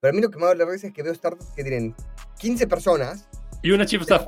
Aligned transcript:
Pero 0.00 0.12
a 0.12 0.14
mí 0.14 0.20
lo 0.20 0.30
que 0.30 0.38
me 0.38 0.46
da 0.46 0.54
la 0.54 0.64
risa 0.64 0.88
es 0.88 0.92
que 0.92 1.02
veo 1.02 1.14
startups 1.14 1.46
que 1.56 1.62
tienen 1.62 1.94
15 2.38 2.66
personas. 2.66 3.28
Y 3.62 3.72
una 3.72 3.84
chief 3.84 4.02
of 4.02 4.08
staff. 4.08 4.26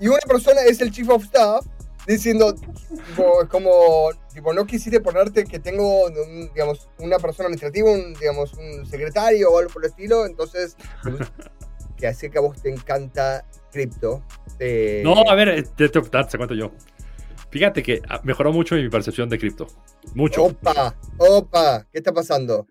y 0.00 0.08
una 0.08 0.18
persona 0.28 0.62
es 0.62 0.80
el 0.80 0.92
chief 0.92 1.08
of 1.08 1.24
staff 1.24 1.66
diciendo, 2.06 2.54
tipo, 2.54 3.46
como, 3.50 4.10
tipo, 4.32 4.54
no 4.54 4.64
quisiste 4.64 5.00
ponerte 5.00 5.44
que 5.44 5.58
tengo, 5.58 6.08
digamos, 6.54 6.88
una 6.98 7.18
persona 7.18 7.46
administrativa, 7.46 7.90
un, 7.90 8.14
digamos, 8.14 8.54
un 8.54 8.86
secretario 8.86 9.50
o 9.50 9.58
algo 9.58 9.70
por 9.70 9.84
el 9.84 9.90
estilo, 9.90 10.24
entonces, 10.24 10.76
que 11.96 12.06
así 12.06 12.30
que 12.30 12.38
a 12.38 12.40
vos 12.40 12.62
te 12.62 12.70
encanta 12.70 13.44
cripto. 13.70 14.22
Eh, 14.58 15.02
no, 15.04 15.28
a 15.28 15.34
ver, 15.34 15.68
te, 15.68 15.88
te, 15.88 16.00
te, 16.00 16.38
cuento 16.38 16.54
yo. 16.54 16.70
Fíjate 17.50 17.82
que 17.82 18.00
ah, 18.08 18.20
mejoró 18.24 18.52
mucho 18.52 18.74
mi 18.76 18.88
percepción 18.88 19.28
de 19.28 19.38
cripto. 19.38 19.66
Mucho. 20.14 20.44
Opa, 20.44 20.94
opa, 21.18 21.86
¿qué 21.90 21.98
está 21.98 22.12
pasando? 22.12 22.66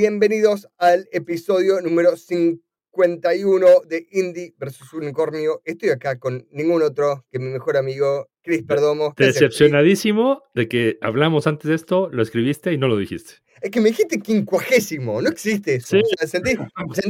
Bienvenidos 0.00 0.66
al 0.78 1.10
episodio 1.12 1.82
número 1.82 2.16
51 2.16 3.66
de 3.86 4.06
Indie 4.12 4.54
versus 4.56 4.94
Unicornio. 4.94 5.60
Estoy 5.66 5.90
acá 5.90 6.18
con 6.18 6.48
ningún 6.52 6.80
otro 6.80 7.26
que 7.30 7.38
mi 7.38 7.50
mejor 7.50 7.76
amigo, 7.76 8.30
Chris 8.42 8.62
Perdomo. 8.62 9.12
Decepcionadísimo 9.18 10.42
de 10.54 10.68
que 10.68 10.96
hablamos 11.02 11.46
antes 11.46 11.68
de 11.68 11.74
esto, 11.74 12.08
lo 12.10 12.22
escribiste 12.22 12.72
y 12.72 12.78
no 12.78 12.88
lo 12.88 12.96
dijiste. 12.96 13.34
Es 13.60 13.70
que 13.70 13.82
me 13.82 13.90
dijiste 13.90 14.20
quincuagésimo, 14.20 15.20
no 15.20 15.28
existe 15.28 15.74
eso. 15.74 15.98
sentí, 16.26 16.56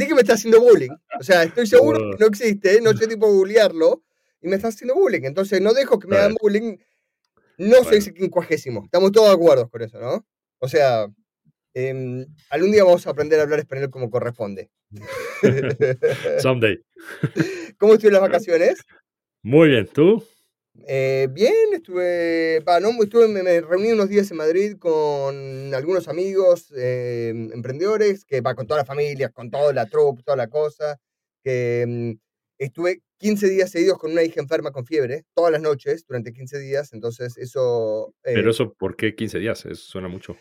que 0.08 0.14
me 0.16 0.22
está 0.22 0.32
haciendo 0.32 0.60
bullying. 0.60 0.90
O 1.20 1.22
sea, 1.22 1.44
estoy 1.44 1.68
seguro 1.68 2.10
que 2.10 2.16
no 2.18 2.26
existe, 2.26 2.80
no 2.80 2.92
sé 2.92 3.06
tipo 3.06 3.32
bullearlo 3.32 4.02
y 4.42 4.48
me 4.48 4.56
está 4.56 4.66
haciendo 4.66 4.96
bullying. 4.96 5.22
Entonces 5.22 5.60
no 5.60 5.74
dejo 5.74 6.00
que 6.00 6.08
me 6.08 6.16
hagan 6.16 6.34
bullying. 6.42 6.76
No 7.56 7.84
se 7.84 7.94
dice 7.94 8.12
quincuagésimo. 8.12 8.82
Estamos 8.82 9.12
todos 9.12 9.28
de 9.28 9.34
acuerdo 9.34 9.70
con 9.70 9.80
eso, 9.80 10.00
¿no? 10.00 10.26
O 10.58 10.66
sea, 10.66 11.06
Em, 11.72 12.26
algún 12.50 12.72
día 12.72 12.84
vamos 12.84 13.06
a 13.06 13.10
aprender 13.10 13.38
a 13.38 13.44
hablar 13.44 13.60
español 13.60 13.90
como 13.90 14.10
corresponde. 14.10 14.70
Someday. 16.42 16.82
¿Cómo 17.78 17.94
estuvieron 17.94 18.20
las 18.20 18.30
vacaciones? 18.30 18.84
Muy 19.42 19.68
bien, 19.68 19.86
¿tú? 19.86 20.22
Eh, 20.86 21.28
bien, 21.30 21.54
estuve, 21.72 22.62
no, 22.80 23.02
estuve, 23.02 23.28
me, 23.28 23.60
reuní 23.60 23.92
unos 23.92 24.08
días 24.08 24.30
en 24.30 24.36
Madrid 24.36 24.76
con 24.78 25.74
algunos 25.74 26.08
amigos 26.08 26.72
em, 26.76 27.52
emprendedores, 27.52 28.24
que 28.24 28.40
va 28.40 28.54
con 28.54 28.66
toda 28.66 28.80
la 28.80 28.86
familia, 28.86 29.28
con 29.30 29.50
toda 29.50 29.72
la 29.72 29.86
troupe, 29.86 30.22
toda 30.22 30.36
la 30.36 30.48
cosa, 30.48 30.98
que 31.42 31.82
em, 31.82 32.18
estuve 32.58 33.02
15 33.18 33.48
días 33.48 33.70
seguidos 33.70 33.98
con 33.98 34.12
una 34.12 34.22
hija 34.22 34.40
enferma 34.40 34.72
con 34.72 34.86
fiebre, 34.86 35.24
todas 35.34 35.52
las 35.52 35.60
noches, 35.60 36.06
durante 36.06 36.32
15 36.32 36.58
días, 36.58 36.92
entonces 36.92 37.36
eso... 37.36 38.14
Eh 38.24 38.34
Pero 38.34 38.50
eso, 38.50 38.72
¿por 38.74 38.96
qué 38.96 39.14
15 39.14 39.38
días? 39.38 39.66
Eso 39.66 39.82
suena 39.82 40.08
mucho 40.08 40.36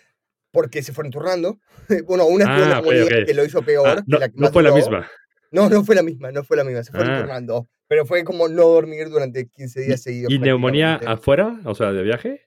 porque 0.52 0.84
se 0.84 0.94
fueron 0.94 1.12
turnando. 1.12 1.60
bueno, 2.08 2.26
una 2.26 2.78
ah, 2.78 2.82
que 2.84 3.34
lo 3.34 3.46
hizo 3.46 3.62
peor. 3.62 4.04
Ah, 4.08 4.30
no, 4.34 4.52
fue 4.52 4.64
la 4.64 4.74
misma. 4.74 5.10
No, 5.52 5.70
no 5.70 5.84
fue 5.84 5.96
la 5.96 6.04
misma, 6.04 6.32
no 6.32 6.44
fue 6.44 6.58
la 6.58 6.64
misma, 6.64 6.84
se 6.84 6.92
fueron 6.92 7.12
ah. 7.12 7.20
turnando. 7.20 7.68
Pero 7.88 8.06
fue 8.06 8.24
como 8.24 8.48
no 8.48 8.68
dormir 8.68 9.10
durante 9.10 9.48
15 9.48 9.82
días 9.82 10.02
seguidos. 10.02 10.32
¿Y 10.32 10.38
neumonía 10.38 10.96
afuera? 10.96 11.60
O 11.66 11.74
sea, 11.74 11.92
de 11.92 12.04
viaje? 12.04 12.46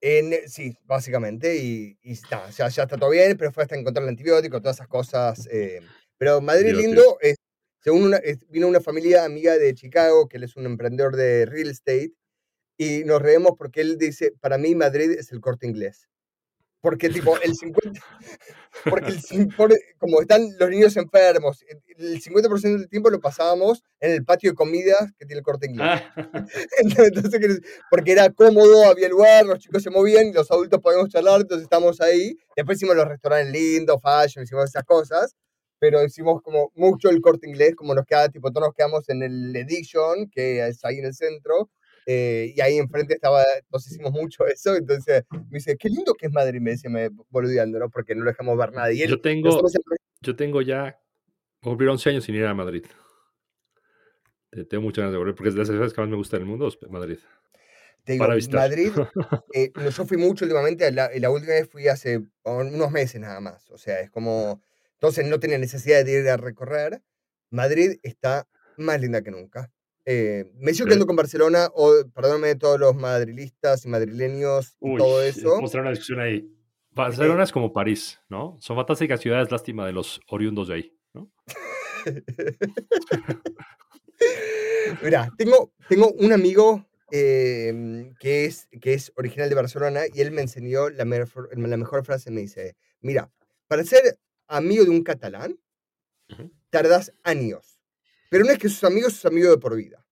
En, 0.00 0.32
sí, 0.48 0.78
básicamente, 0.84 1.56
y, 1.56 1.98
está, 2.02 2.44
o 2.46 2.52
sea, 2.52 2.68
ya 2.68 2.84
está 2.84 2.96
todo 2.96 3.10
bien, 3.10 3.36
pero 3.36 3.52
fue 3.52 3.64
hasta 3.64 3.76
encontrar 3.76 4.04
el 4.04 4.10
antibiótico, 4.10 4.60
todas 4.60 4.76
esas 4.76 4.88
cosas. 4.88 5.48
Eh. 5.50 5.80
pero 6.16 6.40
Madrid 6.40 6.72
lindo, 6.72 7.18
es, 7.20 7.36
según 7.80 8.04
una, 8.04 8.20
vino 8.48 8.68
una 8.68 8.80
familia 8.80 9.24
amiga 9.24 9.58
de 9.58 9.74
Chicago, 9.74 10.28
que 10.28 10.36
él 10.36 10.44
es 10.44 10.56
un 10.56 10.66
emprendedor 10.66 11.16
de 11.16 11.46
real 11.46 11.68
estate, 11.68 12.12
y 12.78 13.02
nos 13.04 13.20
reemos 13.20 13.54
porque 13.58 13.80
él 13.80 13.98
dice, 13.98 14.32
para 14.40 14.56
mí 14.56 14.76
Madrid 14.76 15.10
es 15.10 15.32
el 15.32 15.40
corte 15.40 15.66
inglés 15.66 16.08
porque 16.80 17.08
tipo 17.08 17.36
el 17.40 17.54
50, 17.54 18.00
porque 18.88 19.12
el, 19.30 19.48
como 19.98 20.20
están 20.20 20.48
los 20.58 20.70
niños 20.70 20.96
enfermos, 20.96 21.64
el 21.96 22.22
50% 22.22 22.60
del 22.60 22.88
tiempo 22.88 23.10
lo 23.10 23.20
pasábamos 23.20 23.82
en 24.00 24.12
el 24.12 24.24
patio 24.24 24.50
de 24.50 24.54
comidas 24.54 25.12
que 25.18 25.26
tiene 25.26 25.38
el 25.38 25.44
corte 25.44 25.66
inglés. 25.68 26.02
Ah. 26.16 26.46
Entonces, 26.78 27.60
porque 27.90 28.12
era 28.12 28.30
cómodo, 28.30 28.84
había 28.84 29.08
lugar, 29.08 29.44
los 29.46 29.58
chicos 29.58 29.82
se 29.82 29.90
movían 29.90 30.32
los 30.32 30.50
adultos 30.50 30.80
podíamos 30.80 31.08
charlar, 31.08 31.40
entonces 31.40 31.64
estamos 31.64 32.00
ahí. 32.00 32.36
Después 32.56 32.78
hicimos 32.78 32.96
los 32.96 33.08
restaurantes 33.08 33.52
lindos, 33.52 34.00
fashion, 34.00 34.44
hicimos 34.44 34.64
esas 34.64 34.84
cosas, 34.84 35.34
pero 35.78 36.04
hicimos 36.04 36.40
como 36.42 36.70
mucho 36.74 37.08
el 37.10 37.20
corte 37.20 37.48
inglés, 37.48 37.74
como 37.74 37.94
nos 37.94 38.04
queda, 38.04 38.28
tipo, 38.28 38.50
todos 38.50 38.68
nos 38.68 38.74
quedamos 38.74 39.08
en 39.08 39.22
el 39.22 39.54
Edition, 39.56 40.28
que 40.30 40.66
es 40.66 40.84
ahí 40.84 40.98
en 40.98 41.06
el 41.06 41.14
centro, 41.14 41.70
eh, 42.10 42.54
y 42.56 42.60
ahí 42.62 42.78
enfrente 42.78 43.12
estaba, 43.12 43.44
nos 43.70 43.86
hicimos 43.86 44.12
mucho 44.12 44.46
eso, 44.46 44.74
entonces 44.74 45.24
me 45.30 45.58
dice, 45.58 45.76
qué 45.76 45.90
lindo 45.90 46.14
que 46.14 46.24
es 46.24 46.32
Madrid, 46.32 46.58
me 46.58 46.70
dice, 46.70 46.88
me 46.88 47.10
boludeando, 47.28 47.78
¿no? 47.78 47.90
Porque 47.90 48.14
no 48.14 48.24
lo 48.24 48.30
dejamos 48.30 48.56
ver 48.56 48.72
nadie. 48.72 49.06
Yo 49.06 49.20
tengo, 49.20 49.60
yo 50.22 50.34
tengo 50.34 50.62
ya, 50.62 50.98
cumplir 51.60 51.90
11 51.90 52.08
años 52.08 52.24
sin 52.24 52.34
ir 52.34 52.46
a 52.46 52.54
Madrid. 52.54 52.82
Tengo 54.70 54.84
muchas 54.84 55.02
ganas 55.02 55.12
de 55.12 55.18
volver, 55.18 55.34
porque 55.34 55.50
es 55.50 55.54
de 55.54 55.58
las 55.58 55.68
ciudades 55.68 55.92
que 55.92 56.00
más 56.00 56.08
me 56.08 56.16
gusta 56.16 56.38
del 56.38 56.46
mundo, 56.46 56.68
es 56.68 56.78
Madrid. 56.88 57.18
Te 58.04 58.14
digo, 58.14 58.26
Madrid, 58.52 58.90
eh, 59.52 59.70
yo 59.74 60.06
fui 60.06 60.16
mucho 60.16 60.46
últimamente, 60.46 60.90
la, 60.90 61.10
la, 61.14 61.30
última 61.30 61.52
vez 61.52 61.68
fui 61.68 61.88
hace 61.88 62.22
unos 62.42 62.90
meses 62.90 63.20
nada 63.20 63.38
más, 63.40 63.70
o 63.70 63.76
sea, 63.76 64.00
es 64.00 64.10
como, 64.10 64.62
entonces 64.94 65.26
no 65.26 65.38
tenía 65.38 65.58
necesidad 65.58 66.02
de 66.06 66.22
ir 66.22 66.28
a 66.30 66.38
recorrer. 66.38 67.02
Madrid 67.50 67.98
está 68.02 68.48
más 68.78 68.98
linda 68.98 69.20
que 69.20 69.30
nunca. 69.30 69.70
Eh, 70.10 70.50
me 70.54 70.72
sigo 70.72 70.86
quedando 70.86 71.06
con 71.06 71.16
Barcelona, 71.16 71.68
o 71.74 71.92
perdóname 72.14 72.54
todos 72.54 72.80
los 72.80 72.96
madrilistas 72.96 73.84
y 73.84 73.88
madrileños 73.88 74.74
y 74.80 74.96
todo 74.96 75.22
eso. 75.22 75.50
Vamos 75.50 75.68
a 75.68 75.72
tener 75.72 75.82
una 75.82 75.90
discusión 75.90 76.20
ahí. 76.20 76.50
Barcelona 76.92 77.44
es 77.44 77.52
como 77.52 77.74
París, 77.74 78.18
¿no? 78.30 78.56
Son 78.58 78.74
fantásticas 78.74 79.20
ciudades, 79.20 79.52
lástima 79.52 79.84
de 79.84 79.92
los 79.92 80.22
oriundos 80.28 80.68
de 80.68 80.74
ahí, 80.74 80.98
¿no? 81.12 81.30
Mira, 85.02 85.30
tengo, 85.36 85.74
tengo 85.90 86.10
un 86.12 86.32
amigo 86.32 86.86
em, 87.10 88.14
que, 88.14 88.46
es, 88.46 88.66
que 88.80 88.94
es 88.94 89.12
original 89.14 89.50
de 89.50 89.56
Barcelona 89.56 90.04
y 90.10 90.22
él 90.22 90.30
me 90.30 90.40
enseñó 90.40 90.88
la, 90.88 91.04
la 91.04 91.76
mejor 91.76 92.06
frase. 92.06 92.30
Me 92.30 92.40
dice: 92.40 92.78
Mira, 93.02 93.30
para 93.66 93.84
ser 93.84 94.18
amigo 94.46 94.84
de 94.84 94.90
un 94.90 95.02
catalán, 95.02 95.60
tardas 96.70 97.12
años 97.24 97.77
pero 98.28 98.44
no 98.44 98.50
es 98.50 98.58
que 98.58 98.68
sus 98.68 98.84
amigos, 98.84 99.14
sus 99.14 99.26
amigos 99.26 99.50
de 99.50 99.58
por 99.58 99.76
vida. 99.76 100.04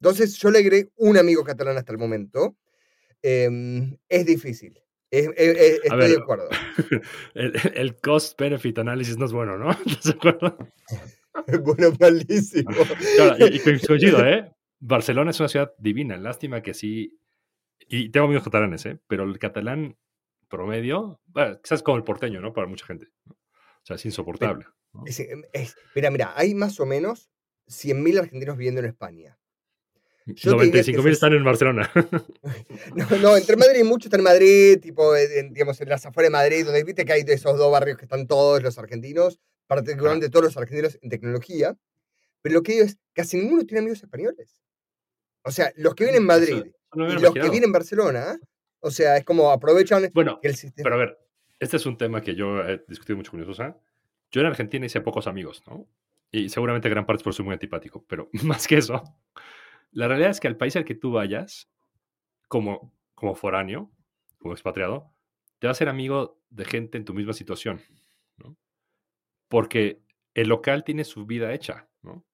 Entonces 0.00 0.36
yo 0.36 0.50
le 0.50 0.58
agregué 0.58 0.90
un 0.96 1.16
amigo 1.16 1.42
catalán 1.44 1.76
hasta 1.76 1.92
el 1.92 1.98
momento. 1.98 2.56
Em, 3.22 3.96
es 4.08 4.26
difícil. 4.26 4.78
estoy 5.10 6.08
de 6.10 6.18
acuerdo. 6.18 6.48
El, 7.34 7.96
cost-benefit 8.00 8.78
análisis 8.78 9.16
no 9.16 9.26
es 9.26 9.32
bueno, 9.32 9.56
¿no? 9.56 9.70
¿Estás 9.86 10.04
de 10.04 10.10
acuerdo? 10.12 10.58
bueno, 11.64 11.92
malísimo. 11.98 12.70
y, 13.38 13.58
coincido, 13.60 14.26
¿eh? 14.26 14.52
Barcelona 14.78 15.30
es 15.30 15.40
una 15.40 15.48
ciudad 15.48 15.72
divina. 15.78 16.16
Lástima 16.18 16.62
que 16.62 16.74
sí. 16.74 17.18
Y 17.88 18.10
tengo 18.10 18.26
amigos 18.26 18.44
catalanes, 18.44 18.84
¿eh? 18.86 18.98
Pero 19.06 19.24
el 19.24 19.38
catalán 19.38 19.96
promedio, 20.48 21.20
bueno, 21.26 21.60
quizás 21.62 21.82
como 21.82 21.96
el 21.96 22.04
porteño, 22.04 22.40
¿no? 22.40 22.52
Para 22.52 22.66
mucha 22.66 22.86
gente. 22.86 23.08
O 23.28 23.34
sea, 23.82 23.96
es 23.96 24.04
insoportable. 24.04 24.66
Em, 25.06 25.42
mira, 25.94 26.10
mira, 26.10 26.32
hay 26.36 26.54
más 26.54 26.80
o 26.80 26.86
menos 26.86 27.30
100.000 27.68 28.18
argentinos 28.18 28.56
viviendo 28.56 28.80
en 28.80 28.86
España. 28.86 29.38
95.000 30.26 31.12
están 31.12 31.32
en 31.34 31.44
Barcelona. 31.44 31.90
no, 32.94 33.18
no, 33.18 33.36
entre 33.36 33.56
Madrid 33.56 33.80
y 33.80 33.84
muchos 33.84 34.06
están 34.06 34.20
en 34.20 34.24
Madrid, 34.24 34.80
tipo, 34.80 35.14
en, 35.14 35.52
digamos, 35.52 35.80
en 35.80 35.88
las 35.88 36.04
afueras 36.04 36.30
de 36.30 36.32
Madrid, 36.32 36.64
donde 36.64 36.82
viste 36.82 37.04
que 37.04 37.12
hay 37.12 37.22
de 37.22 37.34
esos 37.34 37.56
dos 37.56 37.70
barrios 37.70 37.96
que 37.96 38.06
están 38.06 38.26
todos 38.26 38.60
los 38.62 38.76
argentinos, 38.76 39.38
particularmente 39.68 40.28
todos 40.28 40.46
los 40.46 40.56
argentinos 40.56 40.98
en 41.00 41.10
tecnología. 41.10 41.76
Pero 42.42 42.56
lo 42.56 42.62
que 42.62 42.72
digo 42.72 42.84
es, 42.84 42.98
casi 43.12 43.36
ninguno 43.36 43.64
tiene 43.64 43.80
amigos 43.80 44.02
españoles. 44.02 44.60
O 45.42 45.52
sea, 45.52 45.72
los 45.76 45.94
que 45.94 46.04
vienen 46.04 46.22
en 46.22 46.26
Madrid 46.26 46.64
y 46.94 47.20
los 47.20 47.32
que 47.32 47.40
vienen 47.42 47.64
en 47.64 47.72
Barcelona, 47.72 48.36
o 48.80 48.90
sea, 48.90 49.16
es 49.16 49.24
como 49.24 49.52
aprovechan 49.52 50.10
bueno, 50.12 50.40
el 50.42 50.56
sistema. 50.56 50.82
Pero 50.82 50.94
a 50.96 50.98
ver, 50.98 51.18
este 51.60 51.76
es 51.76 51.86
un 51.86 51.96
tema 51.96 52.20
que 52.20 52.34
yo 52.34 52.60
he 52.62 52.84
discutido 52.88 53.16
mucho 53.16 53.30
con 53.30 53.44
Sosa. 53.44 53.76
Yo 54.36 54.42
en 54.42 54.48
Argentina 54.48 54.84
hice 54.84 55.00
pocos 55.00 55.26
amigos, 55.26 55.62
¿no? 55.66 55.88
Y 56.30 56.50
seguramente 56.50 56.90
gran 56.90 57.06
parte 57.06 57.20
es 57.20 57.24
por 57.24 57.32
ser 57.32 57.46
muy 57.46 57.54
antipático, 57.54 58.04
pero 58.06 58.28
más 58.44 58.66
que 58.66 58.76
eso, 58.76 59.02
la 59.92 60.08
realidad 60.08 60.28
es 60.28 60.40
que 60.40 60.46
al 60.46 60.58
país 60.58 60.76
al 60.76 60.84
que 60.84 60.94
tú 60.94 61.10
vayas, 61.10 61.70
como, 62.46 62.92
como 63.14 63.34
foráneo, 63.34 63.90
como 64.36 64.52
expatriado, 64.52 65.10
te 65.58 65.68
vas 65.68 65.78
a 65.78 65.80
ser 65.80 65.88
amigo 65.88 66.38
de 66.50 66.66
gente 66.66 66.98
en 66.98 67.06
tu 67.06 67.14
misma 67.14 67.32
situación, 67.32 67.80
¿no? 68.36 68.58
Porque 69.48 70.02
el 70.34 70.48
local 70.48 70.84
tiene 70.84 71.04
su 71.04 71.24
vida 71.24 71.54
hecha, 71.54 71.88
¿no? 72.02 72.26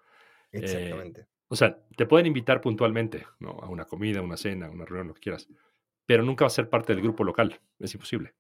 Exactamente. 0.50 1.20
Eh, 1.20 1.26
O 1.46 1.54
sea, 1.54 1.78
te 1.96 2.06
pueden 2.06 2.26
invitar 2.26 2.60
puntualmente, 2.60 3.28
¿no? 3.38 3.50
A 3.62 3.68
una 3.68 3.84
comida, 3.84 4.22
una 4.22 4.36
cena, 4.36 4.68
una 4.70 4.86
reunión, 4.86 5.06
lo 5.06 5.14
que 5.14 5.20
quieras. 5.20 5.48
Pero 6.04 6.24
nunca 6.24 6.46
va 6.46 6.48
a 6.48 6.50
ser 6.50 6.68
parte 6.68 6.94
del 6.94 7.02
grupo 7.04 7.22
local. 7.22 7.60
Es 7.78 7.94
imposible. 7.94 8.34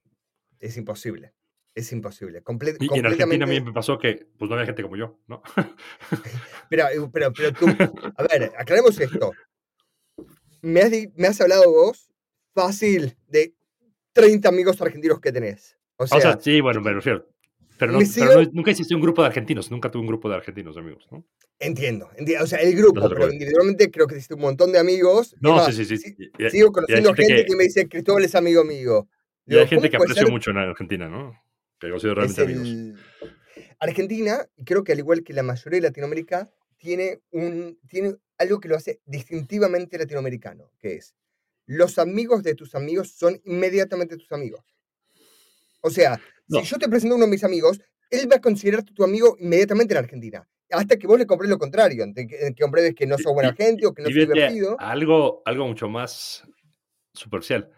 Es 0.58 0.76
imposible. 0.76 1.32
Es 1.74 1.90
imposible. 1.92 2.42
y, 2.80 2.98
en 2.98 3.06
Argentina 3.06 3.44
a 3.44 3.48
mí 3.48 3.60
me 3.60 3.72
pasó 3.72 3.98
que 3.98 4.26
pues 4.38 4.48
no 4.48 4.56
había 4.56 4.66
gente 4.66 4.82
como 4.82 4.96
yo, 4.96 5.18
¿no? 5.26 5.42
pero, 6.68 6.84
pero, 7.10 7.32
pero 7.32 7.52
tú, 7.52 7.66
a 8.16 8.22
ver, 8.24 8.52
aclaremos 8.58 9.00
esto. 9.00 9.32
Me 10.60 10.80
has, 10.80 10.92
me 11.14 11.28
has 11.28 11.40
hablado 11.40 11.70
vos 11.70 12.12
fácil 12.54 13.16
de 13.26 13.54
30 14.12 14.48
amigos 14.48 14.80
argentinos 14.82 15.18
que 15.20 15.32
tenés. 15.32 15.78
O 15.96 16.06
sea, 16.06 16.38
sí, 16.38 16.60
bueno, 16.60 16.80
me 16.82 16.92
refiero. 16.92 17.26
Pero, 17.78 17.92
no, 17.92 17.98
nunca 18.52 18.70
hiciste 18.70 18.94
un 18.94 19.00
grupo 19.00 19.22
de 19.22 19.28
argentinos, 19.28 19.70
nunca 19.70 19.90
tuve 19.90 20.02
un 20.02 20.06
grupo 20.06 20.28
de 20.28 20.36
argentinos 20.36 20.76
amigos, 20.76 21.08
¿no? 21.10 21.24
Entiendo, 21.58 22.10
entiendo, 22.16 22.44
o 22.44 22.46
sea, 22.46 22.60
el 22.60 22.76
grupo, 22.76 23.08
pero 23.08 23.32
individualmente 23.32 23.90
creo 23.90 24.06
que 24.06 24.16
hiciste 24.16 24.34
un 24.34 24.40
montón 24.40 24.70
de 24.72 24.78
amigos. 24.78 25.34
No, 25.40 25.64
sí, 25.70 25.84
sí, 25.84 25.96
sí. 25.96 26.14
sigo 26.50 26.70
conociendo 26.70 27.12
gente 27.14 27.44
que... 27.44 27.56
me 27.56 27.64
dice, 27.64 27.88
Cristóbal 27.88 28.24
es 28.24 28.34
amigo 28.34 28.62
mío. 28.62 29.08
y 29.46 29.56
hay 29.56 29.66
gente 29.66 29.90
que 29.90 29.96
aprecio 29.96 30.28
mucho 30.28 30.50
en 30.50 30.58
Argentina, 30.58 31.08
¿no? 31.08 31.34
Que 31.90 32.00
sido 32.00 32.14
realmente 32.14 32.42
amigos. 32.42 33.00
Argentina, 33.78 34.46
creo 34.64 34.84
que 34.84 34.92
al 34.92 34.98
igual 34.98 35.24
que 35.24 35.32
la 35.32 35.42
mayoría 35.42 35.80
de 35.80 35.88
Latinoamérica, 35.88 36.48
tiene, 36.78 37.20
un, 37.30 37.78
tiene 37.88 38.16
algo 38.38 38.60
que 38.60 38.68
lo 38.68 38.76
hace 38.76 39.00
distintivamente 39.04 39.98
latinoamericano, 39.98 40.70
que 40.78 40.96
es 40.96 41.14
los 41.66 41.98
amigos 41.98 42.42
de 42.42 42.54
tus 42.54 42.74
amigos 42.74 43.12
son 43.12 43.40
inmediatamente 43.44 44.16
tus 44.16 44.30
amigos. 44.32 44.64
O 45.80 45.90
sea, 45.90 46.20
si 46.48 46.62
yo 46.62 46.78
te 46.78 46.88
presento 46.88 47.14
a 47.14 47.16
uno 47.16 47.26
de 47.26 47.30
mis 47.30 47.44
amigos, 47.44 47.80
él 48.10 48.30
va 48.30 48.36
a 48.36 48.40
considerarte 48.40 48.92
tu 48.92 49.04
amigo 49.04 49.36
inmediatamente 49.38 49.94
en 49.94 49.98
Argentina. 49.98 50.48
Hasta 50.70 50.96
que 50.96 51.06
vos 51.06 51.18
le 51.18 51.26
compres 51.26 51.50
lo 51.50 51.58
contrario, 51.58 52.04
que, 52.14 52.54
compruebes 52.58 52.94
que 52.94 53.06
no 53.06 53.18
sos 53.18 53.32
buena 53.32 53.54
gente 53.54 53.86
o 53.86 53.94
que 53.94 54.02
no 54.02 54.08
sos 54.08 54.14
divertido. 54.14 54.76
Algo, 54.80 55.42
algo 55.44 55.66
mucho 55.66 55.88
más 55.88 56.44
superficial. 57.12 57.70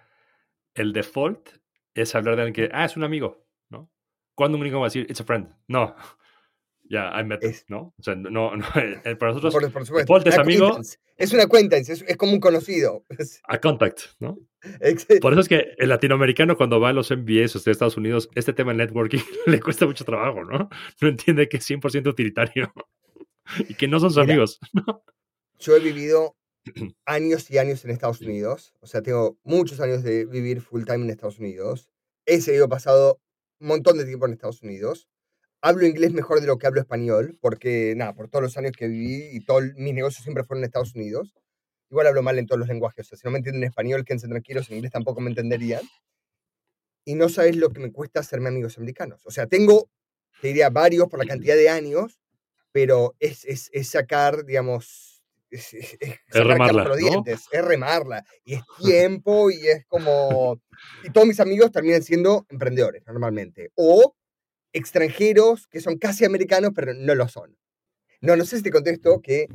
El 0.74 0.92
default 0.92 1.50
es 1.94 2.14
hablar 2.14 2.36
de 2.36 2.42
alguien 2.42 2.68
que, 2.68 2.74
ah, 2.74 2.84
es 2.84 2.96
un 2.96 3.04
amigo, 3.04 3.43
¿no? 3.43 3.43
¿Cuándo 4.34 4.56
un 4.56 4.62
amigo 4.62 4.80
va 4.80 4.86
a 4.86 4.88
decir, 4.88 5.06
it's 5.08 5.20
a 5.20 5.24
friend? 5.24 5.48
No. 5.68 5.94
Ya, 6.86 7.18
I 7.18 7.24
met 7.24 7.40
¿no? 7.68 7.94
O 7.98 8.02
sea, 8.02 8.14
no, 8.14 8.28
no 8.56 8.66
eh, 8.76 9.16
para 9.16 9.32
nosotros, 9.32 9.54
por, 9.54 9.72
por 9.72 9.86
supuesto. 9.86 10.28
es 10.28 10.38
amigo. 10.38 10.78
Es 11.16 11.32
una 11.32 11.46
cuenta, 11.46 11.76
es, 11.76 11.88
es, 11.88 12.16
como 12.16 12.32
un 12.32 12.40
conocido. 12.40 13.04
A 13.48 13.58
contact, 13.58 14.00
¿no? 14.18 14.38
Por 15.20 15.32
eso 15.32 15.40
es 15.40 15.48
que 15.48 15.74
el 15.78 15.88
latinoamericano 15.88 16.56
cuando 16.56 16.80
va 16.80 16.90
a 16.90 16.92
los 16.92 17.10
MBAs 17.10 17.64
de 17.64 17.70
Estados 17.70 17.96
Unidos, 17.96 18.28
este 18.34 18.52
tema 18.52 18.72
de 18.72 18.78
networking 18.78 19.20
le 19.46 19.60
cuesta 19.60 19.86
mucho 19.86 20.04
trabajo, 20.04 20.44
¿no? 20.44 20.68
No 21.00 21.08
entiende 21.08 21.48
que 21.48 21.58
es 21.58 21.70
100% 21.70 22.08
utilitario 22.08 22.72
y 23.68 23.74
que 23.74 23.88
no 23.88 24.00
son 24.00 24.10
sus 24.10 24.22
amigos. 24.22 24.58
Yo 25.58 25.76
he 25.76 25.80
vivido 25.80 26.36
años 27.06 27.50
y 27.50 27.58
años 27.58 27.84
en 27.84 27.92
Estados 27.92 28.20
Unidos, 28.20 28.74
o 28.80 28.86
sea, 28.86 29.02
tengo 29.02 29.38
muchos 29.42 29.80
años 29.80 30.02
de 30.02 30.26
vivir 30.26 30.60
full 30.60 30.84
time 30.84 31.04
en 31.04 31.10
Estados 31.10 31.38
Unidos. 31.38 31.88
He 32.26 32.40
seguido 32.40 32.68
pasado 32.68 33.20
un 33.60 33.68
montón 33.68 33.98
de 33.98 34.04
tiempo 34.04 34.26
en 34.26 34.32
Estados 34.32 34.62
Unidos 34.62 35.08
hablo 35.64 35.86
inglés 35.86 36.12
mejor 36.12 36.42
de 36.42 36.46
lo 36.46 36.58
que 36.58 36.66
hablo 36.66 36.80
español, 36.80 37.38
porque 37.40 37.94
nada, 37.96 38.14
por 38.14 38.28
todos 38.28 38.42
los 38.42 38.56
años 38.58 38.72
que 38.72 38.86
viví 38.86 39.30
y 39.32 39.40
todos 39.40 39.64
mis 39.76 39.94
negocios 39.94 40.22
siempre 40.22 40.44
fueron 40.44 40.62
en 40.62 40.66
Estados 40.66 40.94
Unidos. 40.94 41.34
Igual 41.90 42.06
hablo 42.06 42.22
mal 42.22 42.38
en 42.38 42.46
todos 42.46 42.58
los 42.58 42.68
lenguajes, 42.68 43.06
o 43.06 43.08
sea, 43.08 43.18
si 43.18 43.26
no 43.26 43.30
me 43.30 43.38
entienden 43.38 43.62
en 43.62 43.68
español, 43.70 44.04
quédense 44.04 44.28
tranquilos, 44.28 44.68
en 44.68 44.76
inglés 44.76 44.92
tampoco 44.92 45.22
me 45.22 45.30
entenderían. 45.30 45.80
Y 47.06 47.14
no 47.14 47.30
sabes 47.30 47.56
lo 47.56 47.70
que 47.70 47.80
me 47.80 47.92
cuesta 47.92 48.20
hacerme 48.20 48.48
amigos 48.48 48.76
americanos. 48.76 49.22
O 49.24 49.30
sea, 49.30 49.46
tengo, 49.46 49.88
te 50.42 50.48
diría, 50.48 50.68
varios 50.68 51.08
por 51.08 51.18
la 51.18 51.24
cantidad 51.24 51.56
de 51.56 51.70
años, 51.70 52.20
pero 52.70 53.14
es, 53.18 53.46
es, 53.46 53.70
es 53.72 53.88
sacar, 53.88 54.44
digamos, 54.44 55.13
es, 55.54 55.74
es, 55.74 56.18
remarla, 56.32 56.84
los 56.84 56.96
dientes, 56.96 57.46
es 57.50 57.64
remarla. 57.64 58.24
Y 58.44 58.54
es 58.54 58.62
tiempo 58.82 59.50
y 59.50 59.66
es 59.66 59.86
como... 59.86 60.60
Y 61.02 61.10
todos 61.10 61.26
mis 61.26 61.40
amigos 61.40 61.72
terminan 61.72 62.02
siendo 62.02 62.46
emprendedores 62.48 63.02
normalmente. 63.06 63.70
O 63.74 64.14
extranjeros 64.72 65.66
que 65.68 65.80
son 65.80 65.98
casi 65.98 66.24
americanos, 66.24 66.72
pero 66.74 66.94
no 66.94 67.14
lo 67.14 67.28
son. 67.28 67.56
No, 68.20 68.36
no 68.36 68.44
sé 68.44 68.56
si 68.56 68.62
te 68.62 68.70
contesto 68.70 69.20
que 69.20 69.46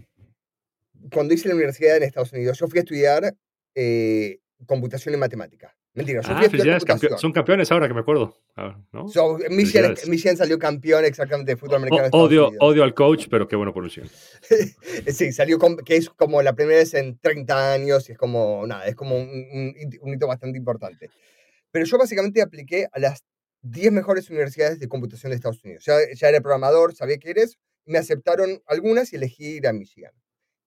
cuando 1.12 1.34
hice 1.34 1.48
la 1.48 1.56
universidad 1.56 1.98
en 1.98 2.04
Estados 2.04 2.34
Unidos, 2.34 2.58
yo 2.58 2.68
fui 2.68 2.80
a 2.80 2.82
estudiar 2.82 3.36
eh, 3.76 4.40
computación 4.66 5.14
y 5.14 5.18
matemática. 5.18 5.76
Mentira, 5.94 6.22
a 6.24 6.40
ah, 6.40 7.18
son 7.18 7.32
campeones 7.32 7.72
ahora 7.72 7.88
que 7.88 7.94
me 7.96 8.02
acuerdo. 8.02 8.38
Ah, 8.56 8.80
¿no? 8.94 9.08
Michigan, 9.50 10.38
salió 10.38 10.60
campeón 10.60 11.04
exactamente 11.04 11.54
de 11.54 11.58
fútbol 11.58 11.78
americano. 11.78 12.10
odio, 12.12 12.52
odio 12.60 12.84
al 12.84 12.94
coach, 12.94 13.28
pero 13.30 13.48
qué 13.48 13.56
bueno 13.56 13.74
por 13.74 13.84
Michigan. 13.84 14.08
sí, 15.08 15.32
salió 15.32 15.58
que 15.84 15.96
es 15.96 16.10
como 16.10 16.42
la 16.44 16.54
primera 16.54 16.78
vez 16.78 16.94
en 16.94 17.18
30 17.18 17.74
años 17.74 18.08
y 18.08 18.12
es 18.12 18.18
como, 18.18 18.66
nada, 18.68 18.86
es 18.86 18.96
como 18.96 19.18
un, 19.18 19.74
un 20.02 20.14
hito 20.14 20.28
bastante 20.28 20.60
importante. 20.60 21.10
Pero 21.72 21.86
yo 21.86 21.98
básicamente 21.98 22.42
apliqué 22.42 22.88
a 22.92 23.00
las 23.00 23.24
10 23.62 23.92
mejores 23.92 24.30
universidades 24.30 24.80
de 24.80 24.88
computación 24.88 25.32
de 25.32 25.38
Estados 25.38 25.64
Unidos. 25.64 25.84
Ya, 25.86 25.96
ya 26.14 26.30
era 26.30 26.42
programador, 26.42 26.94
sabía 26.96 27.18
que 27.18 27.32
eres, 27.32 27.58
me 27.86 27.98
aceptaron 27.98 28.62
algunas 28.68 29.12
y 29.12 29.18
elegí 29.18 29.58
ir 29.58 29.68
a 29.68 29.74
Michigan. 29.74 30.14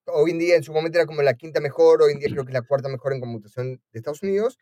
Hoy 0.07 0.33
en 0.33 0.39
día, 0.39 0.57
en 0.57 0.65
su 0.65 0.73
momento 0.73 0.99
era 0.99 1.07
como 1.07 1.23
la 1.23 1.35
quinta 1.35 1.61
mejor, 1.61 2.03
hoy 2.03 2.13
en 2.13 2.19
día 2.19 2.29
creo 2.29 2.45
que 2.45 2.51
es 2.51 2.55
la 2.55 2.63
cuarta 2.63 2.89
mejor 2.89 3.13
en 3.13 3.21
computación 3.21 3.81
de 3.93 3.99
Estados 3.99 4.23
Unidos. 4.23 4.59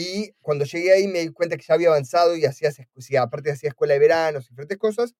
Y 0.00 0.32
cuando 0.40 0.64
llegué 0.64 0.92
ahí 0.92 1.08
me 1.08 1.20
di 1.20 1.28
cuenta 1.28 1.56
que 1.56 1.64
ya 1.66 1.74
había 1.74 1.88
avanzado 1.88 2.36
y 2.36 2.44
hacía, 2.44 2.70
si 2.72 3.16
aparte 3.16 3.50
hacía 3.50 3.68
escuela 3.68 3.94
de 3.94 4.00
verano, 4.00 4.38
diferentes 4.40 4.78
cosas, 4.78 5.14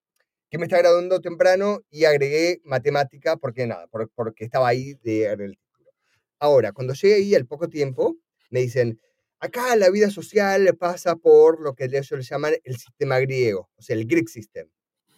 que 0.48 0.58
me 0.58 0.64
estaba 0.64 0.82
graduando 0.82 1.20
temprano 1.20 1.82
y 1.90 2.04
agregué 2.04 2.60
matemática 2.64 3.36
porque 3.36 3.66
nada, 3.66 3.88
porque 3.88 4.44
estaba 4.44 4.68
ahí 4.68 4.94
de 5.02 5.26
el 5.26 5.58
título. 5.58 5.90
Ahora, 6.38 6.72
cuando 6.72 6.94
llegué 6.94 7.14
ahí 7.14 7.34
al 7.34 7.46
poco 7.46 7.68
tiempo, 7.68 8.16
me 8.48 8.60
dicen, 8.60 8.98
Acá 9.42 9.74
la 9.74 9.88
vida 9.88 10.10
social 10.10 10.76
pasa 10.78 11.16
por 11.16 11.62
lo 11.62 11.74
que 11.74 11.84
ellos 11.84 12.10
le 12.10 12.22
llaman 12.22 12.52
el 12.62 12.76
sistema 12.76 13.18
griego, 13.20 13.70
o 13.74 13.80
sea, 13.82 13.96
el 13.96 14.06
Greek 14.06 14.28
System. 14.28 14.68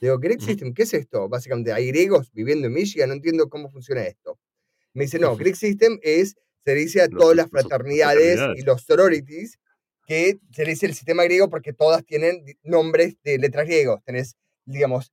Digo, 0.01 0.17
Greek 0.21 0.41
System, 0.41 0.73
¿qué 0.75 0.85
es 0.85 0.95
esto? 0.95 1.29
Básicamente, 1.29 1.73
hay 1.73 1.89
griegos 1.89 2.31
viviendo 2.33 2.69
en 2.69 2.73
Michigan, 2.73 3.09
no 3.09 3.17
entiendo 3.17 3.49
cómo 3.49 3.69
funciona 3.69 4.03
esto. 4.03 4.39
Me 4.95 5.05
dice, 5.05 5.19
no, 5.19 5.37
Greek 5.37 5.57
System 5.57 5.99
es, 6.03 6.37
se 6.65 6.75
dice 6.75 7.03
a 7.03 7.09
todas 7.09 7.37
las 7.37 7.49
fraternidades 7.49 8.41
y 8.57 8.63
los 8.63 8.83
sororities, 8.83 9.59
que 10.07 10.39
se 10.53 10.65
dice 10.65 10.87
el 10.87 10.95
sistema 10.95 11.25
griego 11.25 11.49
porque 11.49 11.73
todas 11.73 12.05
tienen 12.05 12.45
nombres 12.63 13.17
de 13.23 13.39
letras 13.39 13.67
griegos. 13.67 14.03
Tenés, 14.05 14.37
digamos, 14.65 15.13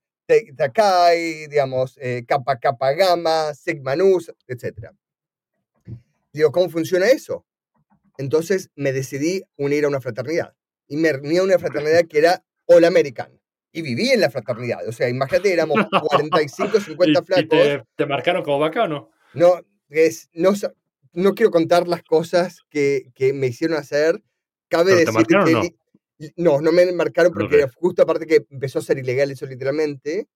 Takai, 0.55 1.47
digamos, 1.47 1.97
eh, 1.99 2.23
Kappa 2.27 2.59
Kappa 2.59 2.91
Gamma, 2.93 3.53
Sigma 3.53 3.95
Nus, 3.95 4.31
etc. 4.47 4.91
Digo, 6.31 6.51
¿cómo 6.51 6.69
funciona 6.69 7.07
eso? 7.07 7.45
Entonces 8.17 8.69
me 8.75 8.91
decidí 8.91 9.41
unir 9.57 9.85
a 9.85 9.87
una 9.87 10.01
fraternidad. 10.01 10.53
Y 10.87 10.97
me 10.97 11.13
uní 11.15 11.37
a 11.37 11.43
una 11.43 11.57
fraternidad 11.57 12.05
que 12.07 12.19
era 12.19 12.43
All 12.65 12.83
American. 12.83 13.39
Y 13.71 13.81
viví 13.81 14.09
en 14.09 14.21
la 14.21 14.29
fraternidad. 14.29 14.87
O 14.87 14.91
sea, 14.91 15.09
imagínate, 15.09 15.53
éramos 15.53 15.77
45, 16.09 16.79
50 16.79 17.23
flacos. 17.23 17.59
¿Y 17.59 17.81
te, 17.95 18.05
marcaron 18.05 18.43
como 18.43 18.59
vaca 18.59 18.83
o 18.83 18.87
no? 18.87 19.11
No, 19.33 19.61
es, 19.89 20.29
no, 20.33 20.51
no 21.13 21.33
quiero 21.33 21.51
contar 21.51 21.87
las 21.87 22.03
cosas 22.03 22.61
que, 22.69 23.11
que 23.15 23.33
me 23.33 23.47
hicieron 23.47 23.77
hacer. 23.77 24.21
Cabe 24.67 24.93
decir 24.95 25.25
que. 25.25 25.71
No? 26.35 26.59
no? 26.59 26.61
no, 26.61 26.71
me 26.71 26.91
marcaron 26.91 27.33
porque 27.33 27.65
justo 27.75 28.01
aparte 28.01 28.27
que 28.27 28.45
empezó 28.49 28.79
a 28.79 28.83
ser 28.83 28.97
ilegal 28.97 29.31
eso 29.31 29.45
literalmente. 29.45 30.27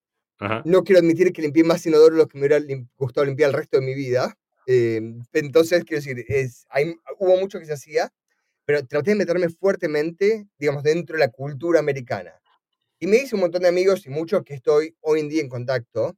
No 0.66 0.84
quiero 0.84 1.00
admitir 1.00 1.32
que 1.32 1.42
limpié 1.42 1.64
más 1.64 1.86
inodoro 1.86 2.16
lo 2.16 2.28
que 2.28 2.38
me 2.38 2.48
hubiera 2.48 2.64
gustado 2.98 3.26
limpiar 3.26 3.52
el 3.52 3.56
resto 3.56 3.80
de 3.80 3.86
mi 3.86 3.94
vida. 3.94 4.38
Em, 4.66 5.22
entonces, 5.32 5.84
quiero 5.86 6.04
decir, 6.04 6.26
es, 6.28 6.66
hay, 6.70 6.96
hubo 7.20 7.38
mucho 7.38 7.60
que 7.60 7.66
se 7.66 7.74
hacía, 7.74 8.12
pero 8.66 8.86
traté 8.86 9.12
de 9.12 9.16
meterme 9.16 9.48
fuertemente, 9.50 10.48
digamos, 10.58 10.84
dentro 10.84 11.16
de 11.16 11.22
la 11.22 11.32
cultura 11.32 11.80
americana. 11.80 12.34
Y 13.00 13.08
me 13.08 13.18
hice 13.18 13.36
un 13.36 13.42
montón 13.42 13.62
de 13.62 13.70
amigos 13.70 14.06
y 14.06 14.10
muchos 14.10 14.44
que 14.44 14.54
estoy 14.54 14.96
hoy 15.02 15.20
en 15.22 15.30
día 15.30 15.42
en 15.42 15.50
contacto, 15.50 16.18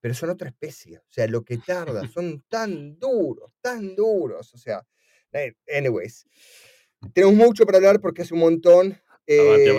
pero 0.00 0.14
son 0.14 0.30
otra 0.30 0.48
especie. 0.48 0.98
O 0.98 1.10
sea, 1.10 1.26
lo 1.26 1.42
que 1.42 1.58
tarda, 1.58 2.02
son 2.14 2.42
tan 2.48 2.98
duros, 2.98 3.52
tan 3.60 3.94
duros. 3.94 4.54
O 4.54 4.58
sea, 4.58 4.86
eh, 5.32 5.54
anyways. 5.76 6.26
Tenemos 7.14 7.34
mucho 7.34 7.64
para 7.64 7.78
hablar 7.78 8.00
porque 8.00 8.22
hace 8.22 8.34
un 8.34 8.40
montón. 8.40 9.00
Eh, 9.26 9.76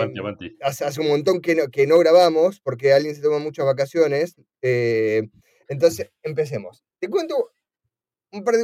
hace, 0.62 0.84
hace, 0.84 1.00
un 1.00 1.08
montón 1.08 1.40
que 1.40 1.54
no, 1.54 1.68
que 1.68 1.86
no 1.86 1.98
grabamos 1.98 2.60
porque 2.60 2.92
alguien 2.92 3.14
se 3.14 3.20
toma 3.20 3.38
muchas 3.38 3.66
vacaciones. 3.66 4.36
Eh, 4.62 5.28
entonces, 5.68 6.10
empecemos. 6.22 6.84
Te 6.98 7.08
cuento 7.08 7.52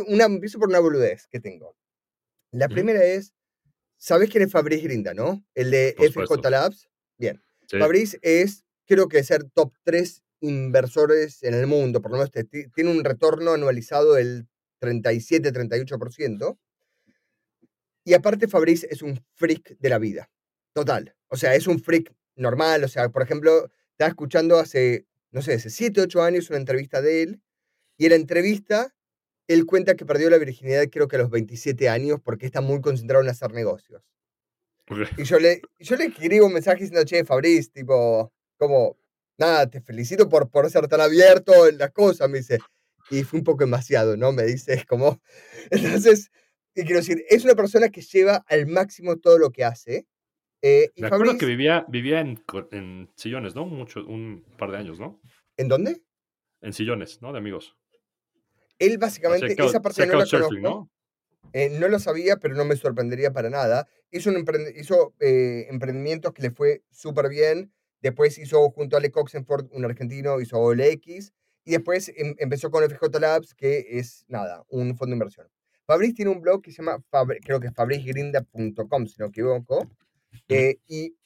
una, 0.06 0.24
empiezo 0.24 0.58
por 0.58 0.68
una 0.68 0.80
boludez 0.80 1.26
que 1.28 1.40
tengo. 1.40 1.76
La 2.50 2.68
primera 2.68 3.04
es, 3.04 3.34
¿sabes 3.98 4.30
quién 4.30 4.42
es 4.42 4.50
Fabrice 4.50 4.84
Grinda, 4.84 5.12
no? 5.12 5.44
El 5.54 5.70
de 5.70 5.94
FJ 5.98 6.50
Labs. 6.50 6.88
Bien. 7.18 7.42
Fabrice 7.68 8.18
es, 8.22 8.64
creo 8.86 9.08
que 9.08 9.22
ser 9.22 9.44
top 9.50 9.74
3 9.84 10.22
inversores 10.40 11.42
en 11.42 11.54
el 11.54 11.66
mundo, 11.66 12.00
por 12.00 12.12
lo 12.12 12.18
menos 12.18 12.30
tiene 12.30 12.90
un 12.90 13.04
retorno 13.04 13.52
anualizado 13.52 14.14
del 14.14 14.48
37-38%. 14.80 16.58
Y 18.04 18.14
aparte 18.14 18.48
Fabrice 18.48 18.88
es 18.90 19.02
un 19.02 19.22
freak 19.34 19.76
de 19.78 19.88
la 19.88 19.98
vida, 19.98 20.30
total. 20.72 21.14
O 21.28 21.36
sea, 21.36 21.54
es 21.54 21.66
un 21.66 21.80
freak 21.80 22.14
normal. 22.36 22.84
O 22.84 22.88
sea, 22.88 23.10
por 23.10 23.22
ejemplo, 23.22 23.70
estaba 23.92 24.08
escuchando 24.08 24.58
hace, 24.58 25.06
no 25.30 25.42
sé, 25.42 25.54
hace 25.54 25.70
7, 25.70 26.00
8 26.02 26.22
años 26.22 26.48
una 26.50 26.58
entrevista 26.58 27.02
de 27.02 27.22
él 27.22 27.42
Y 27.98 28.06
en 28.06 28.10
la 28.10 28.16
entrevista, 28.16 28.94
él 29.48 29.66
cuenta 29.66 29.96
que 29.96 30.06
perdió 30.06 30.30
la 30.30 30.38
virginidad 30.38 30.88
creo 30.90 31.08
que 31.08 31.16
a 31.16 31.20
los 31.20 31.30
27 31.30 31.88
años 31.88 32.20
porque 32.22 32.46
está 32.46 32.60
muy 32.60 32.80
concentrado 32.80 33.22
en 33.24 33.30
hacer 33.30 33.52
negocios. 33.52 34.02
Y 35.18 35.24
yo 35.24 35.38
le, 35.38 35.60
yo 35.78 35.96
le 35.96 36.06
escribo 36.06 36.46
un 36.46 36.54
mensaje 36.54 36.80
diciendo, 36.80 37.04
che, 37.04 37.24
Fabriz, 37.24 37.70
tipo, 37.72 38.32
como, 38.56 38.97
nada, 39.38 39.68
te 39.68 39.80
felicito 39.80 40.28
por, 40.28 40.50
por 40.50 40.68
ser 40.70 40.86
tan 40.88 41.00
abierto 41.00 41.66
en 41.66 41.78
las 41.78 41.92
cosas, 41.92 42.28
me 42.28 42.38
dice. 42.38 42.58
Y 43.10 43.22
fue 43.22 43.38
un 43.38 43.44
poco 43.44 43.64
demasiado, 43.64 44.16
¿no? 44.16 44.32
Me 44.32 44.42
dice, 44.44 44.74
es 44.74 44.84
como... 44.84 45.20
Entonces, 45.70 46.30
quiero 46.74 46.96
decir, 46.96 47.24
es 47.28 47.44
una 47.44 47.54
persona 47.54 47.88
que 47.88 48.02
lleva 48.02 48.44
al 48.48 48.66
máximo 48.66 49.16
todo 49.16 49.38
lo 49.38 49.50
que 49.50 49.64
hace. 49.64 50.06
Eh, 50.60 50.90
y 50.94 51.02
Me 51.02 51.06
acuerdo 51.06 51.38
que 51.38 51.46
vivía, 51.46 51.86
vivía 51.88 52.20
en, 52.20 52.42
en, 52.72 53.08
sillones, 53.14 53.54
¿no? 53.54 53.64
Mucho, 53.64 54.04
un 54.04 54.44
par 54.58 54.72
de 54.72 54.78
años, 54.78 54.98
¿no? 54.98 55.20
¿En 55.56 55.68
dónde? 55.68 56.02
En 56.60 56.72
sillones, 56.72 57.22
¿no? 57.22 57.32
De 57.32 57.38
amigos. 57.38 57.76
Él 58.78 58.98
básicamente, 58.98 59.56
esa 59.58 59.80
parte 59.80 60.06
no 60.06 60.18
la 60.18 60.26
conozco. 60.26 60.54
¿no? 60.54 60.90
Eh, 61.52 61.70
no 61.70 61.88
lo 61.88 61.98
sabía, 61.98 62.36
pero 62.36 62.54
no 62.54 62.64
me 62.64 62.76
sorprendería 62.76 63.32
para 63.32 63.50
nada. 63.50 63.88
Hizo, 64.10 64.30
un 64.30 64.44
hizo 64.76 65.14
eh, 65.20 65.66
emprendimientos 65.68 66.32
que 66.32 66.42
le 66.42 66.50
fue 66.50 66.82
súper 66.90 67.28
bien. 67.28 67.72
Después 68.00 68.38
hizo 68.38 68.70
junto 68.70 68.96
a 68.96 68.98
Ale 68.98 69.10
Coxenford, 69.10 69.66
un 69.72 69.84
argentino, 69.84 70.40
hizo 70.40 70.58
OLX. 70.58 71.32
Y 71.64 71.72
después 71.72 72.12
em, 72.16 72.34
empezó 72.38 72.70
con 72.70 72.88
FJ 72.88 73.18
Labs, 73.20 73.54
que 73.54 73.86
es 73.98 74.24
nada, 74.28 74.64
un 74.68 74.96
fondo 74.96 75.10
de 75.10 75.16
inversión. 75.16 75.48
Fabriz 75.86 76.14
tiene 76.14 76.30
un 76.30 76.40
blog 76.40 76.62
que 76.62 76.70
se 76.70 76.78
llama, 76.82 77.02
creo 77.42 77.60
que 77.60 77.68
es 77.68 77.74
fabrizgrinda.com, 77.74 79.06
si 79.06 79.16
no 79.18 79.26
me 79.26 79.30
equivoco. 79.30 79.90
Eh, 80.48 80.78
y 80.86 81.16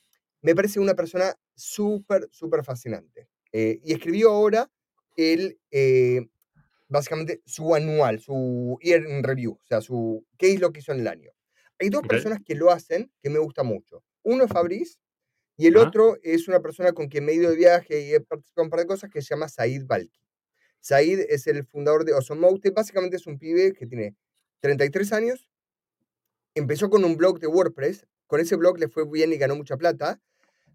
me 0.40 0.54
parece 0.54 0.80
una 0.80 0.94
persona 0.94 1.34
súper, 1.54 2.28
súper 2.30 2.64
fascinante. 2.64 3.28
y 3.52 3.92
escribió 3.92 4.30
ahora 4.30 4.70
el, 5.16 5.58
básicamente 6.88 7.42
su 7.44 7.74
anual, 7.74 8.20
su 8.20 8.78
year 8.82 9.02
in 9.02 9.22
review, 9.22 9.58
o 9.60 9.66
sea, 9.66 9.80
su, 9.80 10.24
qué 10.38 10.52
es 10.52 10.60
lo 10.60 10.72
que 10.72 10.80
hizo 10.80 10.92
en 10.92 11.00
el 11.00 11.08
año. 11.08 11.30
Hay 11.78 11.88
dos 11.88 12.02
personas 12.02 12.40
que 12.44 12.54
lo 12.54 12.70
hacen 12.70 13.10
que 13.20 13.30
me 13.30 13.38
gusta 13.38 13.62
mucho. 13.64 14.04
Uno 14.22 14.44
es 14.44 14.50
Fabriz 14.52 15.00
y 15.56 15.66
el 15.66 15.76
otro 15.76 16.16
es 16.22 16.48
una 16.48 16.60
persona 16.60 16.92
con 16.92 17.08
quien 17.08 17.24
me 17.24 17.32
he 17.32 17.34
ido 17.36 17.50
de 17.50 17.56
viaje 17.56 18.00
y 18.00 18.14
he 18.14 18.20
participado 18.20 18.62
en 18.62 18.66
un 18.66 18.70
par 18.70 18.80
de 18.80 18.86
cosas 18.86 19.10
que 19.10 19.22
se 19.22 19.28
llama 19.28 19.48
Said 19.48 19.86
Balki. 19.86 20.20
Said 20.80 21.26
es 21.28 21.46
el 21.46 21.64
fundador 21.64 22.04
de 22.04 22.14
Osomote, 22.14 22.70
básicamente 22.70 23.16
es 23.16 23.26
un 23.26 23.38
pibe 23.38 23.72
que 23.72 23.86
tiene 23.86 24.16
33 24.60 25.12
años, 25.12 25.48
empezó 26.54 26.90
con 26.90 27.04
un 27.04 27.16
blog 27.16 27.38
de 27.38 27.46
WordPress, 27.46 28.06
con 28.26 28.40
ese 28.40 28.56
blog 28.56 28.78
le 28.78 28.88
fue 28.88 29.08
bien 29.08 29.32
y 29.32 29.36
ganó 29.36 29.54
mucha 29.56 29.76
plata, 29.76 30.20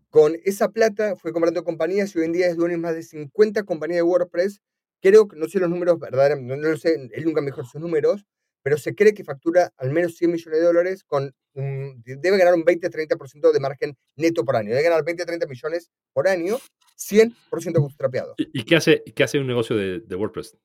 con 0.10 0.38
esa 0.46 0.69
plata 0.69 1.15
fue 1.15 1.34
comprando 1.34 1.63
compañías 1.63 2.15
y 2.15 2.19
hoy 2.19 2.25
en 2.25 2.31
día 2.31 2.48
es 2.48 2.55
dueño 2.55 2.75
de 2.75 2.81
más 2.81 2.96
de 2.96 3.03
50 3.03 3.63
compañías 3.63 3.98
de 3.98 4.03
WordPress 4.03 4.62
creo 5.01 5.27
que, 5.27 5.38
no 5.38 5.48
sé 5.48 5.60
los 5.60 5.69
números 5.69 6.00
verdaderamente, 6.00 6.55
no, 6.55 6.69
lo 6.69 6.77
sé, 6.77 7.10
él 7.12 7.25
nunca 7.25 7.41
mejor 7.41 7.65
sus 7.65 7.81
números, 7.81 8.25
pero 8.67 8.77
se 8.77 8.93
cree 8.93 9.13
que 9.13 9.24
factura 9.24 9.71
al 9.77 9.91
menos 9.91 10.17
100 10.17 10.29
millones 10.29 10.59
de 10.59 10.65
dólares 10.65 11.05
con, 11.05 11.33
debe 11.53 12.38
ganar 12.38 12.53
un 12.53 12.65
20-30% 12.65 13.53
de 13.53 13.59
margen 13.62 13.97
neto 14.17 14.43
por 14.43 14.57
año, 14.57 14.71
debe 14.71 14.83
ganar 14.83 15.05
20-30 15.05 15.47
millones 15.47 15.89
por 16.12 16.27
año, 16.27 16.57
100% 16.97 17.79
bootstrapeado. 17.79 18.36
¿Y, 18.36 18.65
qué, 18.65 18.75
hace, 18.75 19.05
qué 19.15 19.24
hace 19.24 19.39
un 19.39 19.47
negocio 19.47 19.77
de, 19.77 20.15
WordPress? 20.17 20.57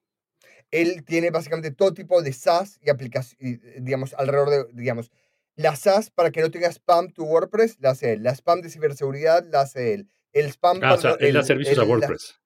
Él 0.73 1.05
tiene 1.05 1.31
básicamente 1.31 1.71
todo 1.71 1.95
tipo 1.95 2.21
de 2.23 2.33
SaaS 2.33 2.81
y 2.83 2.91
aplicaciones, 2.91 3.61
digamos, 3.85 4.15
alrededor 4.15 4.51
de, 4.51 4.65
digamos, 4.73 5.13
la 5.55 5.77
SaaS 5.77 6.11
para 6.11 6.33
que 6.33 6.41
no 6.41 6.51
tenga 6.51 6.73
spam 6.73 7.13
tu 7.13 7.25
WordPress, 7.25 7.77
la 7.79 7.91
hace 7.91 8.15
él. 8.15 8.25
La 8.25 8.35
spam 8.35 8.63
de 8.63 8.69
ciberseguridad, 8.69 9.47
la 9.49 9.61
hace 9.61 9.95
él. 9.95 10.09
El 10.33 10.47
spam... 10.47 10.81
Ah, 10.83 10.95
o 10.95 10.99
sea, 10.99 11.13
él 11.21 11.35
da 11.35 11.45
servicios 11.45 11.79
a 11.79 11.85
WordPress. 11.85 12.41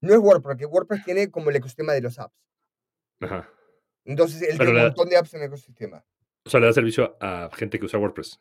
No 0.00 0.12
es 0.12 0.18
WordPress, 0.18 0.42
porque 0.42 0.66
WordPress 0.66 1.04
tiene 1.04 1.30
como 1.30 1.50
el 1.50 1.56
ecosistema 1.56 1.92
de 1.92 2.00
los 2.00 2.18
apps. 2.18 2.34
Ajá. 3.20 3.48
Entonces, 4.10 4.42
él 4.42 4.58
tiene 4.58 4.72
un 4.72 4.82
montón 4.82 5.08
de 5.08 5.16
apps 5.16 5.34
en 5.34 5.40
el 5.40 5.46
ecosistema. 5.46 6.04
O 6.44 6.50
sea, 6.50 6.58
le 6.58 6.66
da 6.66 6.72
servicio 6.72 7.16
a 7.20 7.48
gente 7.54 7.78
que 7.78 7.84
usa 7.84 7.98
WordPress. 7.98 8.40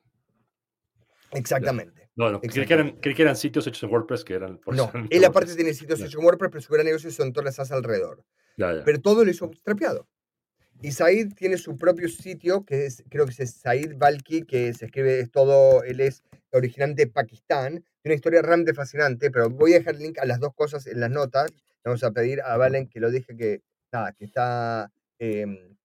Exactamente. 1.31 2.09
No, 2.15 2.31
no, 2.31 2.41
Creí, 2.41 2.65
que 2.65 2.73
eran, 2.73 2.99
que 2.99 3.15
eran, 3.17 3.35
sitios 3.35 3.67
hechos 3.67 3.83
en 3.83 3.91
WordPress 3.91 4.23
que 4.23 4.33
eran... 4.33 4.57
Por 4.57 4.75
no, 4.75 4.91
él 5.09 5.23
aparte 5.25 5.55
tiene 5.55 5.73
sitios 5.75 6.01
hechos 6.01 6.15
en 6.15 6.25
WordPress, 6.25 6.49
pero 6.51 6.61
su 6.61 6.73
gran 6.73 6.85
negocio 6.87 7.11
son 7.11 7.31
todas 7.31 7.57
las 7.57 7.71
alrededor. 7.71 8.25
Pero 8.57 8.99
todo 8.99 9.23
lo 9.23 9.29
hizo 9.29 9.49
trapeado. 9.63 10.07
Y 10.81 10.91
Said 10.91 11.33
tiene 11.35 11.57
su 11.57 11.77
propio 11.77 12.09
sitio, 12.09 12.65
que 12.65 12.85
es, 12.85 13.03
creo 13.09 13.25
que 13.25 13.43
es 13.43 13.51
Said 13.51 13.95
Balki, 13.97 14.43
que 14.43 14.73
se 14.73 14.85
escribe, 14.85 15.19
es 15.19 15.29
todo, 15.29 15.83
él 15.83 15.99
es 15.99 16.23
originalmente 16.51 17.05
de 17.05 17.11
Pakistán. 17.11 17.73
Tiene 18.01 18.13
una 18.13 18.15
historia 18.15 18.41
realmente 18.41 18.73
fascinante, 18.73 19.29
pero 19.29 19.49
voy 19.49 19.73
a 19.73 19.79
dejar 19.79 19.95
el 19.95 20.01
link 20.01 20.17
a 20.17 20.25
las 20.25 20.39
dos 20.39 20.53
cosas 20.55 20.87
en 20.87 20.99
las 20.99 21.11
notas. 21.11 21.51
Vamos 21.83 22.03
a 22.03 22.11
pedir 22.11 22.41
a 22.41 22.57
Valen 22.57 22.87
que 22.87 22.99
lo 22.99 23.11
deje 23.11 23.35
que, 23.35 23.61
nada, 23.91 24.13
que 24.13 24.25
está, 24.25 24.91
em, 25.19 25.77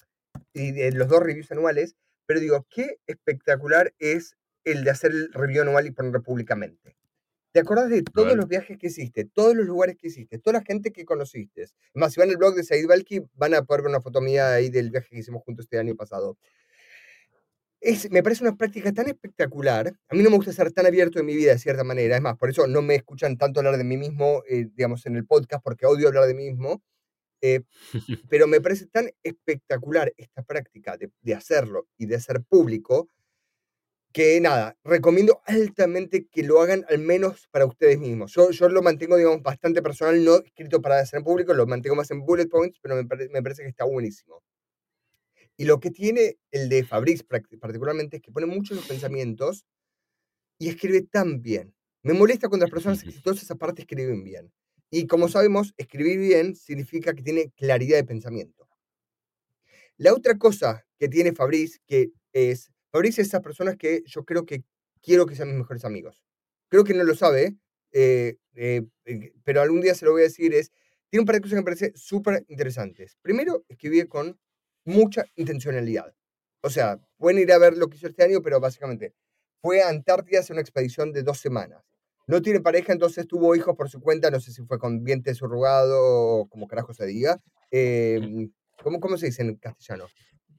y 0.53 0.81
en 0.81 0.99
los 0.99 1.09
dos 1.09 1.23
reviews 1.23 1.50
anuales. 1.53 1.97
Pero 2.26 2.41
digo, 2.41 2.67
qué 2.71 2.99
espectacular 3.07 3.95
es 3.99 4.37
el 4.64 4.85
de 4.85 4.91
hacer 4.91 5.11
el 5.11 5.33
review 5.33 5.62
anual 5.62 5.87
y 5.87 5.91
ponerlo 5.91 6.23
públicamente. 6.23 6.97
¿Te 7.55 7.61
acordás 7.61 7.88
de 7.88 8.03
todos 8.03 8.35
los 8.35 8.49
viajes 8.49 8.76
que 8.79 8.88
hiciste, 8.88 9.26
todos 9.26 9.55
los 9.55 9.64
lugares 9.64 9.97
que 9.97 10.09
hiciste, 10.09 10.41
toda 10.41 10.59
la 10.59 10.64
gente 10.64 10.91
que 10.91 11.05
conociste? 11.05 11.67
Más, 11.95 12.12
si 12.12 12.19
van 12.19 12.31
al 12.31 12.37
blog 12.37 12.57
de 12.57 12.64
Said 12.64 12.85
Balki, 12.88 13.21
van 13.35 13.55
a 13.55 13.62
poder 13.62 13.83
ver 13.83 13.91
una 13.91 14.00
foto 14.00 14.21
mía 14.21 14.55
ahí 14.55 14.71
del 14.71 14.91
viaje 14.91 15.11
que 15.11 15.19
hicimos 15.21 15.45
juntos 15.45 15.67
este 15.67 15.79
año 15.79 15.95
pasado. 15.95 16.37
Es, 17.81 18.11
me 18.11 18.25
parece 18.25 18.43
una 18.43 18.57
práctica 18.57 18.93
tan 18.93 19.07
espectacular. 19.07 19.95
A 20.09 20.14
mí 20.17 20.25
no 20.25 20.31
me 20.31 20.37
gusta 20.37 20.53
ser 20.53 20.73
tan 20.73 20.87
abierto 20.87 21.21
en 21.21 21.26
mi 21.26 21.37
vida 21.37 21.53
de 21.53 21.61
cierta 21.61 21.85
manera. 21.85 22.17
Es 22.17 22.23
más, 22.23 22.37
por 22.37 22.50
eso 22.50 22.67
no 22.67 22.83
me 22.83 22.97
escuchan 22.97 23.37
tanto 23.38 23.61
hablar 23.61 23.76
de 23.76 23.85
mí 23.85 23.99
mismo, 23.99 24.43
eh, 24.49 24.67
digamos, 24.75 25.07
en 25.07 25.14
el 25.14 25.25
podcast, 25.25 25.62
porque 25.62 25.87
odio 25.87 26.09
hablar 26.09 26.26
de 26.26 26.35
mí 26.35 26.50
mismo. 26.50 26.83
Eh, 27.41 27.62
pero 28.29 28.47
me 28.47 28.61
parece 28.61 28.87
tan 28.87 29.11
espectacular 29.23 30.12
esta 30.17 30.43
práctica 30.43 30.97
de, 30.97 31.11
de 31.21 31.35
hacerlo 31.35 31.88
y 31.99 32.07
de 32.07 32.17
hacer 32.17 32.43
público 32.43 33.09
que 34.14 34.41
nada, 34.41 34.79
recomiendo 34.85 35.43
altamente 35.45 36.29
que 36.29 36.45
lo 36.45 36.61
hagan 36.62 36.87
al 36.88 37.00
menos 37.00 37.49
para 37.50 37.67
ustedes 37.67 37.99
mismos. 37.99 38.33
Yo, 38.33 38.53
yo 38.53 38.69
lo 38.69 38.81
mantengo, 38.81 39.17
digamos, 39.17 39.43
bastante 39.43 39.83
personal, 39.83 40.25
no 40.25 40.37
escrito 40.37 40.81
para 40.81 41.00
hacer 41.00 41.19
en 41.19 41.25
público, 41.25 41.53
lo 41.53 41.67
mantengo 41.67 41.97
más 41.97 42.12
en 42.12 42.25
bullet 42.25 42.47
points, 42.47 42.79
pero 42.81 42.95
me, 42.95 43.03
me 43.03 43.43
parece 43.43 43.62
que 43.62 43.71
está 43.71 43.85
buenísimo. 43.85 44.41
Y 45.57 45.64
lo 45.64 45.81
que 45.81 45.91
tiene 45.91 46.38
el 46.53 46.69
de 46.69 46.85
Fabrice 46.85 47.25
particularmente 47.25 48.19
es 48.19 48.23
que 48.23 48.31
pone 48.31 48.47
muchos 48.47 48.76
los 48.76 48.87
pensamientos 48.87 49.64
y 50.59 50.69
escribe 50.69 51.03
tan 51.03 51.43
bien. 51.43 51.75
Me 52.05 52.12
molesta 52.12 52.49
cuando 52.49 52.67
las 52.67 52.73
personas 52.73 53.03
exitosas 53.05 53.50
aparte 53.50 53.83
escriben 53.83 54.23
bien. 54.23 54.53
Y 54.97 55.09
como 55.09 55.27
sabemos, 55.27 55.75
escribir 55.77 56.21
bien 56.21 56.55
significa 56.55 57.15
que 57.15 57.25
tiene 57.25 57.51
claridad 57.57 57.97
de 57.97 58.05
pensamiento. 58.05 58.69
La 59.97 60.15
otra 60.15 60.39
cosa 60.39 60.87
que 61.01 61.09
tiene 61.09 61.33
Fabrice, 61.33 61.81
que 61.85 62.13
es 62.33 62.71
Fabricio 62.93 63.21
es 63.23 63.27
esas 63.27 63.41
personas 63.41 63.77
que 63.77 64.05
yo 64.07 64.25
creo 64.25 64.47
que 64.47 64.63
quiero 65.03 65.27
que 65.27 65.35
sean 65.35 65.49
mis 65.49 65.59
mejores 65.59 65.85
amigos. 65.85 66.23
Creo 66.69 66.85
que 66.85 66.95
no 66.95 67.03
lo 67.03 67.17
sabe, 67.17 67.57
eh, 67.91 68.37
eh, 68.55 68.83
eh, 69.05 69.33
pero 69.43 69.63
algún 69.63 69.81
día 69.81 69.97
se 69.97 70.05
lo 70.05 70.13
voy 70.13 70.21
a 70.21 70.31
decir, 70.31 70.55
es, 70.55 70.71
tiene 71.11 71.23
un 71.23 71.27
par 71.27 71.35
de 71.35 71.41
cosas 71.41 71.55
que 71.55 71.61
me 71.61 71.65
parecen 71.65 71.93
súper 71.97 72.45
interesantes. 72.47 73.17
Primero, 73.21 73.65
escribí 73.69 74.07
con 74.07 74.39
mucha 74.85 75.25
intencionalidad. 75.35 76.15
O 76.61 76.71
sea, 76.71 77.01
pueden 77.17 77.41
ir 77.41 77.51
a 77.51 77.59
ver 77.59 77.77
lo 77.77 77.89
que 77.89 77.97
hizo 77.97 78.07
este 78.07 78.23
año, 78.23 78.43
pero 78.43 78.61
básicamente 78.61 79.13
fue 79.61 79.83
a 79.83 79.89
Antártida 79.89 80.39
a 80.39 80.43
hacer 80.43 80.55
una 80.55 80.61
expedición 80.61 81.11
de 81.11 81.25
dos 81.25 81.41
semanas. 81.41 81.83
No 82.26 82.40
tiene 82.40 82.61
pareja, 82.61 82.93
entonces 82.93 83.26
tuvo 83.26 83.54
hijos 83.54 83.76
por 83.76 83.90
su 83.90 84.00
cuenta, 84.00 84.31
no 84.31 84.40
sé 84.40 84.52
si 84.52 84.62
fue 84.62 84.78
con 84.78 85.04
vientre 85.04 85.35
surrogado 85.35 86.00
o 86.02 86.49
como 86.49 86.66
carajo 86.66 86.95
se 86.95 87.07
diga. 87.07 87.40
Em, 87.71 88.50
¿cómo, 88.83 89.00
¿Cómo 89.00 89.19
se 89.19 89.26
dice 89.26 89.43
en 89.43 89.57
castellano? 89.57 90.07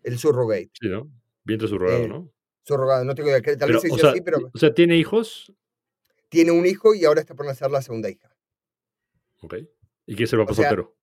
El 0.04 0.20
surrogate. 0.20 0.70
Sí, 0.80 0.90
¿no? 0.90 1.10
Vientre 1.44 1.68
subrogado, 1.68 2.04
eh, 2.04 2.08
¿no? 2.08 2.32
Subrogado, 2.64 3.06
no 3.06 3.16
tengo 3.16 3.30
idea. 3.30 3.42
Tal 3.58 3.72
vez 3.72 3.82
se 3.82 3.92
o 3.92 3.98
sea, 3.98 4.12
así, 4.12 4.22
pero. 4.22 4.40
O 4.54 4.58
sea, 4.58 4.74
¿tiene 4.74 4.98
hijos? 4.98 5.54
Tiene 6.30 6.52
un 6.52 6.66
hijo 6.66 6.94
y 6.94 7.06
ahora 7.06 7.22
está 7.22 7.36
por 7.36 7.46
nacer 7.46 7.70
la 7.72 7.82
segunda 7.82 8.10
hija. 8.10 8.36
Ok. 9.42 9.56
¿Y 10.08 10.16
qué 10.16 10.24
es 10.24 10.34
el 10.34 10.40
papá 10.40 10.54
soltero? 10.54 10.96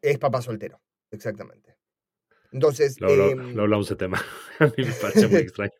Es 0.00 0.18
papá 0.18 0.42
soltero, 0.42 0.80
exactamente. 1.10 1.76
Entonces. 2.52 3.00
Lo, 3.00 3.08
hablamos 3.10 3.88
de 3.88 3.96
tema. 3.96 4.22
A 4.58 4.66
mí 4.66 4.72
me 4.78 4.92
parece 4.92 5.28
muy 5.28 5.36
extraño. 5.40 5.72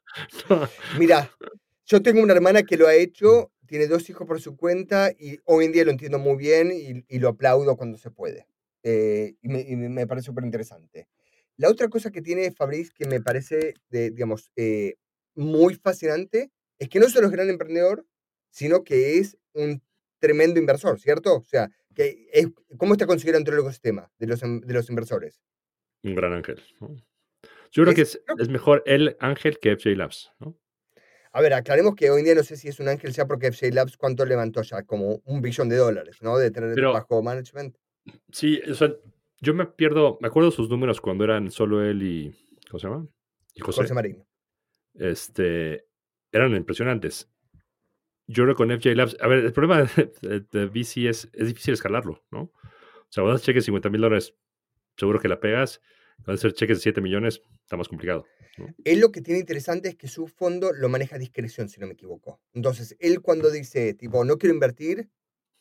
Mira, 0.99 1.31
yo 1.85 2.03
tengo 2.03 2.23
una 2.23 2.35
hermana 2.35 2.63
que 2.63 2.77
lo 2.77 2.89
ha 2.89 2.95
hecho, 2.95 3.53
tiene 3.67 3.87
dos 3.87 4.09
hijos 4.09 4.27
por 4.27 4.41
su 4.41 4.57
cuenta 4.57 5.13
y 5.19 5.39
hoy 5.45 5.67
en 5.67 5.73
día 5.73 5.85
lo 5.85 5.91
entiendo 5.91 6.19
muy 6.19 6.37
bien 6.37 6.73
y, 6.73 7.19
lo 7.19 7.29
aplaudo 7.29 7.77
cuando 7.77 7.99
se 7.99 8.11
puede. 8.11 8.47
Eh, 8.83 9.35
y, 9.43 9.49
me, 9.49 9.61
y 9.61 9.77
me 9.77 10.07
parece 10.07 10.27
súper 10.27 10.45
interesante. 10.45 11.09
La 11.57 11.71
otra 11.71 11.89
cosa 11.89 12.11
que 12.11 12.23
tiene 12.23 12.53
Fabriz 12.53 12.93
que 12.93 13.07
me 13.07 13.21
parece, 13.21 13.75
de, 13.89 14.11
digamos, 14.11 14.53
eh, 14.57 14.97
muy 15.35 15.75
fascinante 15.75 16.51
es 16.79 16.89
que 16.89 17.01
no 17.01 17.09
solo 17.09 17.27
es 17.27 17.33
gran 17.33 17.49
emprendedor, 17.49 18.07
sino 18.51 18.85
que 18.85 19.19
es 19.19 19.39
un 19.55 19.83
tremendo 20.19 20.61
inversor, 20.61 21.01
¿cierto? 21.01 21.37
O 21.37 21.43
sea, 21.43 21.71
que 21.95 22.29
es, 22.33 22.49
¿cómo 22.77 22.93
está 22.93 23.07
considerado 23.07 23.39
dentro 23.39 23.55
del 23.55 23.63
ecosistema 23.63 24.11
de 24.19 24.27
los, 24.27 24.41
de 24.41 24.75
los 24.75 24.89
inversores? 24.91 25.43
Un 26.03 26.15
gran 26.15 26.35
ángel. 26.35 26.63
Yo 27.71 27.83
creo 27.83 27.95
que 27.95 28.03
es, 28.03 28.21
es, 28.39 28.49
mejor 28.49 28.83
el 28.87 29.17
ángel 29.19 29.59
que 29.59 29.77
FJ 29.77 29.97
Labs, 29.97 30.33
¿no? 30.39 30.59
A 31.37 31.43
ver, 31.43 31.53
aclaremos 31.53 31.95
que 31.95 32.09
hoy 32.09 32.21
en 32.21 32.25
día 32.25 32.35
no 32.35 32.43
sé 32.43 32.57
si 32.57 32.69
es 32.69 32.81
un 32.81 32.89
ángel 32.89 33.13
sea 33.13 33.27
porque 33.27 33.53
FJ 33.53 33.71
Labs 33.71 33.99
cuánto 33.99 34.25
levantó 34.25 34.63
ya, 34.63 34.85
como 34.85 35.21
un 35.27 35.43
billón 35.43 35.69
de 35.69 35.77
dólares, 35.77 36.17
¿no? 36.23 36.39
De 36.39 36.51
tener 36.51 36.75
bajo 36.81 37.23
management. 37.23 37.77
Sí, 38.33 38.63
o 38.67 38.75
sea, 38.75 38.95
yo 39.43 39.53
me 39.53 39.67
pierdo, 39.67 40.17
me 40.23 40.29
acuerdo 40.29 40.51
sus 40.51 40.71
números 40.71 40.99
cuando 40.99 41.25
eran 41.25 41.51
solo 41.51 41.83
él 41.83 42.03
y, 42.03 42.35
¿cómo 42.71 42.79
se 42.79 42.89
llama? 42.89 43.07
Y 43.53 43.61
José. 43.61 43.83
José 43.83 43.93
Marino. 43.93 44.27
Este, 44.95 45.87
eran 46.33 46.57
impresionantes. 46.57 47.29
Yo 48.27 48.45
creo 48.45 48.57
con 48.57 48.71
FJ 48.71 48.95
Labs, 48.95 49.19
a 49.21 49.29
ver, 49.29 49.45
el 49.45 49.53
problema 49.53 49.83
de, 50.23 50.67
VC 50.69 51.07
es, 51.07 51.29
es 51.35 51.49
difícil 51.49 51.75
escalarlo, 51.75 52.25
¿no? 52.31 52.45
O 52.45 53.09
sea, 53.11 53.23
haces 53.25 53.43
cheques 53.43 53.65
de 53.65 53.67
50 53.67 53.91
mil 53.91 54.01
dólares, 54.01 54.35
seguro 54.97 55.21
que 55.21 55.29
la 55.29 55.39
pegas. 55.39 55.83
Cuando 56.25 56.39
hacer 56.39 56.55
cheques 56.55 56.79
de 56.79 56.83
7 56.83 57.01
millones, 57.01 57.41
está 57.63 57.77
más 57.77 57.89
complicado. 57.89 58.27
Él 58.85 59.01
lo 59.01 59.13
que 59.13 59.21
tiene 59.21 59.41
interesante 59.41 59.89
es 59.89 59.97
que 59.97 60.09
su 60.09 60.27
fondo 60.27 60.73
lo 60.73 60.89
maneja 60.89 61.17
a 61.17 61.19
discreción, 61.19 61.69
si 61.69 61.81
no 61.81 61.87
me 61.87 61.93
equivoco. 61.93 62.41
Entonces, 62.55 62.97
él 63.01 63.21
cuando 63.21 63.51
dice, 63.51 63.95
tipo, 63.95 64.25
no 64.25 64.39
quiero 64.39 64.55
invertir, 64.55 65.09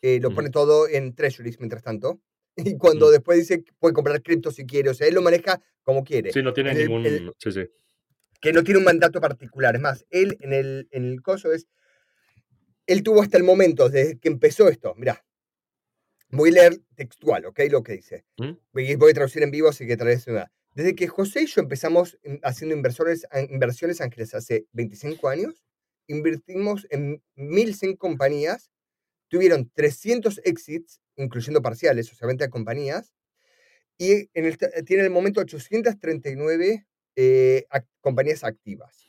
eh, 0.01 0.19
lo 0.19 0.31
pone 0.31 0.49
todo 0.49 0.87
en 0.87 1.13
treasuries 1.15 1.59
mientras 1.59 1.83
tanto. 1.83 2.21
Y 2.57 2.77
cuando 2.77 3.11
después 3.11 3.37
dice 3.37 3.65
puede 3.79 3.93
comprar 3.93 4.21
cripto 4.21 4.49
si 4.49 4.65
quiere, 4.65 4.89
o 4.89 4.93
sea, 4.93 5.07
él 5.07 5.13
lo 5.13 5.21
maneja 5.21 5.61
como 5.83 6.05
quiere. 6.05 6.31
Sí, 6.31 6.41
no 6.41 6.53
tiene 6.53 6.73
ningún... 6.73 7.33
sí, 7.37 7.51
sí. 7.51 7.67
Que 8.39 8.53
no 8.53 8.63
tiene 8.63 8.77
un 8.77 8.85
mandato 8.85 9.19
particular. 9.19 9.75
Es 9.75 9.81
más, 9.81 10.05
él 10.09 10.37
en 10.39 10.53
el, 10.53 10.87
en 10.91 11.03
el 11.03 11.21
coso 11.21 11.51
es... 11.51 11.67
Él 12.87 13.03
tuvo 13.03 13.21
hasta 13.21 13.37
el 13.37 13.43
momento, 13.43 13.89
desde 13.89 14.19
que 14.19 14.29
empezó 14.29 14.69
esto, 14.69 14.93
mira, 14.95 15.24
voy 16.29 16.49
a 16.49 16.53
leer 16.53 16.81
textual, 16.95 17.45
¿ok? 17.45 17.61
Lo 17.69 17.83
que 17.83 17.93
dice. 17.93 18.25
¿Mm? 18.37 18.51
Voy 18.71 19.11
a 19.11 19.13
traducir 19.13 19.43
en 19.43 19.51
vivo, 19.51 19.69
así 19.69 19.85
que 19.87 19.97
tal 19.97 20.07
vez... 20.07 20.25
Desde 20.73 20.93
que 20.93 21.07
José 21.07 21.43
y 21.43 21.45
yo 21.45 21.61
empezamos 21.61 22.19
haciendo 22.43 22.75
inversores, 22.75 23.25
inversiones 23.49 24.01
ángeles 24.01 24.33
hace 24.33 24.65
25 24.73 25.29
años, 25.29 25.63
invertimos 26.07 26.85
en 26.89 27.23
1.100 27.37 27.97
compañías 27.97 28.69
tuvieron 29.27 29.69
300 29.73 30.41
exits, 30.43 31.01
incluyendo 31.15 31.61
parciales, 31.61 32.11
o 32.11 32.15
sea, 32.15 32.27
venta 32.27 32.45
de 32.45 32.49
compañías, 32.49 33.13
y 33.97 34.29
en 34.33 34.45
el, 34.45 34.57
tiene 34.57 35.01
en 35.01 35.05
el 35.05 35.09
momento 35.09 35.41
839 35.41 36.85
eh, 37.15 37.65
compañías 38.01 38.43
activas. 38.43 39.07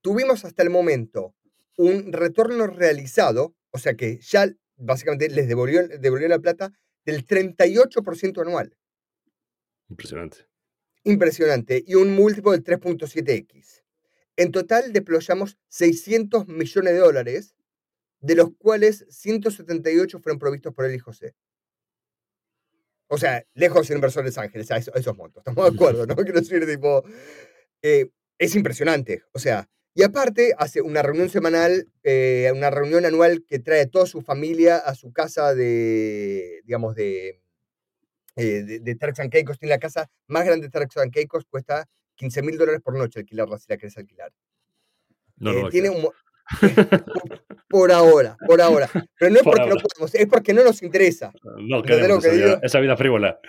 Tuvimos 0.00 0.44
hasta 0.44 0.62
el 0.62 0.70
momento 0.70 1.34
un 1.76 2.12
retorno 2.12 2.66
realizado, 2.66 3.54
o 3.70 3.78
sea 3.78 3.94
que 3.94 4.18
ya 4.18 4.52
básicamente 4.82 5.28
les 5.28 5.48
devolvió, 5.48 5.86
devolvió 5.86 6.28
la 6.28 6.38
plata 6.38 6.72
del 7.04 7.26
38% 7.26 8.42
anual. 8.42 8.76
Impresionante. 9.88 10.46
Impresionante. 11.04 11.82
Y 11.86 11.94
un 11.94 12.14
múltiplo 12.14 12.52
del 12.52 12.62
3.7x. 12.62 13.82
En 14.36 14.52
total 14.52 14.92
deployamos 14.92 15.58
600 15.68 16.48
millones 16.48 16.92
de 16.92 16.98
dólares 16.98 17.56
de 18.20 18.36
los 18.36 18.50
cuales 18.56 19.04
178 19.10 20.20
fueron 20.20 20.38
provistos 20.38 20.72
por 20.72 20.84
él 20.84 20.94
y 20.94 20.98
José. 20.98 21.34
O 23.08 23.18
sea, 23.18 23.44
lejos 23.54 23.80
de 23.80 23.86
ser 23.88 23.96
inversores 23.96 24.38
ángeles, 24.38 24.70
a 24.70 24.78
esos, 24.78 25.16
montos, 25.16 25.42
estamos 25.42 25.68
de 25.68 25.74
acuerdo, 25.74 26.06
¿no? 26.06 26.16
Quiero 26.16 26.40
decir, 26.40 26.64
tipo, 26.66 27.04
eh, 27.82 28.08
es 28.38 28.54
impresionante. 28.54 29.22
O 29.32 29.38
sea, 29.38 29.68
y 29.94 30.02
aparte 30.02 30.54
hace 30.58 30.80
una 30.80 31.02
reunión 31.02 31.28
semanal, 31.28 31.88
eh, 32.02 32.50
una 32.54 32.70
reunión 32.70 33.04
anual 33.04 33.44
que 33.46 33.58
trae 33.58 33.82
a 33.82 33.90
toda 33.90 34.06
su 34.06 34.22
familia 34.22 34.78
a 34.78 34.94
su 34.94 35.12
casa 35.12 35.54
de, 35.54 36.60
digamos, 36.64 36.94
de, 36.94 37.42
eh, 38.36 38.62
de, 38.62 38.80
de 38.80 38.94
Turks 38.94 39.20
and 39.20 39.30
Caicos. 39.30 39.58
Tiene 39.58 39.74
la 39.74 39.80
casa 39.80 40.10
más 40.28 40.44
grande 40.44 40.68
de 40.68 40.70
Turks 40.70 40.96
and 40.96 41.12
Caicos, 41.12 41.44
cuesta 41.44 41.88
15 42.14 42.42
mil 42.42 42.56
dólares 42.56 42.80
por 42.82 42.96
noche 42.96 43.20
alquilarla 43.20 43.58
si 43.58 43.66
la 43.68 43.76
querés 43.76 43.98
alquilar. 43.98 44.32
No, 45.36 45.68
tiene 45.68 45.90
un, 45.90 46.08
por 47.72 47.90
ahora, 47.90 48.36
por 48.46 48.60
ahora. 48.60 48.88
Pero 49.18 49.30
no 49.32 49.38
es 49.38 49.42
porque 49.44 49.66
no 49.66 49.76
podemos, 49.76 50.14
es 50.14 50.26
porque 50.26 50.52
no 50.52 50.62
nos 50.62 50.82
interesa. 50.82 51.32
No 51.58 51.82
queremos 51.82 52.24
esa, 52.24 52.34
vida, 52.34 52.60
esa, 52.62 52.80
vida, 52.80 52.96
frívola. 52.96 53.40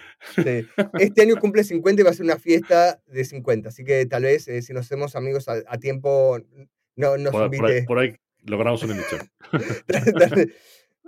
Este 0.97 1.21
año 1.21 1.35
cumple 1.35 1.63
50 1.63 2.01
y 2.01 2.05
va 2.05 2.11
a 2.11 2.13
ser 2.13 2.23
una 2.23 2.39
fiesta 2.39 3.01
de 3.05 3.25
50, 3.25 3.69
así 3.69 3.83
que 3.83 4.05
tal 4.05 4.23
vez 4.23 4.47
eh, 4.47 4.61
si 4.61 4.73
nos 4.73 4.85
hacemos 4.85 5.15
amigos 5.15 5.47
a, 5.49 5.77
tiempo, 5.77 6.39
no 6.95 7.17
nos 7.17 7.33
por, 7.33 7.53
invite. 7.53 7.83
Por 7.83 7.99
ahí, 7.99 8.15
logramos 8.45 8.81
una 8.83 8.95
emisión. 8.95 9.29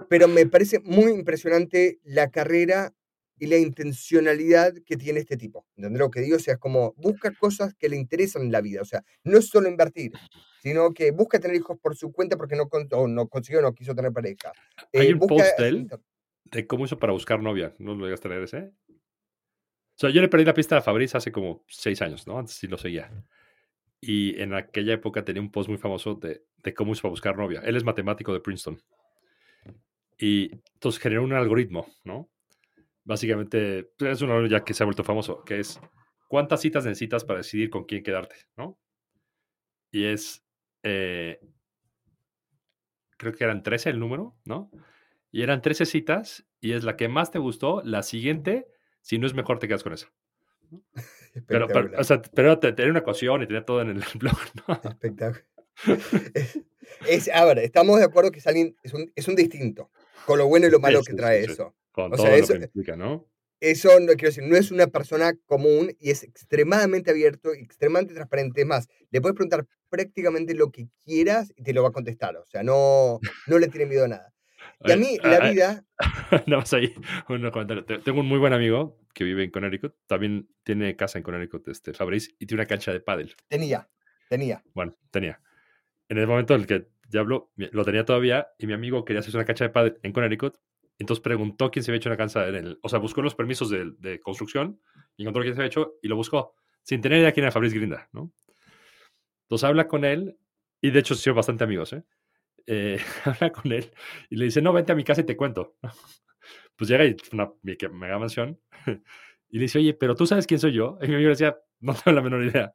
Pero 0.10 0.28
me 0.28 0.45
parece 0.45 0.80
muy 0.80 1.13
impresionante 1.13 1.99
la 2.04 2.30
carrera 2.30 2.93
y 3.38 3.48
la 3.48 3.58
intencionalidad 3.58 4.74
que 4.86 4.98
tiene 4.98 5.19
este 5.19 5.38
tipo. 5.38 5.65
¿Entendés 5.76 6.00
lo 6.00 6.10
que 6.10 6.21
digo? 6.21 6.38
O 6.38 6.39
sea, 6.39 6.56
es 6.56 6.60
como 6.60 6.93
busca 6.98 7.34
cosas 7.34 7.74
que 7.74 7.89
le 7.89 7.98
interesan 7.98 8.43
en 8.43 8.52
la 8.52 8.62
vida. 8.62 8.82
O 8.82 8.86
sea, 8.86 9.04
no 9.24 9.38
es 9.38 9.48
solo 9.48 9.67
invertir, 9.67 10.12
sino 10.62 10.93
que 10.93 11.12
busca 11.12 11.39
tener 11.39 11.58
hijos 11.58 11.78
por 11.80 11.95
su 11.95 12.12
cuenta 12.12 12.38
porque 12.38 12.56
no, 12.56 12.69
no 13.08 13.28
consiguió, 13.28 13.62
no 13.62 13.74
quiso 13.74 13.93
tener 13.93 14.12
pareja. 14.12 14.54
Hay 14.93 15.08
eh, 15.08 15.13
un 15.13 15.19
post 15.19 15.60
de 15.60 15.67
él 15.67 15.89
de 16.45 16.67
cómo 16.67 16.86
hizo 16.86 16.98
para 16.98 17.13
buscar 17.13 17.41
novia. 17.41 17.74
¿No 17.80 17.95
lo 17.95 18.06
llegaste 18.06 18.28
a 18.28 18.32
leer 18.32 18.43
ese? 18.43 18.71
O 18.88 19.98
sea, 19.98 20.10
yo 20.10 20.21
le 20.21 20.28
perdí 20.28 20.45
la 20.45 20.54
pista 20.54 20.78
a 20.78 20.82
Fabriz 20.82 21.15
hace 21.15 21.32
como 21.32 21.63
seis 21.67 22.02
años, 22.02 22.28
¿no? 22.28 22.38
Antes 22.38 22.56
sí 22.56 22.67
lo 22.67 22.78
seguía. 22.78 23.12
Y 24.02 24.39
en 24.41 24.54
aquella 24.54 24.93
época 24.93 25.24
tenía 25.24 25.41
un 25.41 25.52
post 25.52 25.69
muy 25.69 25.78
famoso 25.78 26.15
de, 26.15 26.43
de 26.58 26.74
cómo 26.74 26.93
hizo 26.93 27.02
para 27.04 27.12
buscar 27.12 27.38
novia. 27.38 27.62
Él 27.63 27.76
es 27.76 27.84
matemático 27.84 28.34
de 28.34 28.41
Princeton. 28.41 28.80
Y 30.17 30.52
entonces 30.74 31.02
generó 31.02 31.24
un 31.24 31.34
algoritmo, 31.34 31.88
¿no? 32.04 32.30
Básicamente 33.05 33.91
es 33.99 34.21
una 34.21 34.47
ya 34.49 34.63
que 34.63 34.73
se 34.73 34.83
ha 34.83 34.85
vuelto 34.85 35.03
famoso, 35.03 35.43
que 35.45 35.59
es 35.59 35.79
cuántas 36.27 36.61
citas 36.61 36.83
necesitas 36.83 37.23
para 37.23 37.37
decidir 37.37 37.69
con 37.69 37.85
quién 37.85 38.03
quedarte, 38.03 38.35
¿no? 38.57 38.77
Y 39.91 40.05
es, 40.05 40.43
eh, 40.83 41.39
creo 43.17 43.31
que 43.31 43.43
eran 43.43 43.63
13 43.63 43.91
el 43.91 43.99
número, 43.99 44.35
¿no? 44.43 44.69
Y 45.31 45.43
eran 45.43 45.61
13 45.61 45.85
citas 45.85 46.45
y 46.59 46.73
es 46.73 46.83
la 46.83 46.97
que 46.97 47.07
más 47.07 47.31
te 47.31 47.39
gustó, 47.39 47.81
la 47.83 48.03
siguiente, 48.03 48.67
si 49.01 49.19
no 49.19 49.27
es 49.27 49.33
mejor 49.33 49.59
te 49.59 49.67
quedas 49.67 49.83
con 49.83 49.93
esa. 49.93 50.11
Pero, 51.47 51.67
pero, 51.67 51.91
o 51.99 52.03
sea, 52.05 52.21
pero 52.33 52.57
tenía 52.59 52.91
una 52.91 52.99
ecuación 52.99 53.43
y 53.43 53.45
tenía 53.45 53.65
todo 53.65 53.81
en 53.81 53.89
el 53.89 54.03
blog, 54.15 54.37
¿no? 54.67 54.75
Espectacular. 54.89 55.45
Es, 57.09 57.29
a 57.29 57.43
ver, 57.43 57.59
estamos 57.59 57.97
de 57.97 58.05
acuerdo 58.05 58.31
que 58.31 58.39
es, 58.39 58.47
alguien, 58.47 58.77
es, 58.83 58.93
un, 58.93 59.11
es 59.15 59.27
un 59.27 59.35
distinto, 59.35 59.91
con 60.25 60.37
lo 60.37 60.47
bueno 60.47 60.67
y 60.67 60.69
lo 60.71 60.79
malo 60.79 61.01
que 61.03 61.13
trae 61.13 61.43
eso. 61.43 61.75
Con 61.95 62.12
todo 62.12 62.25
lo 62.25 62.45
que 62.45 62.53
implica, 62.55 62.97
¿no? 62.97 63.25
Eso 63.62 63.99
no 64.01 64.08
quiero 64.08 64.27
decir, 64.27 64.43
no 64.43 64.58
es 64.58 64.69
una 64.69 64.88
persona 64.88 65.34
común 65.45 65.95
y 65.97 66.12
es 66.12 66.23
extremadamente 66.23 67.10
abierto 67.10 67.53
extremadamente 67.53 68.13
transparente. 68.13 68.65
más, 68.65 68.89
le 69.12 69.21
puedes 69.21 69.34
preguntar 69.34 69.65
prácticamente 69.89 70.53
lo 70.53 70.71
que 70.71 70.89
quieras 71.05 71.53
y 71.55 71.63
te 71.63 71.73
lo 71.73 71.81
va 71.81 71.89
a 71.89 71.93
contestar. 71.93 72.36
O 72.36 72.45
sea, 72.45 72.63
no, 72.63 73.19
no 73.47 73.58
le 73.58 73.69
tiene 73.69 73.86
miedo 73.86 74.03
a 74.03 74.08
nada. 74.10 74.34
Y 74.84 74.91
a 74.91 74.97
mí, 74.97 75.17
la 75.23 75.49
vida. 75.49 75.86
Nada 76.47 76.62
más 76.62 76.73
ahí, 76.73 76.93
un 77.29 77.49
comentario. 77.49 77.86
Tengo 77.86 78.19
un 78.19 78.27
muy 78.27 78.39
buen 78.39 78.51
amigo 78.51 78.99
que 79.13 79.23
vive 79.23 79.45
en 79.45 79.51
Connecticut. 79.51 79.95
También 80.05 80.49
tiene 80.63 80.97
casa 80.97 81.17
en 81.17 81.23
Connecticut, 81.23 81.67
este, 81.69 81.93
Fabriz, 81.93 82.36
y 82.38 82.45
tiene 82.45 82.62
una 82.62 82.67
cancha 82.67 82.91
de 82.91 82.99
pádel. 82.99 83.36
Tenía, 83.47 83.89
tenía. 84.29 84.63
Bueno, 84.73 84.97
tenía. 85.12 85.39
En 86.10 86.17
el 86.17 86.27
momento 86.27 86.55
en 86.55 86.62
el 86.62 86.67
que 86.67 86.89
ya 87.10 87.21
hablo, 87.21 87.51
lo 87.55 87.86
tenía 87.86 88.03
todavía, 88.03 88.49
y 88.60 88.67
mi 88.67 88.73
amigo 88.73 89.05
quería 89.05 89.21
hacerse 89.21 89.38
una 89.38 89.45
cancha 89.45 89.63
de 89.63 89.69
pádel 89.69 89.97
en 90.03 90.12
Connecticut, 90.12 90.58
entonces 90.97 91.21
preguntó 91.21 91.71
quién 91.71 91.84
se 91.84 91.91
había 91.91 91.97
hecho 91.97 92.10
una 92.10 92.17
cancha 92.17 92.47
en 92.47 92.55
el, 92.55 92.79
o 92.81 92.89
sea, 92.89 92.99
buscó 92.99 93.21
los 93.21 93.36
permisos 93.36 93.69
de, 93.69 93.91
de, 93.99 94.19
construcción, 94.19 94.79
encontró 95.17 95.41
quién 95.41 95.55
se 95.55 95.62
había 95.62 95.67
hecho 95.67 95.95
y 96.01 96.08
lo 96.08 96.15
buscó, 96.15 96.55
sin 96.84 97.01
tener 97.01 97.19
idea 97.19 97.31
quién 97.31 97.43
era 97.43 97.51
Fabriz 97.51 97.73
Grinda, 97.73 98.10
¿no? 98.13 98.31
Entonces 99.43 99.63
habla 99.63 99.88
con 99.88 100.05
él, 100.05 100.38
y 100.81 100.91
de 100.91 100.99
hecho 100.99 101.15
se 101.15 101.19
hicieron 101.19 101.38
bastante 101.38 101.63
amigos, 101.63 101.93
¿eh? 101.93 102.03
¿eh? 102.67 102.99
habla 103.25 103.51
con 103.51 103.71
él 103.71 103.91
y 104.29 104.36
le 104.36 104.45
dice, 104.45 104.62
no, 104.62 104.73
vente 104.73 104.91
a 104.91 104.95
mi 104.95 105.03
casa 105.03 105.21
y 105.21 105.25
te 105.25 105.36
cuento. 105.36 105.75
pues 106.75 106.89
llega 106.89 107.05
y 107.05 107.15
una 107.31 107.51
mega 107.91 108.19
mansión 108.19 108.60
y 109.49 109.58
le 109.58 109.63
dice, 109.63 109.79
oye, 109.79 109.93
pero 109.93 110.15
tú 110.15 110.27
sabes 110.27 110.45
quién 110.45 110.60
soy 110.60 110.73
yo. 110.73 110.97
Y 111.01 111.08
mi 111.08 111.15
amigo 111.15 111.29
decía, 111.29 111.58
no 111.79 111.93
tengo 111.93 112.15
la 112.15 112.21
menor 112.21 112.43
idea. 112.43 112.71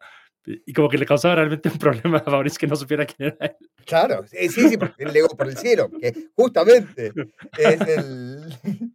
Y 0.46 0.72
como 0.72 0.88
que 0.88 0.96
le 0.98 1.04
causaba 1.06 1.34
realmente 1.36 1.68
un 1.68 1.78
problema 1.78 2.18
a 2.18 2.22
Fabriz 2.24 2.56
que 2.56 2.66
no 2.66 2.74
supiera 2.76 3.04
quién 3.06 3.28
era 3.40 3.46
él. 3.46 3.68
Claro, 3.84 4.24
sí, 4.26 4.48
sí, 4.48 4.76
porque 4.76 5.04
él 5.04 5.12
legó 5.12 5.28
por 5.36 5.48
el 5.48 5.56
cielo, 5.56 5.90
que 6.00 6.14
justamente 6.34 7.12
es 7.56 7.80
el... 7.82 8.48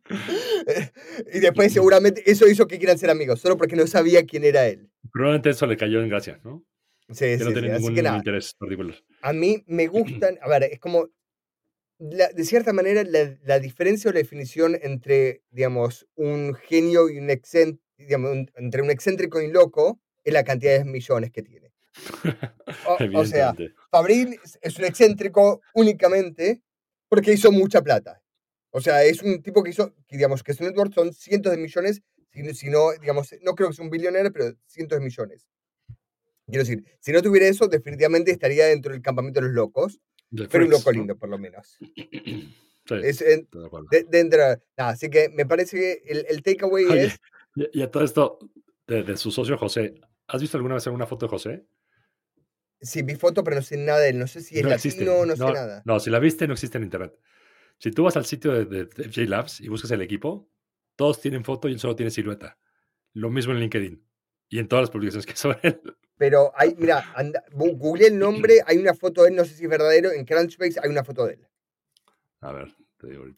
y 1.33 1.39
después 1.39 1.71
seguramente 1.73 2.23
eso 2.29 2.47
hizo 2.47 2.67
que 2.67 2.77
quieran 2.77 2.97
ser 2.97 3.09
amigos, 3.09 3.39
solo 3.39 3.57
porque 3.57 3.75
no 3.75 3.85
sabía 3.87 4.25
quién 4.25 4.43
era 4.43 4.67
él. 4.67 4.89
Probablemente 5.11 5.49
eso 5.51 5.65
le 5.67 5.77
cayó 5.77 6.01
en 6.01 6.09
gracia, 6.09 6.39
¿no? 6.43 6.63
Sí, 7.09 7.37
sí, 7.37 7.43
no 7.43 7.53
tenía 7.53 7.61
sí. 7.61 7.75
ningún 7.75 7.75
Así 7.91 7.93
que 7.95 8.01
nada, 8.01 8.17
interés 8.17 8.53
particular. 8.57 8.95
a 9.21 9.33
mí 9.33 9.63
me 9.67 9.87
gustan, 9.87 10.39
a 10.41 10.49
ver, 10.49 10.63
es 10.63 10.79
como, 10.79 11.09
la- 11.99 12.29
de 12.29 12.43
cierta 12.43 12.73
manera, 12.73 13.03
la, 13.03 13.37
la 13.43 13.59
diferencia 13.59 14.09
o 14.09 14.13
la 14.13 14.19
definición 14.19 14.77
entre, 14.81 15.43
digamos, 15.51 16.07
un 16.15 16.55
genio 16.55 17.09
y 17.09 17.17
un 17.19 17.29
excéntrico, 17.29 17.83
digamos, 17.97 18.31
un- 18.31 18.51
entre 18.55 18.81
un 18.81 18.89
excéntrico 18.91 19.41
y 19.41 19.45
un 19.45 19.53
loco, 19.53 19.99
es 20.25 20.33
la 20.33 20.43
cantidad 20.43 20.77
de 20.79 20.83
millones 20.85 21.31
que 21.31 21.41
tiene. 21.41 21.71
O, 22.87 22.97
o 23.19 23.25
sea. 23.25 23.55
Fabril 23.89 24.37
es- 24.61 24.77
un 24.77 24.85
excéntrico 24.85 25.61
únicamente 25.73 26.61
porque 27.07 27.31
hizo 27.33 27.51
mucha 27.51 27.81
plata. 27.81 28.21
O 28.71 28.81
sea, 28.81 29.03
es 29.03 29.21
un 29.21 29.41
tipo 29.41 29.63
que 29.63 29.69
hizo, 29.69 29.93
que 30.07 30.17
digamos, 30.17 30.43
que 30.43 30.53
su 30.53 30.63
network 30.63 30.93
son 30.93 31.13
cientos 31.13 31.51
de 31.51 31.57
millones, 31.57 32.01
si, 32.31 32.43
no- 32.43 32.53
si 32.53 32.69
no, 32.69 32.91
digamos, 32.99 33.33
no 33.41 33.55
creo 33.55 33.69
que 33.69 33.75
sea 33.75 33.85
un 33.85 33.91
billonero, 33.91 34.31
pero 34.33 34.53
cientos 34.67 34.99
de 34.99 35.05
millones. 35.05 35.47
Quiero 36.47 36.63
decir, 36.63 36.83
si 36.99 37.11
no 37.11 37.21
tuviera 37.21 37.47
eso, 37.47 37.67
definitivamente 37.67 38.31
estaría 38.31 38.65
dentro 38.67 38.91
del 38.91 39.01
campamento 39.01 39.39
de 39.39 39.47
los 39.47 39.55
locos, 39.55 39.99
The 40.35 40.47
pero 40.49 40.65
un 40.65 40.69
Freaks, 40.69 40.71
loco 40.71 40.91
¿no? 40.91 40.97
lindo, 40.99 41.17
por 41.17 41.29
lo 41.29 41.37
menos. 41.37 41.77
es, 43.03 43.19
de, 43.19 44.05
dentro, 44.09 44.41
así 44.77 45.09
que 45.09 45.29
me 45.29 45.45
parece 45.45 45.77
que 45.77 46.01
el, 46.11 46.25
el 46.29 46.43
takeaway 46.43 46.85
es... 46.99 47.19
Y, 47.71 47.81
a 47.81 47.89
todo 47.89 48.03
esto, 48.03 48.37
de, 48.85 49.15
su 49.17 49.31
socio 49.31 49.57
José, 49.57 49.95
¿has 50.27 50.41
visto 50.41 50.57
alguna 50.57 50.75
vez 50.75 50.85
alguna 50.87 51.05
foto 51.05 51.25
de 51.25 51.29
José? 51.29 51.65
Sí, 52.81 53.01
vi 53.01 53.15
foto, 53.15 53.43
pero 53.43 53.55
no 53.55 53.61
sé 53.61 53.77
nada 53.77 53.99
de 53.99 54.09
él. 54.09 54.19
No 54.19 54.27
sé 54.27 54.41
si 54.41 54.57
es 54.57 54.63
no 54.63 54.69
latino, 54.69 55.25
no, 55.25 55.35
sé 55.35 55.53
nada. 55.53 55.81
No, 55.85 55.99
si 55.99 56.09
la 56.09 56.19
viste, 56.19 56.47
no 56.47 56.53
existe 56.53 56.77
en 56.77 56.83
internet. 56.83 57.17
Si 57.79 57.91
tú 57.91 58.03
vas 58.03 58.15
al 58.15 58.25
sitio 58.25 58.53
de, 58.53 58.65
de, 58.65 58.85
FJ 59.09 59.27
Labs 59.27 59.61
y 59.61 59.67
buscas 59.67 59.91
el 59.91 60.01
equipo, 60.01 60.49
todos 60.95 61.19
tienen 61.19 61.43
foto 61.43 61.67
y 61.67 61.73
él 61.73 61.79
solo 61.79 61.95
tiene 61.95 62.11
silueta. 62.11 62.57
Lo 63.13 63.29
mismo 63.29 63.53
en 63.53 63.59
LinkedIn 63.59 64.05
y 64.49 64.59
en 64.59 64.67
todas 64.67 64.83
las 64.83 64.91
publicaciones 64.91 65.25
que 65.25 65.35
son 65.35 65.57
él. 65.63 65.81
Pero 66.17 66.51
hay, 66.55 66.75
mira, 66.77 67.05
google 67.51 68.07
el 68.07 68.17
nombre, 68.17 68.61
hay 68.65 68.77
una 68.77 68.93
foto 68.93 69.23
de 69.23 69.29
él, 69.29 69.35
no 69.35 69.43
sé 69.43 69.53
si 69.53 69.63
es 69.63 69.69
verdadero, 69.69 70.11
en 70.11 70.25
Crunchbase 70.25 70.79
hay 70.81 70.89
una 70.89 71.03
foto 71.03 71.25
de 71.25 71.33
él. 71.33 71.47
A 72.39 72.53
ver. 72.53 72.73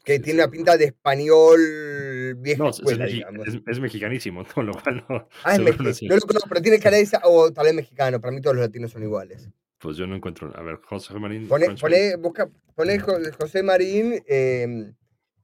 Que 0.04 0.20
tiene 0.20 0.42
una 0.42 0.52
pinta 0.52 0.78
de 0.78 0.86
español 0.86 2.36
viejo. 2.38 2.64
No, 2.64 2.70
es, 2.70 3.80
mexicanísimo, 3.80 4.44
lo 4.56 4.74
cual 4.74 5.06
no. 5.10 5.28
Ah, 5.44 5.56
es 5.56 5.60
mexicano. 5.60 5.92
No 6.10 6.16
lo 6.16 6.22
conozco, 6.22 6.50
pero 6.50 6.62
tiene 6.62 6.80
cara 6.80 6.98
de 6.98 7.04
esa, 7.04 7.22
o 7.24 7.52
tal 7.52 7.66
vez 7.66 7.76
mexicano. 7.76 8.22
Para 8.22 8.34
mí 8.34 8.42
todos 8.42 8.56
los 8.56 8.66
latinos 8.66 8.92
son 8.92 9.04
iguales. 9.04 9.50
Pues 9.80 9.98
yo 9.98 10.08
no 10.08 10.16
encuentro. 10.16 10.52
A 10.56 10.62
ver, 10.62 10.80
José 10.84 11.14
Marín. 11.16 11.48
Pone, 11.48 11.76
pone, 11.76 12.16
busca, 12.16 12.50
pone 12.76 13.00
José 13.00 13.64
Marín 13.64 14.24
eh, 14.28 14.92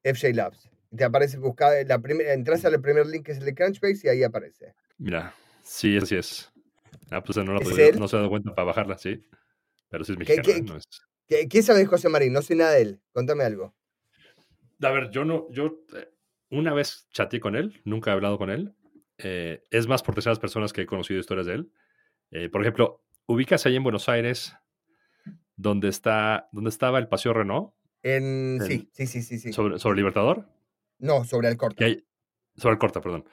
FJ 0.04 0.34
Labs. 0.34 0.70
Te 0.96 1.04
aparece, 1.04 1.38
busca, 1.38 1.72
la 1.84 2.02
entras 2.34 2.66
al 2.66 2.80
primer 2.82 3.08
link 3.08 3.26
que 3.26 3.32
es 3.32 3.40
el 3.40 3.46
de 3.46 3.56
Crunchbase 3.56 4.02
y 4.04 4.10
ahí 4.10 4.24
aparece. 4.24 4.74
Mira, 4.98 5.34
sí, 5.64 5.98
así 5.98 6.16
es. 6.16 6.52
Ah, 7.10 7.24
pues 7.24 7.38
no, 7.38 7.46
no 7.54 8.08
se 8.08 8.16
ha 8.16 8.20
dado 8.20 8.30
cuenta 8.30 8.54
para 8.54 8.66
bajarla, 8.66 8.98
sí. 8.98 9.24
Pero 9.90 10.04
sí 10.04 10.14
es 10.14 10.18
mexicano. 10.18 10.80
¿Qué, 11.28 11.48
¿Qué, 11.48 11.64
sabes 11.64 11.82
de 11.84 11.88
José 11.88 12.10
Marín? 12.10 12.34
No 12.34 12.42
sé 12.42 12.56
nada 12.56 12.72
de 12.72 12.82
él. 12.82 13.02
Contame 13.12 13.44
algo. 13.44 13.74
A 14.82 14.92
ver, 14.92 15.10
yo 15.12 15.26
no, 15.26 15.48
yo 15.52 15.84
eh, 15.96 16.10
una 16.50 16.74
vez 16.74 17.08
chateé 17.12 17.40
con 17.40 17.56
él, 17.56 17.82
nunca 17.84 18.12
he 18.12 18.14
hablado 18.14 18.38
con 18.38 18.50
él. 18.50 18.74
Eh, 19.18 19.64
es 19.70 19.88
más 19.88 20.04
por 20.04 20.16
terceras 20.16 20.40
personas 20.40 20.74
que 20.74 20.82
he 20.82 20.86
conocido 20.86 21.20
historias 21.20 21.48
de 21.48 21.54
él. 21.54 21.72
Eh, 22.32 22.50
por 22.50 22.62
ejemplo, 22.62 23.04
ubicas 23.26 23.66
ahí 23.66 23.76
en 23.76 23.84
Buenos 23.84 24.10
Aires, 24.10 24.56
donde 25.56 25.90
está, 25.90 26.50
donde 26.52 26.70
estaba 26.70 27.00
el 27.00 27.08
Paseo 27.08 27.34
Renault. 27.34 27.74
En, 28.02 28.60
sí, 28.66 28.90
sí, 28.92 29.08
sí, 29.08 29.22
sí, 29.24 29.54
Sobre, 29.54 29.80
sobre 29.80 29.98
Libertador. 29.98 30.48
No, 31.00 31.24
sobre 31.24 31.48
el 31.48 31.58
Corta. 31.58 31.86
sobre 32.56 32.74
el 32.74 32.80
Corta, 32.80 33.02
perdón. 33.02 33.26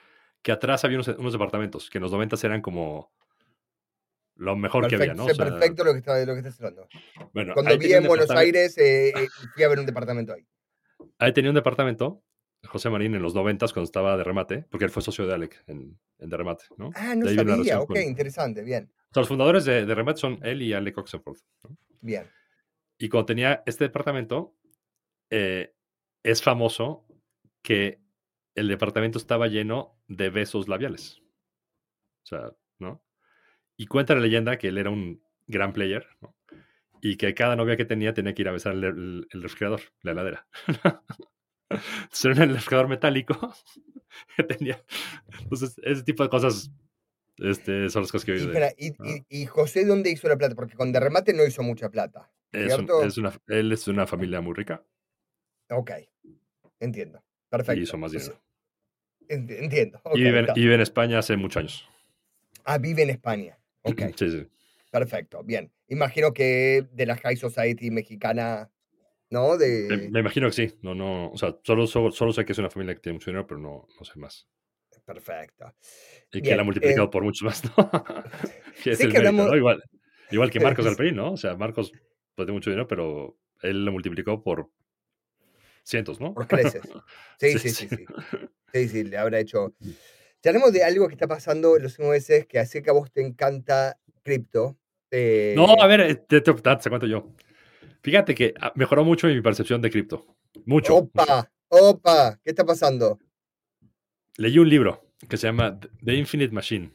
Que 0.42 0.53
atrás 0.53 0.85
había 0.85 0.98
unos, 0.98 1.33
departamentos 1.33 1.90
que 1.90 1.98
en 1.98 2.03
los 2.03 2.12
90 2.12 2.37
eran 2.44 2.62
como 2.62 3.12
lo 4.37 4.57
mejor 4.57 4.88
que 4.88 4.94
había, 4.94 5.12
¿no? 5.12 5.26
perfecto 5.26 5.85
lo 5.85 5.92
que, 5.92 5.98
está, 5.98 6.24
lo 6.24 6.33
que 6.33 6.38
estás 6.38 6.59
hablando. 6.61 6.88
Bueno, 7.35 7.53
Cuando 7.53 7.76
vi 7.76 7.92
en 7.92 8.07
Buenos 8.07 8.31
Aires, 8.31 8.79
eh, 8.79 9.12
fui 9.55 9.64
a 9.64 9.68
ver 9.68 9.81
un 9.81 9.87
departamento 9.87 10.33
ahí. 10.33 10.46
Ahí 11.19 11.33
tenía 11.33 11.51
un 11.51 11.55
departamento, 11.55 12.23
José 12.65 12.91
Marín, 12.91 13.15
en 13.15 13.23
los 13.23 13.35
90 13.35 13.67
cuando 13.69 13.85
estaba 13.85 14.17
de 14.17 14.25
remate, 14.25 14.67
porque 14.71 14.85
él 14.85 14.91
fue 14.91 15.03
socio 15.03 15.27
de 15.27 15.35
Alec 15.35 15.63
en, 15.67 15.99
en 16.19 16.31
de 16.31 16.37
remate, 16.37 16.65
¿no? 16.77 16.91
Ah, 16.95 17.15
no 17.15 17.27
sabía, 17.27 17.81
ok, 17.81 17.97
interesante, 18.07 18.63
bien. 18.63 18.91
O 19.11 19.15
sea, 19.15 19.21
los 19.23 19.29
fundadores 19.29 19.65
de, 19.65 19.87
de 19.87 19.95
remate 19.95 20.21
son 20.21 20.39
él 20.43 20.63
y 20.63 20.73
Alec 20.73 20.99
Oxenford. 20.99 21.39
Bien. 22.01 22.27
Y 22.99 23.09
cuando 23.09 23.27
tenía 23.27 23.63
este 23.67 23.85
departamento, 23.85 24.55
eh, 25.31 25.75
es 26.23 26.43
famoso 26.43 27.07
que 27.63 28.01
el 28.55 28.69
departamento 28.69 29.19
estaba 29.19 29.47
lleno 29.49 29.99
de 30.07 30.29
besos 30.31 30.69
labiales. 30.69 31.23
O 32.25 32.27
sea, 32.27 32.53
¿no? 32.79 33.03
Y 33.77 33.87
cuenta 33.87 34.15
la 34.15 34.21
leyenda 34.21 34.59
que 34.59 34.69
él 34.69 34.79
era 34.79 34.91
un 34.91 35.23
gran 35.47 35.73
player, 35.73 36.07
¿no? 36.21 36.37
Y 37.01 37.17
que 37.17 37.35
cada 37.35 37.57
novia 37.57 37.77
que 37.77 37.85
tenía 37.85 38.15
tenía 38.15 38.35
que 38.35 38.43
ir 38.43 38.49
a 38.49 38.53
besar 38.53 38.75
el, 38.75 39.27
refrigerador, 39.31 39.81
la 40.03 40.13
heladera. 40.13 40.47
era 41.71 42.45
el 42.45 42.55
refrigerador 42.55 42.89
metálico 42.89 43.55
que 44.37 44.43
tenía. 44.45 44.85
Entonces, 45.41 45.81
ese 45.83 46.03
tipo 46.03 46.23
de 46.23 46.29
cosas 46.29 46.71
este, 47.39 47.89
son 47.89 48.03
las 48.03 48.13
cosas 48.13 48.25
que 48.25 48.33
vive. 48.33 48.75
Y, 49.29 49.47
José 49.47 49.85
dónde 49.85 50.11
hizo 50.11 50.29
la 50.29 50.37
plata? 50.37 50.55
Porque 50.55 50.77
con 50.77 50.93
Derremate 50.93 51.33
no 51.33 51.45
hizo 51.45 51.63
mucha 51.63 51.89
plata. 51.89 52.31
Es, 52.53 52.77
una, 53.17 53.33
él 53.47 53.73
es 53.73 53.89
una 53.89 54.07
familia 54.07 54.41
muy 54.41 54.55
rica. 54.55 54.85
Ok, 55.71 55.93
entiendo. 56.81 57.23
Perfecto. 57.49 57.81
Y 57.81 57.85
hizo 57.85 57.97
más 57.97 58.13
dinero. 58.13 58.41
Entiendo. 59.29 60.01
y, 60.15 60.25
vive, 60.25 60.75
en 60.75 60.81
España 60.81 61.21
hace 61.21 61.37
muchos 61.37 61.61
años. 61.61 61.89
Ah, 62.65 62.79
vive 62.79 63.03
en 63.03 63.11
España. 63.11 63.59
Ok. 63.83 64.03
sí, 64.17 64.31
sí. 64.31 64.49
Perfecto, 64.90 65.44
bien. 65.44 65.72
Imagino 65.88 66.33
que 66.33 66.87
de 66.92 67.07
la 67.07 67.16
High 67.16 67.37
Society 67.37 67.90
mexicana, 67.90 68.70
¿no? 69.31 69.57
De... 69.57 70.09
Me, 70.11 70.20
imagino 70.20 70.48
que 70.48 70.53
sí. 70.53 70.74
No, 70.83 70.94
no, 70.94 71.31
o 71.31 71.38
sea, 71.38 71.57
solo, 71.62 71.87
solo, 71.87 72.33
sé 72.33 72.44
que 72.44 72.53
es 72.53 72.59
una 72.59 72.70
familia 72.70 72.94
que 72.94 73.00
tiene 73.00 73.14
mucho 73.14 73.31
dinero, 73.31 73.46
pero 73.46 73.61
no, 73.61 73.87
no 73.98 74.05
sé 74.05 74.18
más. 74.18 74.48
Perfecto. 75.05 75.72
Y 76.33 76.42
que 76.42 76.55
la 76.55 76.62
ha 76.62 76.64
multiplicado 76.64 77.07
eh 77.07 77.11
por 77.11 77.22
muchos 77.22 77.42
más, 77.42 77.62
¿no? 77.76 77.90
que 78.83 79.57
igual, 79.57 79.83
igual 80.31 80.50
que 80.50 80.61
Marcos 80.61 80.87
Alperín, 80.87 81.16
¿no? 81.16 81.33
O 81.33 81.37
sea, 81.37 81.57
Marcos 81.57 81.92
pues, 82.35 82.46
tiene 82.46 82.53
mucho 82.53 82.70
dinero, 82.70 82.88
pero 82.88 83.38
él 83.62 83.85
lo 83.85 83.92
multiplicó 83.92 84.42
por 84.42 84.70
cientos, 85.85 86.20
¿no? 86.20 86.35
Por 86.35 86.46
creces. 86.46 86.83
Sí, 87.38 87.59
sí, 87.59 87.70
sí, 87.70 87.88
sí. 87.88 88.05
Sí, 88.72 88.88
sí, 88.88 89.05
le 89.05 89.18
habrá 89.18 89.40
hecho. 89.40 89.74
Tenemos 90.40 90.72
de 90.72 90.85
algo 90.85 91.09
que 91.09 91.14
está 91.14 91.26
pasando 91.26 91.76
en 91.76 91.83
los 91.83 91.92
últimos 91.92 92.12
meses 92.12 92.46
que 92.46 92.59
hace 92.59 92.83
que 92.83 92.90
a 92.90 92.94
vos 92.94 93.11
te 93.12 93.20
encanta 93.20 93.98
cripto. 94.31 94.79
Eh 95.11 95.55
no, 95.57 95.66
a 95.81 95.87
ver, 95.87 96.25
te, 96.29 96.40
te, 96.40 96.53
te, 96.53 96.90
cuento 96.90 97.07
yo. 97.07 97.33
Fíjate 98.03 98.35
que 98.35 98.55
ah, 98.61 98.73
mejoró 98.77 99.05
mucho 99.05 99.27
mi 99.27 99.40
percepción 99.40 99.83
de 99.83 99.90
cripto. 99.90 100.37
Mucho. 100.66 100.97
Opa, 100.97 101.51
opa, 101.69 102.38
¿qué 102.43 102.51
está 102.51 102.64
pasando? 102.64 103.19
Leí 104.37 104.59
un 104.59 104.69
libro 104.69 105.12
que 105.29 105.37
se 105.37 105.49
llama 105.49 105.79
The 106.05 106.14
Infinite 106.14 106.53
Machine. 106.53 106.93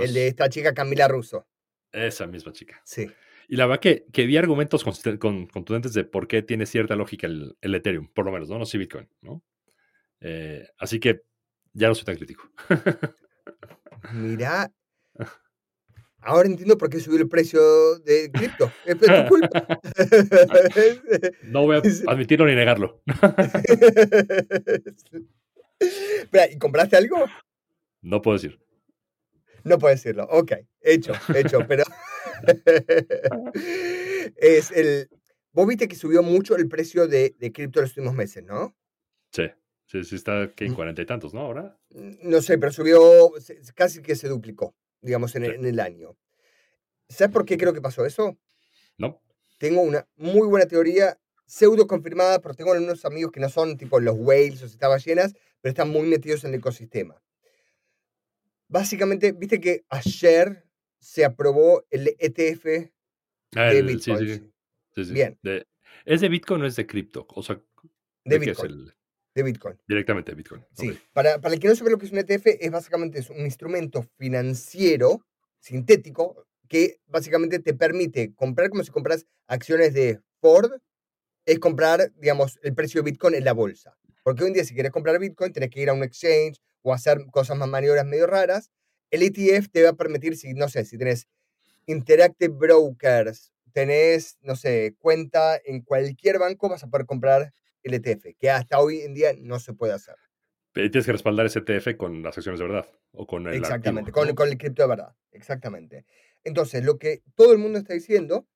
El 0.00 0.14
de 0.14 0.26
esta 0.28 0.48
chica 0.48 0.74
Camila 0.74 1.06
Russo. 1.06 1.46
Esa 1.92 2.26
misma 2.26 2.52
chica. 2.52 2.80
Sí. 2.84 3.08
Y 3.48 3.56
la 3.56 3.66
verdad 3.66 3.80
que, 3.80 4.06
que 4.12 4.26
vi 4.26 4.36
argumentos 4.36 4.84
contundentes 4.84 5.92
de 5.92 6.04
por 6.04 6.28
qué 6.28 6.42
tiene 6.42 6.66
cierta 6.66 6.96
lógica 6.96 7.26
el, 7.26 7.56
Ethereum, 7.60 8.08
por 8.08 8.24
lo 8.24 8.32
menos, 8.32 8.48
¿no? 8.48 8.58
No 8.58 8.66
sé 8.66 8.78
Bitcoin, 8.78 9.08
¿no? 9.22 9.42
Eh, 10.20 10.68
así 10.78 11.00
que 11.00 11.22
ya 11.72 11.88
no 11.88 11.94
soy 11.94 12.04
tan 12.04 12.16
crítico. 12.16 12.50
Mira, 14.12 14.70
ahora 16.22 16.48
entiendo 16.48 16.76
por 16.78 16.90
qué 16.90 17.00
subió 17.00 17.18
el 17.18 17.28
precio 17.28 17.98
de 18.00 18.30
cripto. 18.32 18.72
Es 18.84 18.98
tu 18.98 19.06
culpa. 19.28 19.80
no 21.44 21.62
voy 21.62 21.76
a 21.76 21.82
admitirlo 22.10 22.46
ni 22.46 22.54
negarlo. 22.54 23.02
Espera, 25.78 26.50
¿y 26.50 26.58
compraste 26.58 26.96
algo? 26.96 27.24
No 28.02 28.20
puedo 28.22 28.36
decir. 28.36 28.60
No 29.64 29.78
puedo 29.78 29.94
decirlo. 29.94 30.26
Ok, 30.30 30.52
hecho, 30.80 31.12
hecho, 31.34 31.60
pero 31.66 31.84
es 34.36 34.70
el. 34.70 35.08
Vos 35.52 35.66
viste 35.66 35.88
que 35.88 35.96
subió 35.96 36.22
mucho 36.22 36.56
el 36.56 36.68
precio 36.68 37.08
de, 37.08 37.34
de 37.38 37.52
cripto 37.52 37.80
en 37.80 37.84
los 37.84 37.96
últimos 37.96 38.14
meses, 38.14 38.44
¿no? 38.44 38.76
Sí, 39.32 39.48
sí, 39.86 40.04
sí 40.04 40.14
está 40.16 40.50
en 40.56 40.72
mm. 40.72 40.74
cuarenta 40.74 41.02
y 41.02 41.06
tantos, 41.06 41.34
¿no? 41.34 41.40
Ahora. 41.40 41.76
No 42.22 42.40
sé, 42.40 42.56
pero 42.58 42.72
subió, 42.72 43.32
casi 43.74 44.00
que 44.00 44.14
se 44.14 44.28
duplicó, 44.28 44.76
digamos, 45.00 45.34
en, 45.36 45.44
en 45.44 45.64
el 45.64 45.80
año. 45.80 46.16
¿Sabes 47.08 47.32
por 47.32 47.44
qué 47.44 47.56
creo 47.56 47.72
que 47.72 47.80
pasó 47.80 48.06
eso? 48.06 48.38
No. 48.96 49.20
Tengo 49.58 49.82
una 49.82 50.08
muy 50.16 50.46
buena 50.46 50.66
teoría, 50.66 51.18
pseudo 51.46 51.86
confirmada, 51.86 52.40
pero 52.40 52.54
tengo 52.54 52.72
unos 52.72 53.04
amigos 53.04 53.32
que 53.32 53.40
no 53.40 53.48
son 53.48 53.76
tipo 53.76 53.98
los 53.98 54.14
whales 54.16 54.62
o 54.62 54.68
si 54.68 54.78
ballenas, 54.78 55.34
pero 55.60 55.70
están 55.70 55.90
muy 55.90 56.06
metidos 56.06 56.44
en 56.44 56.50
el 56.50 56.60
ecosistema. 56.60 57.20
Básicamente, 58.68 59.32
viste 59.32 59.60
que 59.60 59.84
ayer 59.88 60.64
se 61.00 61.24
aprobó 61.24 61.84
el 61.90 62.14
ETF 62.18 62.64
de 63.52 63.82
Bitcoin. 63.82 64.52
Sí, 64.94 65.04
sí, 65.04 65.12
Bien. 65.12 65.38
¿Es 66.04 66.20
de 66.20 66.28
Bitcoin 66.28 66.62
o 66.62 66.66
es 66.66 66.76
de 66.76 66.86
cripto? 66.86 67.26
O 67.30 67.42
sea, 67.42 67.60
de, 68.24 68.38
Bitcoin. 68.38 68.92
De 69.34 69.42
Bitcoin. 69.42 69.78
Directamente 69.86 70.32
de 70.32 70.36
Bitcoin. 70.36 70.64
Sí. 70.72 70.98
Para, 71.12 71.40
para 71.40 71.54
el 71.54 71.60
que 71.60 71.68
no 71.68 71.76
sabe 71.76 71.90
lo 71.90 71.98
que 71.98 72.06
es 72.06 72.12
un 72.12 72.18
ETF, 72.18 72.46
es 72.46 72.70
básicamente 72.70 73.20
es 73.20 73.30
un 73.30 73.40
instrumento 73.40 74.02
financiero 74.16 75.24
sintético 75.60 76.46
que 76.68 77.00
básicamente 77.06 77.58
te 77.58 77.74
permite 77.74 78.34
comprar 78.34 78.70
como 78.70 78.82
si 78.82 78.90
compras 78.90 79.26
acciones 79.46 79.92
de 79.92 80.20
Ford, 80.40 80.70
es 81.44 81.58
comprar, 81.58 82.12
digamos, 82.16 82.58
el 82.62 82.74
precio 82.74 83.02
de 83.02 83.10
Bitcoin 83.10 83.34
en 83.34 83.44
la 83.44 83.52
bolsa. 83.52 83.96
Porque 84.22 84.42
hoy 84.42 84.48
en 84.48 84.54
día 84.54 84.64
si 84.64 84.74
quieres 84.74 84.92
comprar 84.92 85.18
Bitcoin, 85.18 85.52
tienes 85.52 85.70
que 85.70 85.80
ir 85.80 85.88
a 85.90 85.92
un 85.94 86.02
exchange 86.02 86.60
o 86.82 86.94
hacer 86.94 87.24
cosas 87.30 87.56
más 87.56 87.68
maniobras 87.68 88.06
medio 88.06 88.26
raras. 88.26 88.70
El 89.10 89.22
ETF 89.22 89.68
te 89.70 89.82
va 89.82 89.90
a 89.90 89.94
permitir, 89.94 90.36
si 90.36 90.54
no 90.54 90.68
sé, 90.68 90.84
si 90.84 90.96
tienes 90.96 91.26
Interactive 91.86 92.54
Brokers, 92.54 93.52
tenés, 93.72 94.38
no 94.42 94.54
sé, 94.54 94.94
cuenta 94.98 95.60
en 95.64 95.82
cualquier 95.82 96.38
banco, 96.38 96.68
vas 96.68 96.84
a 96.84 96.88
poder 96.88 97.06
comprar 97.06 97.52
el 97.82 97.94
ETF, 97.94 98.36
que 98.38 98.50
hasta 98.50 98.78
hoy 98.80 99.00
en 99.00 99.14
día 99.14 99.32
no 99.38 99.58
se 99.58 99.72
puede 99.72 99.92
hacer. 99.92 100.16
tienes 100.72 101.06
que 101.06 101.12
respaldar 101.12 101.46
ese 101.46 101.60
ETF 101.60 101.96
con 101.96 102.22
las 102.22 102.36
acciones 102.36 102.60
de 102.60 102.66
verdad 102.66 102.88
o 103.12 103.26
con 103.26 103.46
el 103.46 103.54
Exactamente, 103.54 104.12
con, 104.12 104.34
con, 104.34 104.48
el 104.48 104.58
cripto 104.58 104.82
de 104.82 104.88
verdad. 104.88 105.14
Exactamente. 105.32 106.06
Entonces, 106.44 106.84
lo 106.84 106.98
que 106.98 107.22
todo 107.34 107.52
el 107.52 107.58
mundo 107.58 107.78
está 107.78 107.94
diciendo 107.94 108.46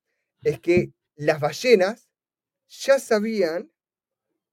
es 0.42 0.60
que 0.60 0.92
las 1.16 1.40
ballenas 1.40 2.08
ya 2.68 2.98
sabían 2.98 3.70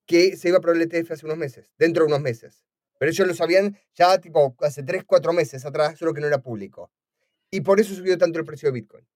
que 0.05 0.35
se 0.35 0.49
iba 0.49 0.57
a 0.57 0.61
probar 0.61 0.81
el 0.81 0.91
ETF 0.91 1.11
hace 1.11 1.25
unos 1.25 1.37
meses, 1.37 1.71
dentro 1.77 2.03
de 2.03 2.07
unos 2.07 2.21
meses. 2.21 2.65
Pero 2.99 3.11
ellos 3.11 3.27
lo 3.27 3.33
sabían 3.33 3.77
ya 3.95 4.19
tipo 4.19 4.55
hace 4.59 4.83
3, 4.83 5.03
4 5.05 5.33
meses 5.33 5.65
atrás, 5.65 5.97
solo 5.97 6.13
que 6.13 6.21
no 6.21 6.27
era 6.27 6.41
público. 6.41 6.91
Y 7.49 7.61
por 7.61 7.79
eso 7.79 7.95
subió 7.95 8.17
tanto 8.17 8.39
el 8.39 8.45
precio 8.45 8.69
de 8.69 8.73
Bitcoin. 8.73 9.07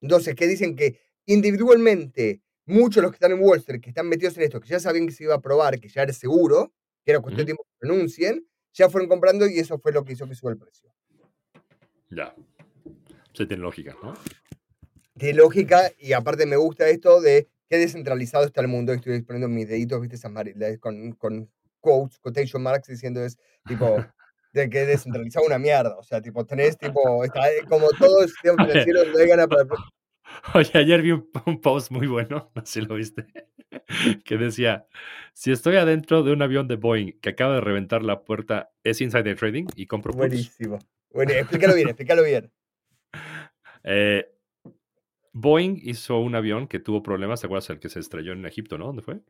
Entonces, 0.00 0.34
que 0.34 0.46
dicen 0.46 0.74
que 0.74 0.98
individualmente 1.26 2.42
muchos 2.70 2.96
de 2.96 3.02
los 3.02 3.10
que 3.10 3.16
están 3.16 3.32
en 3.32 3.40
Wall 3.40 3.58
Street, 3.58 3.80
que 3.80 3.90
están 3.90 4.08
metidos 4.08 4.36
en 4.36 4.44
esto, 4.44 4.60
que 4.60 4.68
ya 4.68 4.80
sabían 4.80 5.06
que 5.06 5.12
se 5.12 5.24
iba 5.24 5.34
a 5.34 5.40
probar, 5.40 5.78
que 5.78 5.88
ya 5.88 6.02
era 6.02 6.12
seguro, 6.12 6.72
que 7.04 7.10
era 7.10 7.20
cuestión 7.20 7.40
de 7.40 7.46
tiempo 7.46 7.64
que 7.64 7.86
renuncien, 7.86 8.46
ya 8.72 8.88
fueron 8.88 9.08
comprando 9.08 9.46
y 9.46 9.58
eso 9.58 9.78
fue 9.78 9.92
lo 9.92 10.04
que 10.04 10.12
hizo 10.12 10.28
que 10.28 10.34
suba 10.34 10.52
el 10.52 10.58
precio. 10.58 10.88
Ya. 12.08 12.34
Se 13.32 13.46
tiene 13.46 13.62
lógica, 13.62 13.96
¿no? 14.02 14.14
Tiene 15.16 15.34
lógica 15.34 15.90
y 15.98 16.12
aparte 16.12 16.46
me 16.46 16.56
gusta 16.56 16.88
esto 16.88 17.20
de 17.20 17.48
qué 17.68 17.78
descentralizado 17.78 18.44
está 18.44 18.60
el 18.60 18.68
mundo. 18.68 18.92
Estoy 18.92 19.22
poniendo 19.22 19.48
mis 19.48 19.68
deditos, 19.68 20.00
viste, 20.00 20.78
con, 20.78 21.12
con 21.12 21.50
quotes, 21.80 22.18
quotation 22.18 22.62
marks, 22.62 22.88
diciendo 22.88 23.24
es 23.24 23.38
tipo 23.66 23.96
de 24.52 24.68
que 24.68 24.86
descentralizado 24.86 25.46
una 25.46 25.58
mierda. 25.58 25.96
O 25.96 26.02
sea, 26.02 26.20
tipo, 26.20 26.44
tenés 26.44 26.76
tipo, 26.78 27.24
está, 27.24 27.42
como 27.68 27.88
todo 27.90 28.22
el 28.22 28.28
sistema 28.28 28.64
financiero 28.66 29.04
de 29.04 29.26
gana 29.26 29.46
para 29.46 29.66
Oye, 30.54 30.70
ayer 30.74 31.02
vi 31.02 31.12
un, 31.12 31.60
post 31.60 31.90
muy 31.90 32.06
bueno, 32.06 32.50
no 32.54 32.66
sé 32.66 32.80
si 32.80 32.86
lo 32.86 32.94
viste, 32.94 33.26
que 34.24 34.36
decía, 34.36 34.86
si 35.32 35.52
estoy 35.52 35.76
adentro 35.76 36.22
de 36.22 36.32
un 36.32 36.42
avión 36.42 36.68
de 36.68 36.76
Boeing 36.76 37.18
que 37.20 37.30
acaba 37.30 37.54
de 37.54 37.60
reventar 37.60 38.02
la 38.02 38.24
puerta, 38.24 38.70
¿es 38.84 39.00
insider 39.00 39.36
trading 39.36 39.66
y 39.76 39.86
compro 39.86 40.12
puts? 40.12 40.28
Buenísimo. 40.28 40.78
Bueno, 41.12 41.32
explícalo 41.32 41.74
bien, 41.74 41.88
explícalo 41.88 42.22
bien. 42.22 42.52
Eh, 43.82 44.30
Boeing 45.32 45.80
hizo 45.82 46.18
un 46.18 46.34
avión 46.34 46.66
que 46.68 46.78
tuvo 46.78 47.02
problemas, 47.02 47.40
¿te 47.40 47.46
acuerdas 47.46 47.70
el 47.70 47.80
que 47.80 47.88
se 47.88 48.00
estrelló 48.00 48.32
en 48.32 48.46
Egipto, 48.46 48.78
no? 48.78 48.86
¿Dónde 48.86 49.02
fue? 49.02 49.20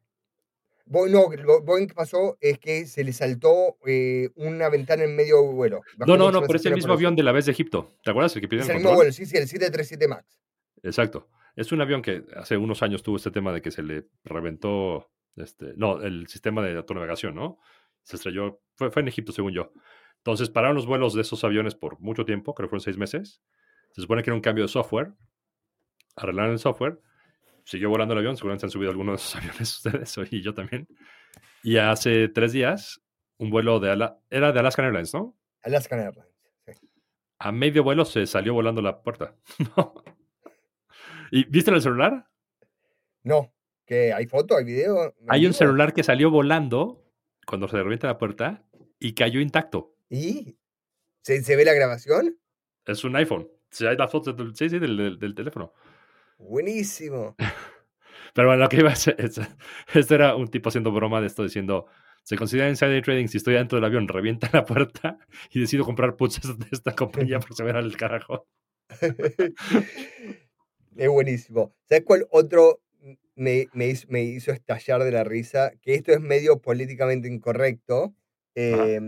Boeing, 0.86 1.12
no, 1.12 1.30
lo 1.30 1.62
Boeing 1.62 1.86
que 1.86 1.94
pasó 1.94 2.36
es 2.40 2.58
que 2.58 2.84
se 2.86 3.04
le 3.04 3.12
saltó 3.12 3.76
eh, 3.86 4.30
una 4.34 4.68
ventana 4.68 5.04
en 5.04 5.14
medio 5.14 5.42
vuelo. 5.44 5.82
No, 5.98 6.16
no, 6.16 6.32
no, 6.32 6.42
pero 6.42 6.58
es 6.58 6.66
el 6.66 6.74
mismo 6.74 6.92
avión 6.92 7.14
de 7.14 7.22
la 7.22 7.32
vez 7.32 7.46
de 7.46 7.52
Egipto. 7.52 7.94
¿Te 8.02 8.10
acuerdas? 8.10 8.34
El 8.34 8.42
que 8.42 8.48
pidieron 8.48 8.68
Es 8.68 8.76
el 8.76 8.82
mismo 8.82 8.94
vuelo, 8.94 9.12
sí, 9.12 9.24
sí, 9.24 9.36
el 9.36 9.46
737 9.46 10.08
MAX. 10.08 10.40
Exacto. 10.82 11.28
Es 11.56 11.72
un 11.72 11.80
avión 11.80 12.02
que 12.02 12.24
hace 12.36 12.56
unos 12.56 12.82
años 12.82 13.02
tuvo 13.02 13.16
este 13.16 13.30
tema 13.30 13.52
de 13.52 13.60
que 13.60 13.70
se 13.70 13.82
le 13.82 14.06
reventó, 14.24 15.10
este, 15.36 15.74
no, 15.76 16.00
el 16.02 16.26
sistema 16.28 16.62
de 16.62 16.76
autonavegación, 16.76 17.34
¿no? 17.34 17.58
Se 18.02 18.16
estrelló, 18.16 18.60
fue, 18.76 18.90
fue 18.90 19.02
en 19.02 19.08
Egipto, 19.08 19.32
según 19.32 19.52
yo. 19.52 19.72
Entonces 20.18 20.50
pararon 20.50 20.76
los 20.76 20.86
vuelos 20.86 21.14
de 21.14 21.22
esos 21.22 21.42
aviones 21.44 21.74
por 21.74 22.00
mucho 22.00 22.24
tiempo, 22.24 22.54
creo 22.54 22.68
que 22.68 22.70
fueron 22.70 22.84
seis 22.84 22.96
meses. 22.96 23.42
Se 23.92 24.02
supone 24.02 24.22
que 24.22 24.30
era 24.30 24.34
un 24.34 24.40
cambio 24.40 24.64
de 24.64 24.68
software. 24.68 25.12
Arreglaron 26.16 26.52
el 26.52 26.58
software. 26.58 27.00
Siguió 27.64 27.88
volando 27.88 28.14
el 28.14 28.18
avión. 28.18 28.36
Seguramente 28.36 28.66
han 28.66 28.70
subido 28.70 28.90
algunos 28.90 29.20
de 29.20 29.24
esos 29.24 29.36
aviones 29.36 29.76
ustedes 29.76 30.32
y 30.32 30.42
yo 30.42 30.54
también. 30.54 30.86
Y 31.62 31.76
hace 31.76 32.28
tres 32.28 32.52
días, 32.52 33.02
un 33.38 33.50
vuelo 33.50 33.80
de... 33.80 33.90
Ala 33.90 34.18
era 34.30 34.52
de 34.52 34.60
Alaska 34.60 34.82
Airlines, 34.82 35.12
¿no? 35.14 35.36
Alaska 35.62 35.96
Airlines, 35.96 36.28
sí. 36.66 36.72
A 37.38 37.52
medio 37.52 37.82
vuelo 37.82 38.04
se 38.04 38.26
salió 38.26 38.54
volando 38.54 38.82
la 38.82 39.02
puerta. 39.02 39.34
¿Y 41.30 41.44
viste 41.44 41.70
el 41.70 41.82
celular? 41.82 42.28
No. 43.22 43.52
¿Que 43.86 44.12
hay 44.12 44.26
foto, 44.26 44.56
hay 44.56 44.64
video? 44.64 45.14
Hay 45.28 45.46
un 45.46 45.52
celular 45.52 45.92
que 45.92 46.02
salió 46.02 46.30
volando 46.30 47.04
cuando 47.46 47.68
se 47.68 47.76
revienta 47.76 48.06
la 48.06 48.18
puerta 48.18 48.64
y 48.98 49.14
cayó 49.14 49.40
intacto. 49.40 49.96
¿Y? 50.08 50.56
¿Se, 51.22 51.42
¿Se 51.42 51.56
ve 51.56 51.64
la 51.64 51.72
grabación? 51.72 52.38
Es 52.86 53.04
un 53.04 53.16
iPhone. 53.16 53.48
Sí, 53.70 53.86
hay 53.86 53.96
la 53.96 54.08
foto 54.08 54.32
del, 54.32 54.54
sí, 54.54 54.68
sí, 54.68 54.78
del, 54.78 55.18
del, 55.18 55.34
teléfono. 55.34 55.72
Buenísimo. 56.38 57.36
Pero 58.34 58.48
bueno, 58.48 58.62
lo 58.62 58.68
que 58.68 58.78
iba 58.78 58.90
a 58.90 58.96
ser, 58.96 59.16
esto 59.94 60.14
era 60.14 60.36
un 60.36 60.48
tipo 60.48 60.68
haciendo 60.68 60.92
broma 60.92 61.20
de 61.20 61.26
esto 61.26 61.42
diciendo, 61.42 61.86
se 62.22 62.36
considera 62.36 62.68
insider 62.68 63.02
trading 63.02 63.26
si 63.26 63.38
estoy 63.38 63.54
dentro 63.54 63.76
del 63.76 63.84
avión, 63.84 64.08
revienta 64.08 64.50
la 64.52 64.64
puerta 64.64 65.18
y 65.50 65.60
decido 65.60 65.84
comprar 65.84 66.16
puts 66.16 66.40
de 66.58 66.66
esta 66.72 66.94
compañía 66.94 67.38
porque 67.38 67.54
se 67.54 67.64
verá 67.64 67.80
el 67.80 67.96
carajo. 67.96 68.46
Es 70.96 71.08
buenísimo. 71.08 71.72
¿Sabes 71.88 72.04
cuál 72.04 72.26
otro 72.30 72.80
me, 73.34 73.68
me, 73.72 73.88
hizo, 73.88 74.06
me, 74.10 74.22
hizo, 74.22 74.52
estallar 74.52 75.02
de 75.04 75.12
la 75.12 75.24
risa? 75.24 75.72
Que 75.82 75.94
esto 75.94 76.12
es 76.12 76.20
medio 76.20 76.60
políticamente 76.60 77.28
incorrecto. 77.28 78.14
Eh, 78.54 79.00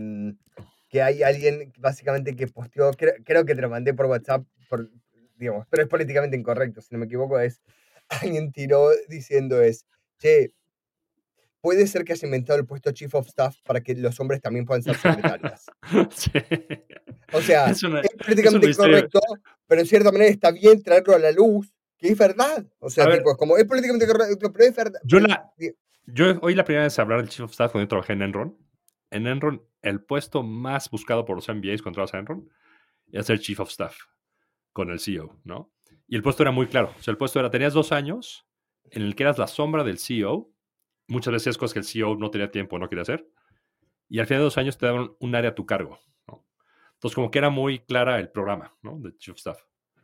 que 0.92 1.00
hay 1.00 1.22
alguien 1.22 1.72
básicamente 1.78 2.36
que 2.36 2.46
posteó, 2.48 2.90
creo, 2.92 3.14
creo, 3.24 3.46
que 3.46 3.54
te 3.54 3.62
lo 3.62 3.70
mandé 3.70 3.94
por 3.94 4.06
WhatsApp, 4.06 4.44
por, 4.68 4.90
digamos, 5.36 5.66
pero 5.70 5.82
es 5.82 5.88
políticamente 5.88 6.36
incorrecto, 6.36 6.82
si 6.82 6.88
no 6.92 6.98
me 6.98 7.06
equivoco, 7.06 7.40
es 7.40 7.62
alguien 8.08 8.52
tiró 8.52 8.90
diciendo 9.08 9.62
es, 9.62 9.86
che, 10.18 10.52
puede 11.62 11.86
ser 11.86 12.04
que 12.04 12.12
has 12.12 12.22
inventado 12.22 12.58
el 12.58 12.66
puesto 12.66 12.90
Chief 12.90 13.14
of 13.14 13.28
Staff 13.28 13.56
para 13.64 13.80
que 13.80 13.94
los 13.94 14.18
hombres 14.20 14.42
también 14.42 14.66
puedan 14.66 14.82
ser 14.82 14.96
secretarias. 14.96 15.64
sí. 16.10 16.30
O 17.32 17.40
sea, 17.40 17.70
es, 17.70 17.82
una, 17.84 18.00
es 18.00 18.10
políticamente 18.22 18.68
es 18.68 18.76
incorrecto, 18.76 19.20
pero 19.66 19.80
en 19.80 19.86
cierta 19.86 20.12
manera 20.12 20.30
está 20.30 20.50
bien 20.50 20.82
traerlo 20.82 21.14
a 21.14 21.18
la 21.18 21.32
luz, 21.32 21.72
que 21.96 22.08
es 22.08 22.18
verdad. 22.18 22.66
O 22.80 22.90
sea, 22.90 23.10
tipo, 23.10 23.30
es 23.30 23.36
como, 23.38 23.56
es 23.56 23.64
políticamente 23.64 24.06
correcto, 24.06 24.52
pero 24.52 24.64
es 24.68 24.76
verdad. 24.76 25.00
Yo, 25.04 25.20
la, 25.20 25.50
yo 26.06 26.38
oí 26.42 26.54
la 26.54 26.64
primera 26.64 26.84
vez 26.84 26.98
hablar 26.98 27.20
del 27.20 27.28
Chief 27.28 27.44
of 27.44 27.52
Staff 27.52 27.72
cuando 27.72 27.84
yo 27.84 27.88
trabajé 27.88 28.12
en 28.12 28.22
Enron. 28.22 28.58
En 29.10 29.26
Enron 29.26 29.62
el 29.82 30.02
puesto 30.02 30.42
más 30.42 30.90
buscado 30.90 31.24
por 31.24 31.36
los 31.36 31.48
MBAs 31.48 31.80
cuando 31.80 31.96
trabajas 31.96 32.14
a 32.14 32.18
Enron 32.18 32.50
era 33.12 33.22
ser 33.22 33.38
Chief 33.38 33.60
of 33.60 33.70
Staff 33.70 33.96
con 34.72 34.90
el 34.90 34.98
CEO, 34.98 35.38
¿no? 35.44 35.72
Y 36.08 36.16
el 36.16 36.22
puesto 36.22 36.42
era 36.42 36.50
muy 36.50 36.66
claro. 36.66 36.92
O 36.98 37.02
sea, 37.02 37.12
el 37.12 37.18
puesto 37.18 37.38
era, 37.38 37.50
tenías 37.50 37.72
dos 37.72 37.92
años 37.92 38.46
en 38.90 39.02
el 39.02 39.14
que 39.14 39.22
eras 39.22 39.38
la 39.38 39.46
sombra 39.46 39.84
del 39.84 39.98
CEO, 39.98 40.51
muchas 41.12 41.32
veces 41.32 41.58
cosas 41.58 41.74
que 41.74 41.78
el 41.80 41.84
CEO 41.84 42.16
no 42.16 42.30
tenía 42.30 42.50
tiempo 42.50 42.78
no 42.78 42.88
quería 42.88 43.02
hacer, 43.02 43.26
y 44.08 44.18
al 44.18 44.26
final 44.26 44.40
de 44.40 44.44
dos 44.44 44.58
años 44.58 44.76
te 44.78 44.86
daban 44.86 45.12
un 45.20 45.34
área 45.34 45.50
a 45.50 45.54
tu 45.54 45.64
cargo, 45.66 45.98
¿no? 46.26 46.44
Entonces, 46.94 47.14
como 47.14 47.30
que 47.30 47.38
era 47.38 47.50
muy 47.50 47.80
clara 47.80 48.18
el 48.18 48.30
programa, 48.30 48.76
¿no? 48.82 49.00
Chief 49.18 49.32
of 49.32 49.38
Staff. 49.38 49.60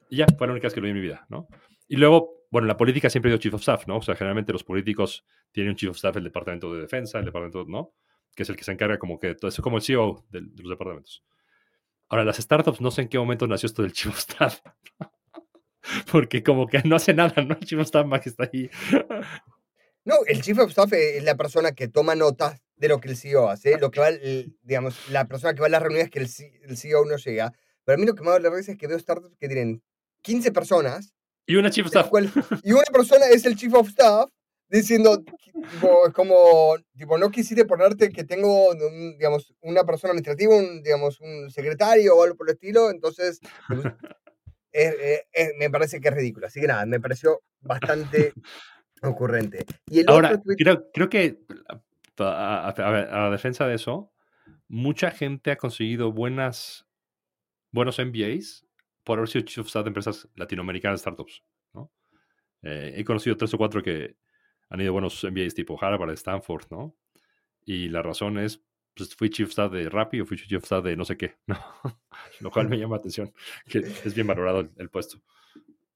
Y 0.09 0.17
ya, 0.17 0.27
fue 0.37 0.47
la 0.47 0.53
única 0.53 0.67
vez 0.67 0.75
que 0.75 0.81
lo 0.81 0.85
vi 0.85 0.91
en 0.91 0.97
mi 0.97 1.03
vida, 1.03 1.27
¿no? 1.29 1.49
Y 1.89 1.97
luego, 1.97 2.47
bueno, 2.51 2.67
la 2.67 2.77
política 2.77 3.11
siempre 3.11 3.31
dio 3.31 3.39
Chief 3.39 3.55
of 3.55 3.61
Staff, 3.61 3.87
¿no? 3.87 3.99
O 3.99 4.03
sea, 4.03 4.15
generalmente 4.15 4.53
los 4.53 4.65
políticos 4.65 5.25
tienen 5.53 5.71
un 5.71 5.77
Chief 5.77 5.91
of 5.91 5.97
Staff 5.97 6.17
el 6.17 6.25
Departamento 6.25 6.73
de 6.73 6.81
Defensa, 6.81 7.19
el 7.19 7.25
Departamento, 7.25 7.65
¿no? 7.69 7.95
que 8.39 8.45
es 8.45 8.51
el 8.51 8.57
que 8.57 8.63
se 8.63 8.71
encarga 8.71 9.01
como 9.01 9.19
que 9.19 9.35
todo 9.35 9.49
eso, 9.49 9.63
como 9.63 9.79
el 9.79 9.83
CEO 9.83 10.25
de, 10.31 10.43
de, 10.43 10.63
los 10.63 10.71
departamentos. 10.71 11.25
Ahora, 12.09 12.25
las 12.25 12.37
startups, 12.37 12.81
no 12.81 12.93
sé 12.93 13.03
en 13.03 13.09
qué 13.09 13.19
momento 13.19 13.49
nació 13.49 13.67
esto 13.67 13.83
del 13.83 13.93
Chief 13.93 14.13
of 14.13 14.19
Staff. 14.19 14.61
Porque 16.13 16.45
como 16.45 16.69
que 16.69 16.81
no 16.85 16.95
hace 16.95 17.13
nada, 17.15 17.43
¿no? 17.43 17.57
El 17.61 17.67
Chief 17.67 17.81
of 17.81 17.87
Staff 17.87 18.07
más 18.07 18.21
que 18.21 18.29
está 18.29 18.45
ahí. 18.45 18.71
No, 20.05 20.15
el 20.27 20.41
Chief 20.43 20.59
of 20.59 20.71
Staff 20.71 20.93
es 20.93 21.23
la 21.23 21.37
persona 21.37 21.73
que 21.73 21.89
toma 21.89 22.15
notas 22.15 22.61
de 22.77 22.89
lo 22.89 23.01
que 23.01 23.09
el 23.09 23.17
CEO 23.17 23.49
hace, 23.49 23.79
lo 23.79 23.91
que 23.91 24.01
va, 24.01 24.11
digamos, 24.63 25.11
la 25.11 25.27
persona 25.27 25.55
que 25.55 25.61
va 25.61 25.67
a 25.67 25.71
las 25.71 25.83
reuniones 25.83 26.11
que 26.11 26.21
el, 26.21 26.29
el 26.63 26.77
CEO 26.77 27.05
no 27.05 27.17
llega. 27.17 27.53
Pero 27.85 27.97
a 27.97 27.99
mí 27.99 28.07
lo 28.07 28.15
que 28.15 28.23
me 28.23 28.31
da 28.31 28.39
la 28.39 28.51
risa 28.51 28.73
es 28.73 28.79
que 28.79 28.87
veo 28.87 28.99
startups 28.99 29.37
que 29.39 29.49
tienen 29.49 29.83
15 30.23 30.53
personas. 30.53 31.15
Y 31.47 31.57
una 31.57 31.71
Chief 31.71 31.87
of 31.87 31.91
Staff. 31.91 32.09
Cual, 32.09 32.31
y 32.63 32.73
una 32.73 32.83
persona 32.93 33.27
es 33.27 33.45
el 33.47 33.57
Chief 33.57 33.73
of 33.75 33.89
Staff 33.89 34.31
diciendo, 34.69 35.23
tipo, 35.23 36.13
como, 36.13 36.77
tipo, 36.97 37.17
no 37.17 37.31
quisiste 37.31 37.65
ponerte 37.65 38.11
que 38.11 38.25
tengo, 38.25 38.75
digamos, 39.17 39.55
una 39.61 39.85
persona 39.85 40.11
administrativa, 40.11 40.55
un, 40.55 40.83
digamos, 40.83 41.21
un 41.21 41.51
secretario 41.51 42.15
o 42.15 42.23
algo 42.23 42.37
por 42.37 42.49
el 42.49 42.55
estilo, 42.55 42.91
entonces 42.91 43.41
es, 44.73 44.95
es, 45.33 45.53
me 45.59 45.71
parece 45.71 46.01
que 46.01 46.09
es 46.09 46.15
ridículo. 46.15 46.47
Así 46.47 46.61
que 46.61 46.67
nada, 46.67 46.85
me 46.85 47.01
pareció 47.01 47.43
bastante 47.61 48.35
ocurrente. 49.03 49.67
Y 49.87 50.01
el 50.01 50.09
Ahora, 50.09 50.41
tweet... 50.41 50.57
creo, 50.57 50.91
creo 50.93 51.09
que 51.09 51.41
a, 52.19 52.75
a, 52.77 53.27
a, 53.27 53.31
defensa 53.31 53.67
de 53.67 53.75
eso, 53.75 54.13
mucha 54.69 55.11
gente 55.11 55.51
ha 55.51 55.57
conseguido 55.57 56.13
buenas, 56.13 56.87
buenos 57.71 57.99
MBAs 57.99 58.67
por 59.05 59.19
haber 59.19 59.29
sido 59.29 59.45
Chief 59.45 59.61
of 59.61 59.69
Staff 59.69 59.85
de 59.85 59.89
empresas 59.89 60.29
latinoamericanas, 60.35 61.01
startups. 61.01 61.43
¿no? 61.73 61.91
Eh, 62.63 62.95
he 62.97 63.05
conocido 63.05 63.37
tres 63.37 63.55
o 63.55 63.59
cuatro 63.59 63.83
que 63.83 64.17
han 64.69 64.81
ido 64.81 64.93
buenos 64.93 65.25
MBAs 65.25 65.55
tipo 65.55 65.83
Harvard, 65.83 66.11
Stanford, 66.13 66.67
¿no? 66.71 66.95
Y 67.65 67.89
la 67.89 68.03
razón 68.03 68.39
es, 68.39 68.63
pues 68.95 69.15
fui 69.15 69.31
chief 69.31 69.47
of 69.47 69.51
staff 69.51 69.73
de 69.73 69.89
Rappi 69.89 70.21
o 70.21 70.27
fui 70.27 70.37
chief 70.37 70.59
of 70.59 70.65
staff 70.65 70.85
de 70.85 70.97
no 70.97 71.05
sé 71.05 71.17
qué, 71.17 71.37
¿no? 71.47 71.59
Lo 72.41 72.51
cual 72.51 72.69
me 72.69 72.77
llama 72.79 72.97
la 72.97 73.01
atención, 73.01 73.33
que 73.67 73.79
es 73.79 74.15
bien 74.15 74.27
valorado 74.27 74.61
el, 74.61 74.71
el 74.77 74.91
puesto. 74.91 75.23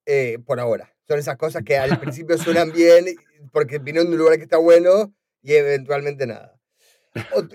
Eh, 0.07 0.39
por 0.45 0.61
ahora. 0.61 0.95
Son 1.07 1.19
esas 1.19 1.37
cosas 1.37 1.63
que 1.65 1.77
al 1.77 1.99
principio 2.01 2.39
suenan 2.39 2.73
bien 2.73 3.07
porque 3.53 3.79
vinieron 3.79 4.09
de 4.09 4.17
un 4.17 4.19
lugar 4.19 4.37
que 4.37 4.45
está 4.45 4.59
bueno 4.59 5.15
y 5.43 5.55
eventualmente 5.55 6.27
nada. 6.27 6.59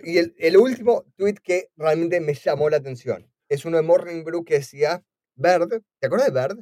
Y 0.04 0.20
el, 0.20 0.36
el, 0.38 0.58
último 0.58 1.06
tweet 1.16 1.36
que 1.44 1.70
realmente 1.76 2.22
me 2.22 2.36
llamó 2.36 2.70
la 2.70 2.78
atención 2.78 3.28
es 3.50 3.66
uno 3.66 3.78
de 3.78 3.84
Morning 3.84 4.24
Brew 4.24 4.46
que 4.46 4.56
decía, 4.56 5.04
Bird, 5.36 5.82
¿te 6.00 6.08
acuerdas 6.08 6.32
de 6.32 6.40
Bird? 6.40 6.60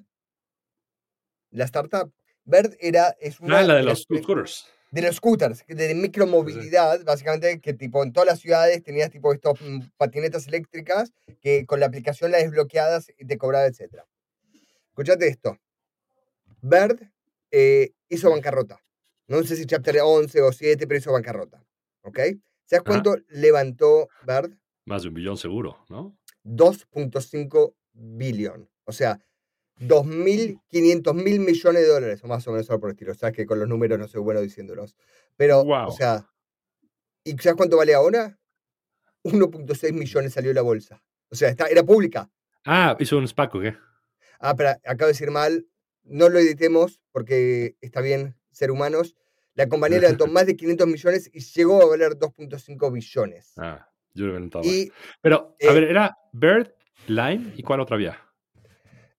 La 1.51 1.65
startup 1.65 2.13
Bird 2.45 2.77
era, 2.79 3.15
es 3.19 3.39
una... 3.39 3.59
Ah, 3.59 3.63
la 3.63 3.75
de 3.75 3.83
los 3.83 4.03
scooters. 4.03 4.67
De 4.91 5.01
los 5.01 5.15
scooters, 5.15 5.65
de 5.67 5.95
micromovilidad, 5.95 6.99
sí. 6.99 7.03
básicamente, 7.03 7.59
que 7.59 7.73
tipo 7.73 8.03
en 8.03 8.13
todas 8.13 8.27
las 8.27 8.39
ciudades 8.39 8.83
tenías 8.83 9.09
tipo 9.09 9.33
estos 9.33 9.59
patinetas 9.97 10.47
eléctricas 10.47 11.11
que 11.41 11.65
con 11.65 11.79
la 11.79 11.87
aplicación 11.87 12.31
las 12.31 12.43
desbloqueadas 12.43 13.11
y 13.17 13.25
te 13.25 13.37
cobraba, 13.37 13.65
etc. 13.65 14.03
Escuchate 14.89 15.27
esto. 15.27 15.59
Bird 16.65 16.99
eh, 17.51 17.93
hizo 18.09 18.31
bancarrota. 18.31 18.81
No 19.27 19.43
sé 19.43 19.55
si 19.55 19.65
chapter 19.65 19.97
11 20.03 20.41
o 20.41 20.51
7, 20.51 20.87
pero 20.87 20.97
hizo 20.97 21.11
bancarrota. 21.11 21.63
¿Ok? 22.01 22.19
¿Sabes 22.65 22.83
cuánto 22.83 23.15
levantó 23.29 24.07
Bird? 24.25 24.57
Más 24.85 25.03
de 25.03 25.09
un 25.09 25.13
billón 25.13 25.37
seguro, 25.37 25.85
¿no? 25.89 26.17
2.5 26.43 27.75
billón. 27.93 28.69
O 28.85 28.91
sea, 28.91 29.19
2.500 29.79 31.13
mil 31.13 31.39
millones 31.39 31.81
de 31.81 31.87
dólares, 31.87 32.23
o 32.23 32.27
más 32.27 32.47
o 32.47 32.51
menos 32.51 32.67
por 32.67 32.85
el 32.85 32.91
estilo. 32.91 33.11
O 33.11 33.15
sea, 33.15 33.31
que 33.31 33.45
con 33.45 33.59
los 33.59 33.67
números 33.67 33.99
no 33.99 34.07
soy 34.07 34.21
bueno 34.21 34.41
diciéndolos. 34.41 34.95
Pero, 35.35 35.61
o 35.61 35.91
sea, 35.91 36.27
¿y 37.23 37.31
sabes 37.37 37.57
cuánto 37.57 37.77
vale 37.77 37.93
ahora? 37.93 38.39
1.6 39.23 39.93
millones 39.93 40.33
salió 40.33 40.51
la 40.53 40.61
bolsa. 40.61 41.03
O 41.29 41.35
sea, 41.35 41.49
está, 41.49 41.67
era 41.67 41.83
pública. 41.83 42.29
Ah, 42.63 42.95
hizo 42.99 43.17
un 43.17 43.27
SPAC, 43.27 43.55
¿o 43.55 43.59
qué? 43.59 43.75
Ah, 44.39 44.55
pero 44.55 44.69
acabo 44.69 45.07
de 45.07 45.13
decir 45.13 45.29
mal. 45.29 45.67
No 46.05 46.29
lo 46.29 46.39
editemos 46.39 47.01
porque 47.11 47.75
está 47.81 48.01
bien 48.01 48.35
ser 48.51 48.71
humanos. 48.71 49.15
La 49.55 49.67
compañía 49.67 49.99
levantó 49.99 50.27
más 50.27 50.45
de 50.45 50.55
500 50.55 50.87
millones 50.87 51.29
y 51.33 51.39
llegó 51.39 51.81
a 51.81 51.85
valer 51.85 52.13
2.5 52.13 52.91
billones. 52.91 53.53
Ah, 53.57 53.89
yo 54.13 54.27
lo 54.27 54.37
he 54.37 54.91
Pero, 55.21 55.55
a 55.67 55.73
ver, 55.73 55.83
eh 55.83 55.89
era 55.89 56.17
Bird, 56.31 56.71
Lime 57.07 57.53
y 57.55 57.63
cuál 57.63 57.81
otra 57.81 57.95
había? 57.95 58.19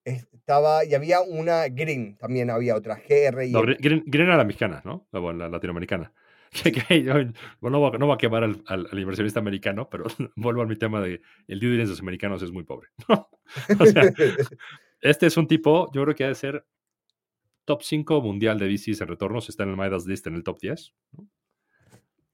Estaba, 0.05 0.85
y 0.85 0.95
había 0.95 1.21
una 1.21 1.69
Green, 1.69 2.17
también 2.17 2.51
había 2.51 2.77
otra, 2.77 2.97
GR. 2.97 3.49
No, 3.51 3.63
Green, 3.63 4.05
era 4.13 4.37
la 4.37 4.45
mexicana, 4.45 4.81
¿no? 4.85 5.09
La, 5.11 5.21
la 5.33 5.49
latinoamericana. 5.49 6.13
no, 7.61 7.81
va, 7.81 8.15
a 8.15 8.19
quemar 8.19 8.45
al, 8.45 8.63
al, 8.67 8.99
inversionista 8.99 9.41
americano, 9.41 9.89
pero 9.91 10.05
vuelvo 10.37 10.63
a 10.63 10.67
mi 10.67 10.77
tema 10.77 11.01
de 11.01 11.21
el 11.49 11.61
due 11.61 11.71
diligence 11.71 11.89
de 11.89 11.93
los 11.93 12.01
americanos 12.01 12.43
es 12.43 12.53
muy 12.53 12.65
pobre. 12.65 12.89
o 13.09 13.87
sea, 13.87 14.13
este 15.01 15.27
es 15.27 15.37
un 15.37 15.47
tipo, 15.47 15.91
yo 15.93 16.03
creo 16.05 16.15
que 16.15 16.25
ha 16.25 16.29
de 16.29 16.35
ser 16.35 16.65
top 17.67 17.83
5 17.83 18.23
mundial 18.23 18.59
de 18.59 18.69
VCs 18.69 19.03
en 19.03 19.09
retornos, 19.09 19.51
está 19.51 19.65
en 19.65 19.71
el 19.71 19.77
Midas 19.77 20.07
List 20.07 20.27
en 20.27 20.37
el 20.37 20.43
top 20.43 20.59
10. 20.61 20.95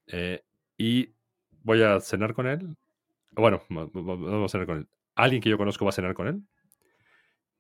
Eh, 0.08 0.44
y 0.76 1.08
voy 1.62 1.82
a 1.82 2.00
cenar 2.00 2.34
con 2.34 2.46
él. 2.46 2.76
Bueno, 3.32 3.62
vamos 3.68 4.44
a 4.44 4.52
cenar 4.52 4.66
con 4.66 4.78
él. 4.78 4.88
Alguien 5.14 5.42
que 5.42 5.48
yo 5.48 5.58
conozco 5.58 5.84
va 5.84 5.88
a 5.88 5.92
cenar 5.92 6.14
con 6.14 6.28
él. 6.28 6.42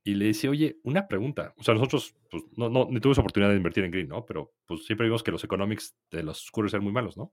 Y 0.04 0.14
le 0.14 0.26
dice, 0.26 0.48
oye, 0.48 0.78
una 0.82 1.06
pregunta. 1.06 1.54
O 1.56 1.62
sea, 1.62 1.74
nosotros 1.74 2.14
pues, 2.30 2.42
no, 2.56 2.68
no, 2.68 2.86
tuvimos 2.86 3.18
oportunidad 3.18 3.50
de 3.50 3.56
invertir 3.56 3.84
en 3.84 3.90
Green, 3.90 4.08
¿no? 4.08 4.26
Pero 4.26 4.52
pues 4.66 4.84
siempre 4.84 5.06
vimos 5.06 5.22
que 5.22 5.30
los 5.30 5.44
economics 5.44 5.96
de 6.10 6.24
los 6.24 6.42
oscuros 6.44 6.74
eran 6.74 6.84
muy 6.84 6.92
malos, 6.92 7.16
¿no? 7.16 7.32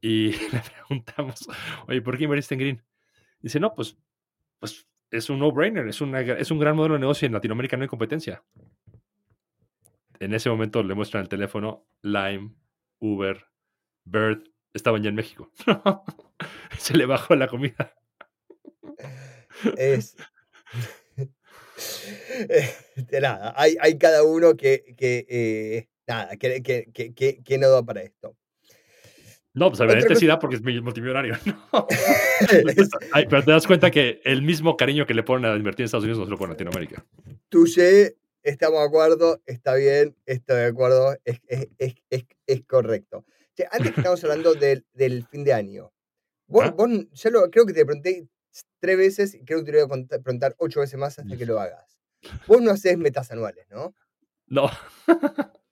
Y 0.00 0.32
le 0.52 0.62
preguntamos, 0.74 1.48
oye, 1.88 2.00
¿por 2.00 2.16
qué 2.16 2.24
invertiste 2.24 2.54
en 2.54 2.60
Green? 2.60 2.82
Dice, 3.40 3.60
no, 3.60 3.74
pues, 3.74 3.98
pues 4.58 4.86
es 5.10 5.28
un 5.30 5.40
no-brainer, 5.40 5.88
es, 5.88 6.00
es 6.00 6.50
un 6.50 6.58
gran 6.58 6.76
modelo 6.76 6.94
de 6.94 7.00
negocio. 7.00 7.26
En 7.26 7.32
Latinoamérica 7.32 7.76
no 7.76 7.82
hay 7.82 7.88
competencia. 7.88 8.42
En 10.20 10.34
ese 10.34 10.50
momento 10.50 10.82
le 10.82 10.94
muestran 10.94 11.22
el 11.22 11.28
teléfono, 11.28 11.86
Lime, 12.02 12.54
Uber, 13.00 13.44
Bird, 14.04 14.42
estaban 14.72 15.02
ya 15.02 15.10
en 15.10 15.14
México. 15.14 15.50
Se 16.78 16.96
le 16.96 17.06
bajó 17.06 17.34
la 17.36 17.48
comida. 17.48 17.94
Es, 19.76 20.16
de 22.96 23.20
nada, 23.20 23.54
hay, 23.56 23.76
hay, 23.80 23.98
cada 23.98 24.22
uno 24.22 24.56
que, 24.56 24.94
que 24.96 25.26
eh, 25.28 25.88
nada, 26.06 26.36
que, 26.36 26.62
que, 26.62 27.42
que, 27.42 27.58
no 27.58 27.70
da 27.70 27.84
para 27.84 28.02
esto. 28.02 28.36
No, 29.54 29.70
pues 29.70 29.80
evidentemente 29.80 30.20
sí 30.20 30.26
da 30.26 30.38
porque 30.38 30.56
es 30.56 30.62
multimillonario. 30.62 31.36
pero 33.28 33.44
te 33.44 33.50
das 33.50 33.66
cuenta 33.66 33.90
que 33.90 34.20
el 34.24 34.42
mismo 34.42 34.76
cariño 34.76 35.06
que 35.06 35.14
le 35.14 35.22
ponen 35.22 35.50
a 35.50 35.56
invertir 35.56 35.82
en 35.82 35.86
Estados 35.86 36.04
Unidos 36.04 36.20
no 36.20 36.24
se 36.26 36.30
lo 36.30 36.38
ponen 36.38 36.50
a 36.50 36.54
Latinoamérica. 36.54 37.04
Tuye, 37.48 38.16
estamos 38.48 38.80
de 38.80 38.86
acuerdo, 38.86 39.42
está 39.46 39.74
bien, 39.74 40.16
estoy 40.26 40.56
de 40.56 40.66
acuerdo, 40.66 41.16
es, 41.24 41.40
es, 41.46 41.68
es, 42.08 42.24
es 42.46 42.64
correcto. 42.64 43.24
antes 43.70 43.92
que 43.92 44.00
estamos 44.00 44.22
hablando 44.24 44.54
del, 44.54 44.84
del 44.92 45.26
fin 45.26 45.44
de 45.44 45.52
año, 45.52 45.92
vos, 46.46 46.64
¿Ah? 46.66 46.70
vos 46.70 46.88
ya 47.12 47.30
lo, 47.30 47.50
creo 47.50 47.66
que 47.66 47.72
te 47.72 47.84
pregunté 47.84 48.28
tres 48.80 48.96
veces 48.96 49.34
y 49.34 49.44
creo 49.44 49.60
que 49.60 49.72
te 49.72 49.78
lo 49.78 49.86
voy 49.86 50.06
a 50.10 50.18
preguntar 50.18 50.54
ocho 50.58 50.80
veces 50.80 50.98
más 50.98 51.18
hasta 51.18 51.36
que 51.36 51.46
lo 51.46 51.60
hagas. 51.60 51.98
Vos 52.46 52.60
no 52.60 52.70
haces 52.70 52.98
metas 52.98 53.30
anuales, 53.30 53.66
¿no? 53.70 53.94
No. 54.46 54.70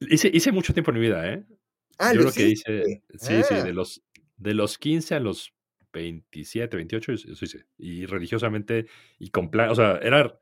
hice, 0.00 0.30
hice 0.32 0.52
mucho 0.52 0.74
tiempo 0.74 0.90
en 0.90 0.96
mi 0.96 1.00
vida, 1.00 1.32
¿eh? 1.32 1.44
Ah, 1.98 2.12
Yo 2.12 2.22
lo, 2.22 2.32
que 2.32 2.48
hice, 2.48 3.02
sí, 3.18 3.42
sí, 3.42 3.54
de 3.54 3.60
ah. 3.60 3.72
los, 3.72 4.02
de 4.36 4.54
los 4.54 4.78
15 4.78 5.14
a 5.14 5.20
los 5.20 5.52
27, 5.92 6.76
28, 6.76 7.12
eso 7.12 7.44
hice. 7.44 7.66
Y 7.76 8.06
religiosamente, 8.06 8.86
y 9.18 9.30
con 9.30 9.50
plan, 9.50 9.70
o 9.70 9.74
sea, 9.74 9.98
era, 10.02 10.38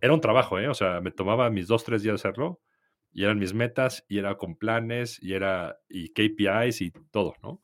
era 0.00 0.14
un 0.14 0.20
trabajo, 0.20 0.58
¿eh? 0.58 0.68
O 0.68 0.74
sea, 0.74 1.00
me 1.00 1.10
tomaba 1.10 1.50
mis 1.50 1.66
dos, 1.66 1.84
tres 1.84 2.02
días 2.02 2.16
hacerlo, 2.16 2.60
y 3.12 3.24
eran 3.24 3.38
mis 3.38 3.54
metas, 3.54 4.04
y 4.08 4.18
era 4.18 4.36
con 4.36 4.56
planes, 4.56 5.18
y 5.22 5.34
era, 5.34 5.78
y 5.88 6.10
KPIs 6.10 6.80
y 6.80 6.92
todo, 7.10 7.34
¿no? 7.42 7.62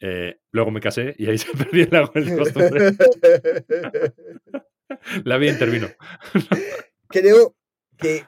Eh, 0.00 0.40
luego 0.50 0.70
me 0.70 0.80
casé 0.80 1.14
y 1.18 1.26
ahí 1.26 1.38
se 1.38 1.56
perdió 1.56 2.10
el 2.14 2.36
costumbre. 2.36 2.92
La 5.24 5.38
vida 5.38 5.52
intervino. 5.52 5.88
Creo 7.08 7.56
que 7.96 8.24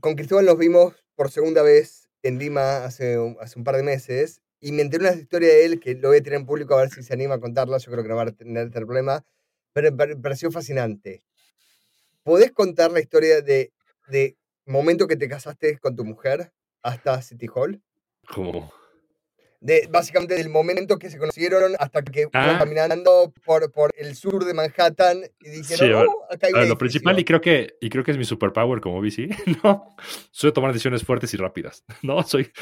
con 0.00 0.14
Cristóbal 0.14 0.44
nos 0.44 0.58
vimos 0.58 0.94
por 1.16 1.30
segunda 1.30 1.62
vez 1.62 2.08
en 2.22 2.38
Lima 2.38 2.84
hace 2.84 3.18
un, 3.18 3.36
hace 3.40 3.58
un 3.58 3.64
par 3.64 3.76
de 3.76 3.82
meses 3.82 4.42
y 4.60 4.72
me 4.72 4.82
enteré 4.82 5.08
una 5.08 5.20
historia 5.20 5.48
de 5.48 5.64
él 5.64 5.80
que 5.80 5.94
lo 5.94 6.08
voy 6.08 6.18
a 6.18 6.22
tener 6.22 6.38
en 6.38 6.46
público 6.46 6.74
a 6.74 6.82
ver 6.82 6.90
si 6.90 7.02
se 7.02 7.12
anima 7.12 7.34
a 7.34 7.40
contarla. 7.40 7.78
Yo 7.78 7.90
creo 7.90 8.02
que 8.02 8.08
no 8.08 8.16
va 8.16 8.22
a 8.22 8.32
tener, 8.32 8.70
problema, 8.70 9.24
pero 9.72 9.92
me 9.92 10.16
pareció 10.16 10.50
fascinante. 10.50 11.24
¿Podés 12.28 12.52
contar 12.52 12.90
la 12.90 13.00
historia 13.00 13.40
de, 13.40 13.72
de 14.08 14.36
momento 14.66 15.06
que 15.06 15.16
te 15.16 15.30
casaste 15.30 15.78
con 15.78 15.96
tu 15.96 16.04
mujer 16.04 16.52
hasta 16.82 17.22
City 17.22 17.46
Hall? 17.54 17.80
¿Cómo? 18.34 18.70
de, 19.60 19.88
básicamente 19.90 20.34
del 20.34 20.50
momento 20.50 20.98
que 20.98 21.08
se 21.08 21.16
conocieron 21.16 21.72
hasta 21.78 22.02
que 22.02 22.28
ah. 22.34 22.56
caminando 22.58 23.32
por, 23.46 23.72
por 23.72 23.92
el 23.96 24.14
sur 24.14 24.44
de 24.44 24.52
Manhattan 24.52 25.22
y 25.40 25.48
dijeron, 25.48 26.06
oh, 26.06 26.26
acá 26.30 26.48
hay 26.48 26.68
Lo 26.68 26.76
principal, 26.76 27.18
y 27.18 27.24
creo, 27.24 27.40
que, 27.40 27.76
y 27.80 27.88
creo 27.88 28.04
que 28.04 28.10
es 28.10 28.18
mi 28.18 28.26
superpower 28.26 28.82
como 28.82 29.00
VC, 29.00 29.30
¿no? 29.64 29.96
Soy 30.30 30.52
tomar 30.52 30.74
decisiones 30.74 31.02
fuertes 31.04 31.32
y 31.32 31.38
rápidas, 31.38 31.82
¿no? 32.02 32.22
Soy 32.24 32.52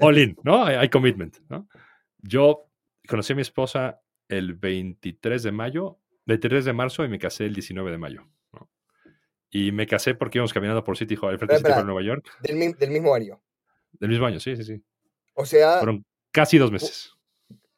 all 0.00 0.18
in, 0.18 0.36
¿no? 0.42 0.64
Hay, 0.64 0.88
commitment, 0.88 1.36
¿no? 1.48 1.68
Yo 2.18 2.68
conocí 3.06 3.32
a 3.32 3.36
mi 3.36 3.42
esposa 3.42 4.00
el 4.28 4.54
23 4.54 5.40
de 5.44 5.52
mayo, 5.52 6.00
23 6.26 6.64
de 6.64 6.72
marzo 6.72 7.04
y 7.04 7.08
me 7.08 7.20
casé 7.20 7.46
el 7.46 7.54
19 7.54 7.92
de 7.92 7.98
mayo. 7.98 8.26
Y 9.50 9.72
me 9.72 9.86
casé 9.86 10.14
porque 10.14 10.38
íbamos 10.38 10.52
caminando 10.52 10.84
por 10.84 10.96
City 10.96 11.16
Hall, 11.20 11.38
frente 11.38 11.58
City 11.58 11.70
Hall, 11.72 11.86
Nueva 11.86 12.02
York. 12.02 12.28
Del, 12.40 12.74
del, 12.74 12.90
mismo 12.90 13.14
año. 13.14 13.40
Del 13.92 14.10
mismo 14.10 14.26
año, 14.26 14.40
sí, 14.40 14.56
sí, 14.56 14.64
sí. 14.64 14.82
O 15.34 15.46
sea, 15.46 15.80
Casi 16.30 16.58
dos 16.58 16.70
meses. 16.70 17.14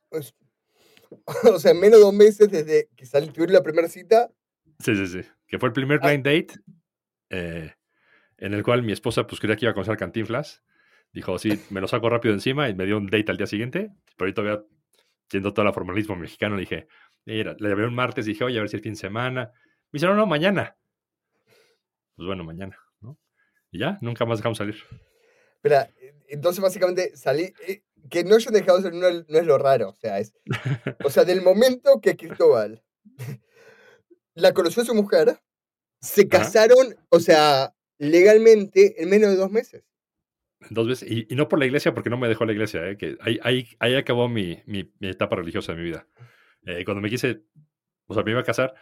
Pues, 0.09 0.35
o 1.55 1.59
sea, 1.59 1.75
menos 1.75 1.99
de 1.99 2.05
dos 2.05 2.15
meses 2.15 2.51
desde 2.51 2.89
que 2.97 3.07
salió 3.07 3.47
la 3.47 3.63
primera 3.63 3.89
cita. 3.89 4.31
Sí, 4.79 4.95
sí, 4.97 5.07
sí. 5.07 5.29
Que 5.47 5.59
fue 5.59 5.69
el 5.69 5.73
primer 5.73 6.01
ah. 6.03 6.09
blind 6.09 6.25
date 6.25 6.61
eh, 7.31 7.73
en 8.39 8.55
el 8.55 8.63
cual 8.63 8.83
mi 8.83 8.93
esposa 8.93 9.27
pues 9.27 9.41
quería 9.41 9.57
que 9.57 9.67
iba 9.67 9.71
a 9.73 9.75
conocer 9.75 9.97
Cantinflas. 9.97 10.63
Dijo, 11.13 11.39
sí, 11.39 11.61
me 11.71 11.81
lo 11.81 11.89
saco 11.89 12.09
rápido 12.09 12.35
encima 12.35 12.69
y 12.69 12.75
me 12.75 12.87
dio 12.87 12.97
un 12.97 13.07
date 13.07 13.31
al 13.31 13.37
día 13.37 13.47
siguiente. 13.47 13.91
Pero 14.17 14.27
ahorita 14.27 14.43
todavía, 14.43 14.65
siendo 15.29 15.53
todo 15.53 15.67
el 15.67 15.75
formalismo 15.75 16.17
mexicano, 16.17 16.57
le 16.57 16.61
dije, 16.61 16.87
mira, 17.25 17.57
le 17.59 17.69
llamé 17.69 17.87
un 17.87 17.95
martes, 17.95 18.27
dije, 18.27 18.45
oye, 18.45 18.59
a 18.59 18.61
ver 18.61 18.69
si 18.69 18.77
el 18.77 18.83
fin 18.83 18.93
de 18.93 19.01
semana. 19.01 19.53
Me 19.91 19.99
dice, 19.99 20.07
no, 20.07 20.15
no, 20.15 20.27
mañana. 20.27 20.77
Pues 22.21 22.27
bueno, 22.27 22.45
mañana, 22.45 22.79
¿no? 23.01 23.19
Y 23.71 23.79
ya, 23.79 23.97
nunca 24.03 24.27
más 24.27 24.41
dejamos 24.41 24.59
salir. 24.59 24.77
Espera, 25.55 25.91
entonces 26.29 26.61
básicamente 26.63 27.17
salí, 27.17 27.51
eh, 27.67 27.83
que 28.11 28.25
no 28.25 28.35
hayan 28.35 28.53
dejado 28.53 28.83
ser 28.83 28.93
no, 28.93 29.11
no, 29.11 29.39
es 29.39 29.47
lo 29.47 29.57
raro, 29.57 29.89
o 29.89 29.95
sea, 29.95 30.19
es, 30.19 30.35
o 31.03 31.09
sea, 31.09 31.25
del 31.25 31.41
momento 31.41 31.99
que 32.03 32.19
Cristóbal 32.19 32.85
la 34.35 34.53
conoció 34.53 34.83
a 34.83 34.85
su 34.85 34.95
mujer, 34.95 35.41
se 36.03 36.29
casaron, 36.29 36.95
o 37.09 37.21
sea, 37.21 37.75
legalmente 37.97 39.03
en 39.03 39.09
menos 39.09 39.31
de 39.31 39.37
dos 39.37 39.51
meses. 39.51 39.83
Dos 40.69 40.89
veces, 40.89 41.11
y, 41.11 41.35
no 41.35 41.49
por 41.49 41.59
la 41.59 41.65
iglesia, 41.65 41.95
porque 41.95 42.11
no 42.11 42.19
me 42.19 42.29
dejó 42.29 42.45
la 42.45 42.53
iglesia, 42.53 42.87
¿eh? 42.87 42.99
que 42.99 43.17
ahí, 43.23 43.41
ahí, 43.43 43.67
ahí 43.79 43.95
acabó 43.95 44.29
mi, 44.29 44.63
mi, 44.67 44.93
mi, 44.99 45.09
etapa 45.09 45.37
religiosa 45.37 45.73
de 45.73 45.79
mi 45.79 45.85
vida. 45.85 46.07
Eh, 46.67 46.85
cuando 46.85 47.01
me 47.01 47.09
quise, 47.09 47.45
o 48.09 48.13
sea, 48.13 48.23
me 48.25 48.33
iba 48.33 48.41
a 48.41 48.45
casar, 48.45 48.75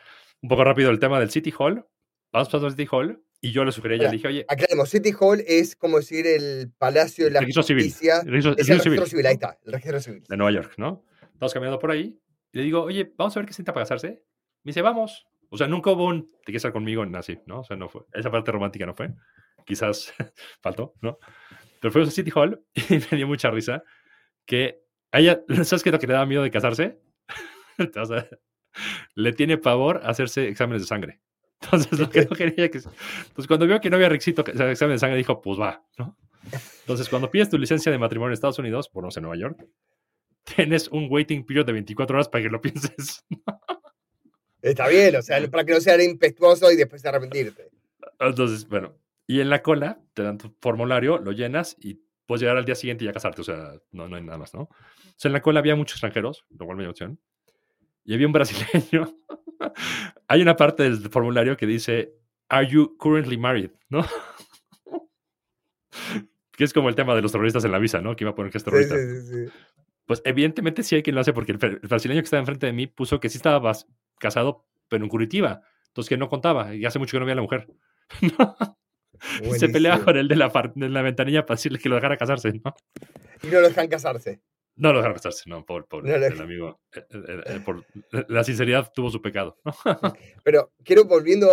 un 0.42 0.48
poco 0.48 0.64
rápido 0.64 0.90
el 0.90 0.98
tema 0.98 1.20
del 1.20 1.30
City 1.30 1.54
Hall, 1.56 1.86
vamos 2.32 2.48
pasando 2.48 2.66
al 2.66 2.72
City 2.72 2.88
Hall, 2.90 3.22
y 3.40 3.52
yo 3.52 3.64
le 3.64 3.70
sugerí, 3.70 3.94
ella 3.94 4.06
le 4.06 4.16
dije, 4.16 4.28
oye. 4.28 4.44
Aclaremos, 4.48 4.88
City 4.88 5.12
Hall 5.18 5.44
es 5.46 5.76
como 5.76 5.98
decir 5.98 6.26
el 6.26 6.72
Palacio 6.76 7.26
de 7.26 7.30
la 7.30 7.40
registro 7.40 7.62
Justicia. 7.62 8.20
Civil. 8.20 8.32
Registro, 8.32 8.52
es 8.56 8.68
el 8.68 8.78
registro 8.78 9.06
civil. 9.06 9.26
ahí 9.26 9.34
está, 9.34 9.58
el 9.64 9.72
registro 9.72 10.00
civil. 10.00 10.24
De 10.28 10.36
Nueva 10.36 10.52
York, 10.52 10.74
¿no? 10.76 11.04
Estamos 11.22 11.54
caminando 11.54 11.78
por 11.78 11.92
ahí 11.92 12.18
y 12.52 12.58
le 12.58 12.64
digo, 12.64 12.82
oye, 12.82 13.12
vamos 13.16 13.36
a 13.36 13.40
ver 13.40 13.46
qué 13.46 13.52
sienta 13.52 13.72
para 13.72 13.84
casarse. 13.84 14.24
Me 14.64 14.70
dice, 14.70 14.82
vamos. 14.82 15.26
O 15.50 15.56
sea, 15.56 15.68
nunca 15.68 15.90
hubo 15.92 16.06
un, 16.06 16.30
te 16.30 16.46
quieres 16.46 16.60
estar 16.60 16.72
conmigo 16.72 17.04
en 17.04 17.14
así, 17.14 17.38
¿no? 17.46 17.60
O 17.60 17.64
sea, 17.64 17.76
no 17.76 17.88
fue. 17.88 18.02
Esa 18.12 18.30
parte 18.30 18.50
romántica 18.50 18.86
no 18.86 18.94
fue. 18.94 19.10
Quizás 19.64 20.12
faltó, 20.60 20.94
¿no? 21.00 21.18
Pero 21.80 21.92
fuimos 21.92 22.08
a 22.08 22.12
City 22.12 22.32
Hall 22.34 22.60
y 22.74 22.94
me 22.94 23.16
dio 23.16 23.26
mucha 23.28 23.50
risa 23.50 23.84
que 24.46 24.80
a 25.12 25.20
ella, 25.20 25.42
¿sabes 25.62 25.82
qué 25.82 25.90
es 25.90 25.92
lo 25.92 25.98
que 25.98 26.06
le 26.08 26.14
daba 26.14 26.26
miedo 26.26 26.42
de 26.42 26.50
casarse? 26.50 26.98
le 29.14 29.32
tiene 29.32 29.58
pavor 29.58 30.00
hacerse 30.04 30.48
exámenes 30.48 30.82
de 30.82 30.88
sangre. 30.88 31.20
Entonces, 31.60 31.98
lo 31.98 32.08
que 32.08 32.24
no 32.24 32.30
quería 32.36 32.70
que. 32.70 32.78
Entonces, 32.78 33.46
cuando 33.46 33.66
vio 33.66 33.80
que 33.80 33.90
no 33.90 33.96
había 33.96 34.08
requisito 34.08 34.42
examen 34.46 34.94
de 34.94 34.98
sangre, 34.98 35.16
dijo, 35.16 35.40
pues 35.40 35.58
va, 35.58 35.84
¿no? 35.98 36.16
Entonces, 36.80 37.08
cuando 37.08 37.30
pides 37.30 37.50
tu 37.50 37.58
licencia 37.58 37.90
de 37.90 37.98
matrimonio 37.98 38.30
en 38.30 38.34
Estados 38.34 38.58
Unidos, 38.58 38.88
por 38.88 39.04
no 39.04 39.10
sé, 39.10 39.20
Nueva 39.20 39.36
York, 39.36 39.66
tienes 40.44 40.88
un 40.88 41.08
waiting 41.10 41.44
period 41.44 41.66
de 41.66 41.72
24 41.72 42.16
horas 42.16 42.28
para 42.28 42.44
que 42.44 42.50
lo 42.50 42.60
pienses. 42.60 43.24
Está 44.62 44.88
bien, 44.88 45.14
o 45.16 45.22
sea, 45.22 45.44
para 45.50 45.64
que 45.64 45.72
no 45.72 45.80
sea 45.80 46.02
impetuoso 46.02 46.70
y 46.70 46.76
después 46.76 47.04
arrepentirte. 47.04 47.70
Entonces, 48.18 48.66
bueno, 48.66 48.96
y 49.26 49.40
en 49.40 49.50
la 49.50 49.62
cola 49.62 50.00
te 50.14 50.22
dan 50.22 50.38
tu 50.38 50.54
formulario, 50.60 51.18
lo 51.18 51.32
llenas 51.32 51.76
y 51.78 52.00
puedes 52.26 52.42
llegar 52.42 52.56
al 52.56 52.64
día 52.64 52.74
siguiente 52.74 53.04
y 53.04 53.06
ya 53.06 53.12
casarte, 53.12 53.40
o 53.42 53.44
sea, 53.44 53.72
no, 53.92 54.08
no 54.08 54.16
hay 54.16 54.22
nada 54.22 54.38
más, 54.38 54.54
¿no? 54.54 54.62
O 54.62 54.70
sea, 55.16 55.28
en 55.28 55.34
la 55.34 55.42
cola 55.42 55.60
había 55.60 55.76
muchos 55.76 55.96
extranjeros, 55.96 56.44
lo 56.50 56.64
cual 56.66 56.76
me 56.76 56.82
dio 56.82 56.90
opción, 56.90 57.20
y 58.04 58.14
había 58.14 58.26
un 58.26 58.32
brasileño. 58.32 59.16
hay 60.28 60.42
una 60.42 60.56
parte 60.56 60.82
del 60.84 61.08
formulario 61.10 61.56
que 61.56 61.66
dice, 61.66 62.14
¿Are 62.48 62.66
you 62.66 62.96
currently 62.98 63.36
married? 63.36 63.70
¿No? 63.88 64.04
que 66.52 66.64
es 66.64 66.72
como 66.72 66.88
el 66.88 66.94
tema 66.94 67.14
de 67.14 67.22
los 67.22 67.30
terroristas 67.30 67.64
en 67.64 67.72
la 67.72 67.78
visa, 67.78 68.00
¿no? 68.00 68.16
Que 68.16 68.24
iba 68.24 68.32
a 68.32 68.34
poner 68.34 68.50
que 68.50 68.58
es 68.58 68.64
terrorista. 68.64 68.96
Sí, 68.96 69.20
sí, 69.20 69.46
sí, 69.46 69.52
pues 70.08 70.22
evidentemente 70.24 70.82
sí 70.82 70.96
hay 70.96 71.02
quien 71.02 71.14
lo 71.14 71.20
hace 71.20 71.34
porque 71.34 71.52
el, 71.52 71.58
brasileño 71.58 72.22
que 72.22 72.24
estaba 72.24 72.40
enfrente 72.40 72.66
de 72.66 72.72
mí 72.72 72.86
puso 72.86 73.20
que 73.20 73.28
sí 73.28 73.36
estaba 73.36 73.72
casado, 74.18 74.66
pero 74.88 75.04
en 75.04 75.10
Curitiba. 75.10 75.60
Entonces 75.88 76.08
que 76.08 76.16
no 76.16 76.30
contaba 76.30 76.74
y 76.74 76.86
hace 76.86 76.98
mucho 76.98 77.12
que 77.12 77.20
no 77.20 77.26
veía 77.26 77.34
a 77.34 77.36
la 77.36 77.42
mujer. 77.42 77.68
Se 79.58 79.68
peleaba 79.68 80.02
con 80.02 80.16
el 80.16 80.26
de 80.26 80.36
la, 80.36 80.50
de 80.74 80.88
la 80.88 81.02
ventanilla 81.02 81.44
para 81.44 81.56
decirle 81.56 81.78
que 81.78 81.90
lo 81.90 81.96
dejara 81.96 82.16
casarse, 82.16 82.52
¿no? 82.64 82.74
Y 83.42 83.48
no 83.48 83.60
lo 83.60 83.68
dejan 83.68 83.88
casarse. 83.88 84.40
No 84.78 84.92
lo 84.92 84.98
dejaron 84.98 85.16
casarse, 85.16 85.50
no, 85.50 85.66
por, 85.66 85.86
por 85.86 86.08
el 86.08 86.40
amigo. 86.40 86.80
Eh, 86.94 87.04
eh, 87.10 87.42
eh, 87.46 87.60
por, 87.64 87.84
la 88.28 88.44
sinceridad 88.44 88.92
tuvo 88.92 89.10
su 89.10 89.20
pecado. 89.20 89.58
Pero 90.44 90.72
quiero, 90.84 91.04
volviendo 91.04 91.50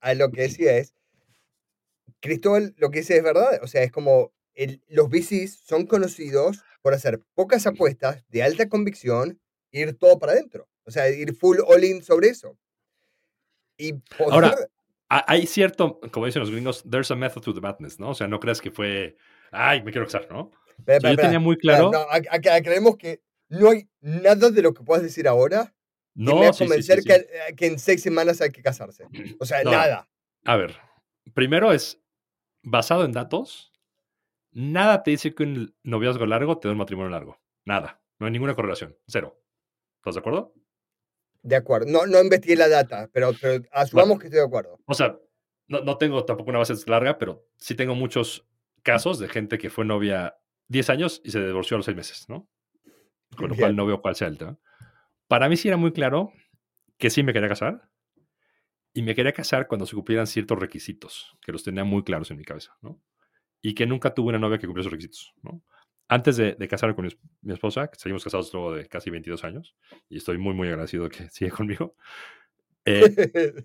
a, 0.00 0.14
lo 0.14 0.30
que 0.30 0.42
decía, 0.42 0.78
es. 0.78 0.94
Cristóbal, 2.20 2.74
lo 2.78 2.90
que 2.90 3.00
dice 3.00 3.18
es 3.18 3.22
verdad. 3.22 3.60
O 3.62 3.66
sea, 3.66 3.82
es 3.82 3.92
como. 3.92 4.32
los 4.88 5.08
VCs 5.10 5.60
son 5.66 5.86
conocidos 5.86 6.64
por 6.80 6.94
hacer 6.94 7.20
pocas 7.34 7.66
apuestas 7.66 8.24
de 8.30 8.42
alta 8.42 8.68
convicción 8.68 9.38
ir 9.70 9.98
todo 9.98 10.18
para 10.18 10.32
adentro. 10.32 10.66
O 10.84 10.90
sea, 10.90 11.08
ir 11.10 11.34
full 11.34 11.58
all 11.66 11.84
in 11.84 12.02
sobre 12.02 12.28
eso. 12.28 12.56
Y 13.76 13.94
Ahora, 14.18 14.54
hay 15.08 15.46
cierto, 15.46 16.00
como 16.10 16.26
dicen 16.26 16.40
los 16.40 16.50
gringos, 16.50 16.82
there's 16.88 17.10
a 17.10 17.16
method 17.16 17.42
to 17.42 17.52
the 17.52 17.60
madness, 17.60 18.00
¿no? 18.00 18.10
O 18.10 18.14
sea, 18.14 18.28
no 18.28 18.40
creas 18.40 18.60
que 18.60 18.70
fue, 18.70 19.16
ay, 19.50 19.82
me 19.82 19.92
quiero 19.92 20.06
casar, 20.06 20.26
¿no? 20.30 20.50
Yo 20.86 21.16
tenía 21.16 21.38
muy 21.38 21.56
claro. 21.56 21.90
No, 21.90 22.06
creemos 22.62 22.96
que 22.96 23.22
no 23.48 23.70
hay 23.70 23.88
nada 24.00 24.50
de 24.50 24.62
lo 24.62 24.72
que 24.72 24.82
puedas 24.82 25.02
decir 25.02 25.28
ahora 25.28 25.74
no, 26.14 26.32
que 26.32 26.38
me 26.38 26.44
va 26.44 26.50
a 26.50 26.58
convencer 26.58 27.00
eh, 27.06 27.54
que, 27.56 27.66
en 27.66 27.78
seis 27.78 28.02
semanas 28.02 28.40
hay 28.40 28.50
que 28.50 28.62
casarse. 28.62 29.06
O 29.38 29.44
sea, 29.44 29.62
nada. 29.62 30.08
A 30.44 30.56
ver, 30.56 30.76
primero 31.34 31.72
es 31.72 32.00
basado 32.62 33.04
en 33.04 33.12
datos. 33.12 33.72
Nada 34.50 35.02
te 35.02 35.12
dice 35.12 35.34
que 35.34 35.44
un 35.44 35.74
noviazgo 35.82 36.26
largo 36.26 36.58
te 36.58 36.68
da 36.68 36.72
un 36.72 36.78
matrimonio 36.78 37.10
largo. 37.10 37.40
Nada. 37.64 38.02
No 38.18 38.26
hay 38.26 38.32
ninguna 38.32 38.54
correlación. 38.54 38.96
Cero. 39.06 39.40
¿Estás 39.96 40.14
de 40.14 40.20
acuerdo? 40.20 40.54
De 41.42 41.56
acuerdo. 41.56 41.86
No, 41.90 42.06
no 42.06 42.20
investigué 42.20 42.56
la 42.56 42.68
data, 42.68 43.08
pero, 43.12 43.32
asumamos 43.72 44.18
que 44.18 44.26
estoy 44.26 44.40
de 44.40 44.46
acuerdo. 44.46 44.78
O 44.86 44.94
sea, 44.94 45.18
no, 45.68 45.80
no, 45.80 45.96
tengo 45.96 46.24
tampoco 46.24 46.50
una 46.50 46.58
base 46.58 46.74
larga, 46.86 47.18
pero 47.18 47.48
sí 47.56 47.74
tengo 47.74 47.94
muchos 47.94 48.46
casos 48.82 49.18
de 49.18 49.28
gente 49.28 49.58
que 49.58 49.70
fue 49.70 49.84
novia 49.84 50.36
10 50.72 50.90
años 50.90 51.20
y 51.22 51.30
se 51.30 51.46
divorció 51.46 51.76
a 51.76 51.78
los 51.78 51.86
6 51.86 51.96
meses, 51.96 52.28
¿no? 52.28 52.48
Con 53.36 53.50
lo 53.50 53.56
cual 53.56 53.76
no 53.76 53.86
veo 53.86 54.00
cuál 54.00 54.16
sea 54.16 54.28
el 54.28 54.38
tema. 54.38 54.58
Para 55.28 55.48
mí 55.48 55.56
sí 55.56 55.68
era 55.68 55.76
muy 55.76 55.92
claro 55.92 56.32
que 56.98 57.10
sí 57.10 57.22
me 57.22 57.32
quería 57.32 57.48
casar 57.48 57.88
y 58.94 59.02
me 59.02 59.14
quería 59.14 59.32
casar 59.32 59.68
cuando 59.68 59.86
se 59.86 59.94
cumplieran 59.94 60.26
ciertos 60.26 60.58
requisitos, 60.58 61.36
que 61.40 61.52
los 61.52 61.62
tenía 61.62 61.84
muy 61.84 62.02
claros 62.02 62.30
en 62.30 62.38
mi 62.38 62.44
cabeza, 62.44 62.76
¿no? 62.80 63.00
Y 63.60 63.74
que 63.74 63.86
nunca 63.86 64.12
tuve 64.14 64.30
una 64.30 64.38
novia 64.38 64.58
que 64.58 64.66
cumpliera 64.66 64.82
esos 64.82 64.92
requisitos, 64.92 65.34
¿no? 65.42 65.62
Antes 66.08 66.36
de, 66.36 66.56
casarme 66.68 66.94
con 66.94 67.08
mi, 67.42 67.52
esposa, 67.52 67.88
que 67.88 67.98
seguimos 67.98 68.24
casados 68.24 68.52
luego 68.52 68.74
de 68.74 68.86
casi 68.86 69.08
22 69.08 69.44
años, 69.44 69.76
y 70.08 70.18
estoy 70.18 70.36
muy, 70.36 70.52
muy 70.52 70.68
agradecido 70.68 71.08
que 71.08 71.30
siga 71.30 71.50
conmigo, 71.56 71.96
eh, 72.84 73.64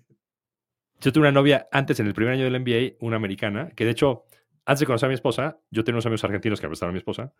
yo 1.00 1.12
tuve 1.12 1.22
una 1.22 1.32
novia 1.32 1.68
antes, 1.72 2.00
en 2.00 2.06
el 2.06 2.14
primer 2.14 2.34
año 2.34 2.44
del 2.44 2.60
MBA, 2.60 2.96
una 3.00 3.16
americana, 3.16 3.70
que 3.76 3.84
de 3.84 3.90
hecho 3.90 4.24
antes 4.68 4.80
de 4.80 4.86
conocer 4.86 5.06
a 5.06 5.08
mi 5.08 5.14
esposa, 5.14 5.58
yo 5.70 5.82
tenía 5.82 5.96
unos 5.96 6.04
amigos 6.04 6.24
argentinos 6.24 6.60
que 6.60 6.66
me 6.66 6.72
prestaron 6.72 6.90
a 6.90 6.92
mi 6.92 6.98
esposa, 6.98 7.32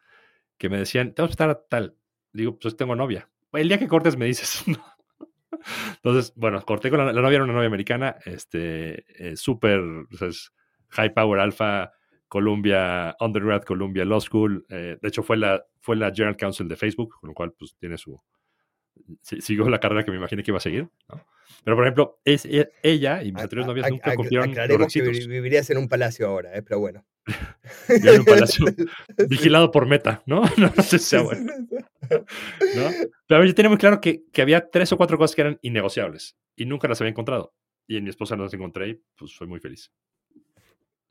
que 0.56 0.70
me 0.70 0.78
decían, 0.78 1.12
te 1.12 1.20
vas 1.20 1.28
a 1.28 1.32
estar 1.32 1.50
a 1.50 1.62
tal. 1.68 1.94
Digo, 2.32 2.58
pues 2.58 2.74
tengo 2.74 2.96
novia. 2.96 3.28
El 3.52 3.68
día 3.68 3.78
que 3.78 3.86
cortes 3.86 4.16
me 4.16 4.24
dices. 4.24 4.64
Entonces, 5.96 6.32
bueno, 6.36 6.62
corté 6.62 6.88
con 6.88 7.04
la, 7.04 7.12
novia, 7.12 7.36
era 7.36 7.44
una 7.44 7.52
novia 7.52 7.66
americana, 7.66 8.16
este, 8.24 9.04
eh, 9.18 9.36
súper, 9.36 9.78
high 10.88 11.12
power 11.12 11.40
alpha, 11.40 11.92
Columbia, 12.28 13.14
undergrad, 13.20 13.60
Columbia 13.60 14.06
Law 14.06 14.22
School. 14.22 14.64
Eh, 14.70 14.96
de 14.98 15.08
hecho, 15.08 15.22
fue 15.22 15.36
la, 15.36 15.62
fue 15.80 15.96
la 15.96 16.10
General 16.10 16.34
Counsel 16.34 16.66
de 16.66 16.76
Facebook, 16.76 17.16
con 17.20 17.28
lo 17.28 17.34
cual, 17.34 17.52
pues, 17.58 17.76
tiene 17.76 17.98
su, 17.98 18.18
siguió 19.22 19.68
la 19.68 19.80
carrera 19.80 20.04
que 20.04 20.10
me 20.10 20.16
imaginé 20.16 20.42
que 20.42 20.50
iba 20.50 20.58
a 20.58 20.62
seguir. 20.62 20.88
Pero, 21.64 21.76
por 21.76 21.84
ejemplo, 21.84 22.20
es, 22.24 22.44
e, 22.44 22.70
ella 22.82 23.22
y 23.22 23.32
mis 23.32 23.42
anteriores 23.42 23.66
novias 23.66 23.90
nunca 23.90 24.14
cumplieron 24.14 24.54
los 24.54 24.68
requisitos. 24.78 25.18
Que 25.18 25.26
vivirías 25.26 25.68
en 25.70 25.78
un 25.78 25.88
palacio 25.88 26.26
ahora, 26.26 26.56
¿eh? 26.56 26.62
pero 26.62 26.78
bueno. 26.80 27.04
en 27.88 28.20
un 28.20 28.24
palacio 28.24 28.66
vigilado 29.28 29.70
por 29.70 29.86
meta, 29.86 30.22
¿no? 30.26 30.42
No, 30.56 30.72
sé 30.82 30.98
si 30.98 31.04
sea 31.04 31.22
bueno. 31.22 31.52
¿No? 32.10 32.90
Pero 33.26 33.44
yo 33.44 33.54
tenía 33.54 33.68
muy 33.68 33.78
claro 33.78 34.00
que, 34.00 34.24
que, 34.32 34.42
había 34.42 34.70
tres 34.70 34.92
o 34.92 34.96
cuatro 34.96 35.18
cosas 35.18 35.34
que 35.34 35.42
eran 35.42 35.58
innegociables 35.62 36.36
y 36.56 36.66
nunca 36.66 36.88
las 36.88 37.00
había 37.00 37.10
encontrado. 37.10 37.54
Y 37.86 37.96
en 37.96 38.04
mi 38.04 38.10
esposa 38.10 38.36
no 38.36 38.44
las 38.44 38.54
encontré 38.54 38.88
y 38.88 39.02
pues 39.16 39.32
soy 39.32 39.46
muy 39.46 39.60
feliz. 39.60 39.92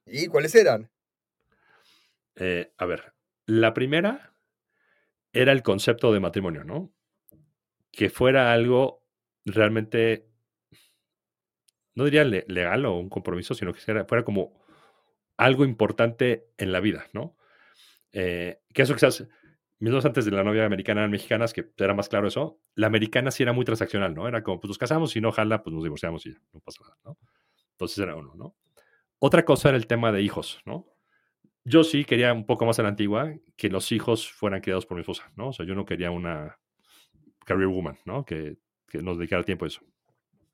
¿Y 0.05 0.27
cuáles 0.27 0.55
eran? 0.55 0.89
Eh, 2.35 2.71
a 2.77 2.85
ver, 2.85 3.13
la 3.45 3.73
primera 3.73 4.33
era 5.33 5.51
el 5.51 5.63
concepto 5.63 6.13
de 6.13 6.19
matrimonio, 6.19 6.63
¿no? 6.63 6.93
Que 7.91 8.09
fuera 8.09 8.53
algo 8.53 9.03
realmente, 9.45 10.29
no 11.95 12.05
diría 12.05 12.23
legal 12.23 12.85
o 12.85 12.97
un 12.97 13.09
compromiso, 13.09 13.53
sino 13.53 13.73
que 13.73 13.79
fuera 13.79 14.23
como 14.23 14.66
algo 15.37 15.63
importante 15.63 16.49
en 16.57 16.71
la 16.71 16.79
vida, 16.79 17.05
¿no? 17.13 17.35
Eh, 18.11 18.59
que 18.73 18.81
eso 18.81 18.93
quizás, 18.95 19.27
mismos 19.79 20.05
antes 20.05 20.25
de 20.25 20.31
la 20.31 20.43
novia 20.43 20.65
americana 20.65 21.01
eran 21.01 21.11
mexicanas, 21.11 21.53
que 21.53 21.71
era 21.77 21.93
más 21.93 22.09
claro 22.09 22.27
eso, 22.27 22.59
la 22.73 22.87
americana 22.87 23.31
sí 23.31 23.43
era 23.43 23.53
muy 23.53 23.63
transaccional, 23.63 24.15
¿no? 24.15 24.27
Era 24.27 24.43
como, 24.43 24.59
pues 24.59 24.69
nos 24.69 24.77
casamos 24.77 25.15
y 25.15 25.21
no 25.21 25.31
jala, 25.31 25.63
pues 25.63 25.73
nos 25.73 25.83
divorciamos 25.83 26.25
y 26.25 26.35
no 26.53 26.59
pasa 26.59 26.83
nada, 26.83 26.97
¿no? 27.05 27.17
Entonces 27.71 27.99
era 27.99 28.15
uno, 28.15 28.33
¿no? 28.35 28.55
Otra 29.19 29.45
cosa 29.45 29.69
era 29.69 29.77
el 29.77 29.87
tema 29.87 30.11
de 30.11 30.21
hijos, 30.21 30.61
¿no? 30.65 30.87
Yo 31.63 31.83
sí 31.83 32.05
quería 32.05 32.33
un 32.33 32.45
poco 32.45 32.65
más 32.65 32.79
a 32.79 32.83
la 32.83 32.89
antigua 32.89 33.33
que 33.55 33.69
los 33.69 33.91
hijos 33.91 34.31
fueran 34.31 34.61
criados 34.61 34.85
por 34.85 34.95
mi 34.95 35.01
esposa, 35.01 35.31
¿no? 35.35 35.49
O 35.49 35.53
sea, 35.53 35.65
yo 35.65 35.75
no 35.75 35.85
quería 35.85 36.11
una 36.11 36.57
career 37.45 37.67
woman, 37.67 37.97
¿no? 38.05 38.25
Que, 38.25 38.57
que 38.87 39.01
nos 39.01 39.17
dedicara 39.17 39.43
tiempo 39.43 39.65
a 39.65 39.67
eso. 39.67 39.81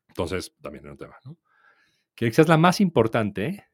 Entonces, 0.09 0.55
también 0.61 0.84
era 0.84 0.93
un 0.93 0.97
tema, 0.97 1.17
¿no? 1.23 1.38
Que 2.15 2.29
quizás 2.29 2.47
la 2.47 2.57
más 2.57 2.81
importante 2.81 3.65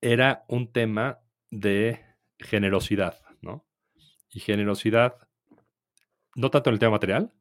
era 0.00 0.44
un 0.48 0.72
tema 0.72 1.20
de 1.50 2.00
generosidad, 2.38 3.20
¿no? 3.40 3.66
Y 4.30 4.40
generosidad, 4.40 5.16
no 6.34 6.50
tanto 6.50 6.70
en 6.70 6.74
el 6.74 6.80
tema 6.80 6.92
material, 6.92 7.34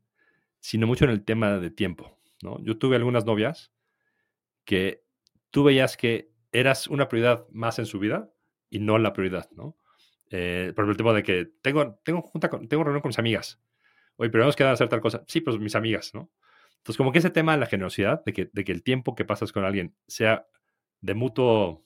sino 0.60 0.88
mucho 0.88 1.06
en 1.06 1.12
el 1.12 1.24
tema 1.24 1.58
de 1.58 1.70
tiempo, 1.70 2.20
¿no? 2.42 2.62
Yo 2.64 2.78
tuve 2.78 2.96
algunas 2.96 3.26
novias 3.26 3.72
que 4.66 5.04
tú 5.52 5.64
veías 5.64 5.98
que 5.98 6.32
eras 6.52 6.88
una 6.88 7.08
prioridad 7.08 7.48
más 7.52 7.80
en 7.80 7.86
su 7.86 8.00
vida 8.00 8.30
y 8.70 8.80
no 8.80 8.98
la 8.98 9.14
prioridad, 9.14 9.50
¿no? 9.52 9.78
Eh, 10.32 10.74
por 10.76 10.88
el 10.88 10.98
tema 10.98 11.14
de 11.14 11.24
que 11.24 11.52
tengo, 11.62 12.00
tengo, 12.04 12.22
junta 12.22 12.50
tengo 12.50 12.84
reunión 12.84 13.02
con 13.02 13.10
mis 13.10 13.20
amigas. 13.20 13.60
Oye, 14.18 14.30
pero 14.30 14.44
hemos 14.44 14.56
quedado 14.56 14.72
a 14.72 14.74
hacer 14.74 14.90
tal 14.90 15.02
cosa. 15.02 15.24
Sí, 15.28 15.42
pues 15.42 15.58
mis 15.58 15.76
amigas, 15.76 16.14
¿no? 16.14 16.30
Entonces, 16.78 16.98
como 16.98 17.12
que 17.12 17.20
ese 17.20 17.30
tema 17.30 17.54
de 17.54 17.60
la 17.60 17.66
generosidad, 17.66 18.24
de 18.26 18.34
que, 18.34 18.50
de 18.52 18.64
que 18.64 18.72
el 18.72 18.84
tiempo 18.84 19.16
que 19.16 19.26
pasas 19.26 19.52
con 19.52 19.64
alguien 19.64 19.96
sea 20.08 20.46
de 21.02 21.14
mutuo 21.14 21.86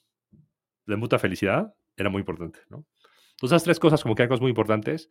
de 0.86 0.96
mutua 0.96 1.20
felicidad 1.20 1.74
era 1.98 2.10
muy 2.10 2.20
importante, 2.20 2.60
¿no? 2.70 2.86
Entonces, 3.32 3.56
esas 3.56 3.64
tres 3.64 3.80
cosas 3.80 4.02
como 4.04 4.16
que 4.16 4.24
eran 4.24 4.30
cosas 4.30 4.42
muy 4.42 4.50
importantes. 4.50 5.10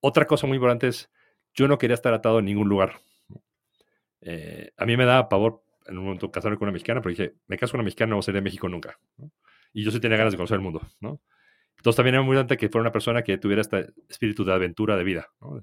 Otra 0.00 0.26
cosa 0.26 0.46
muy 0.46 0.56
importante 0.56 0.88
es, 0.88 1.10
yo 1.54 1.68
no 1.68 1.78
quería 1.78 1.94
estar 1.94 2.14
atado 2.14 2.38
en 2.38 2.46
ningún 2.46 2.68
lugar. 2.68 3.00
Eh, 4.20 4.72
a 4.76 4.86
mí 4.86 4.96
me 4.96 5.04
daba 5.04 5.28
pavor 5.28 5.62
en 5.86 5.98
un 5.98 6.04
momento 6.04 6.30
casarme 6.30 6.56
con 6.56 6.66
una 6.66 6.72
mexicana, 6.72 7.00
pero 7.00 7.10
dije, 7.10 7.34
me 7.46 7.56
caso 7.56 7.72
con 7.72 7.80
una 7.80 7.84
mexicana, 7.84 8.14
no 8.14 8.22
salir 8.22 8.36
de 8.36 8.42
México 8.42 8.68
nunca. 8.68 8.98
Y 9.72 9.84
yo 9.84 9.90
sí 9.90 10.00
tenía 10.00 10.16
ganas 10.16 10.32
de 10.32 10.36
conocer 10.36 10.56
el 10.56 10.62
mundo, 10.62 10.82
¿no? 11.00 11.20
Entonces 11.76 11.96
también 11.96 12.14
era 12.14 12.22
muy 12.22 12.34
importante 12.34 12.56
que 12.56 12.68
fuera 12.68 12.82
una 12.82 12.92
persona 12.92 13.22
que 13.22 13.38
tuviera 13.38 13.60
este 13.60 13.92
espíritu 14.08 14.44
de 14.44 14.52
aventura 14.52 14.96
de 14.96 15.04
vida, 15.04 15.28
¿no? 15.40 15.62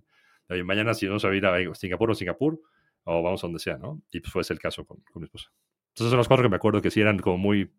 mañana 0.66 0.93
si 0.93 1.08
vamos 1.08 1.26
a 1.26 1.34
ir 1.34 1.45
a 1.47 1.58
Singapur 1.74 2.12
o 2.12 2.16
Singapur, 2.16 2.62
o 3.06 3.24
vamos 3.24 3.43
a 3.43 3.47
donde 3.47 3.60
sea, 3.60 3.78
¿no? 3.78 4.01
Y 4.12 4.20
pues 4.20 4.32
fue 4.32 4.43
ese 4.43 4.54
el 4.54 4.60
caso 4.60 4.86
con, 4.86 4.99
con 5.12 5.22
mi 5.22 5.26
esposa. 5.26 5.51
Entonces 5.89 6.12
son 6.12 6.18
los 6.18 6.28
cuatro 6.28 6.43
que 6.43 6.49
me 6.49 6.58
acuerdo 6.58 6.82
que 6.82 6.91
sí 6.91 7.01
eran 7.01 7.18
como 7.18 7.38
muy 7.38 7.72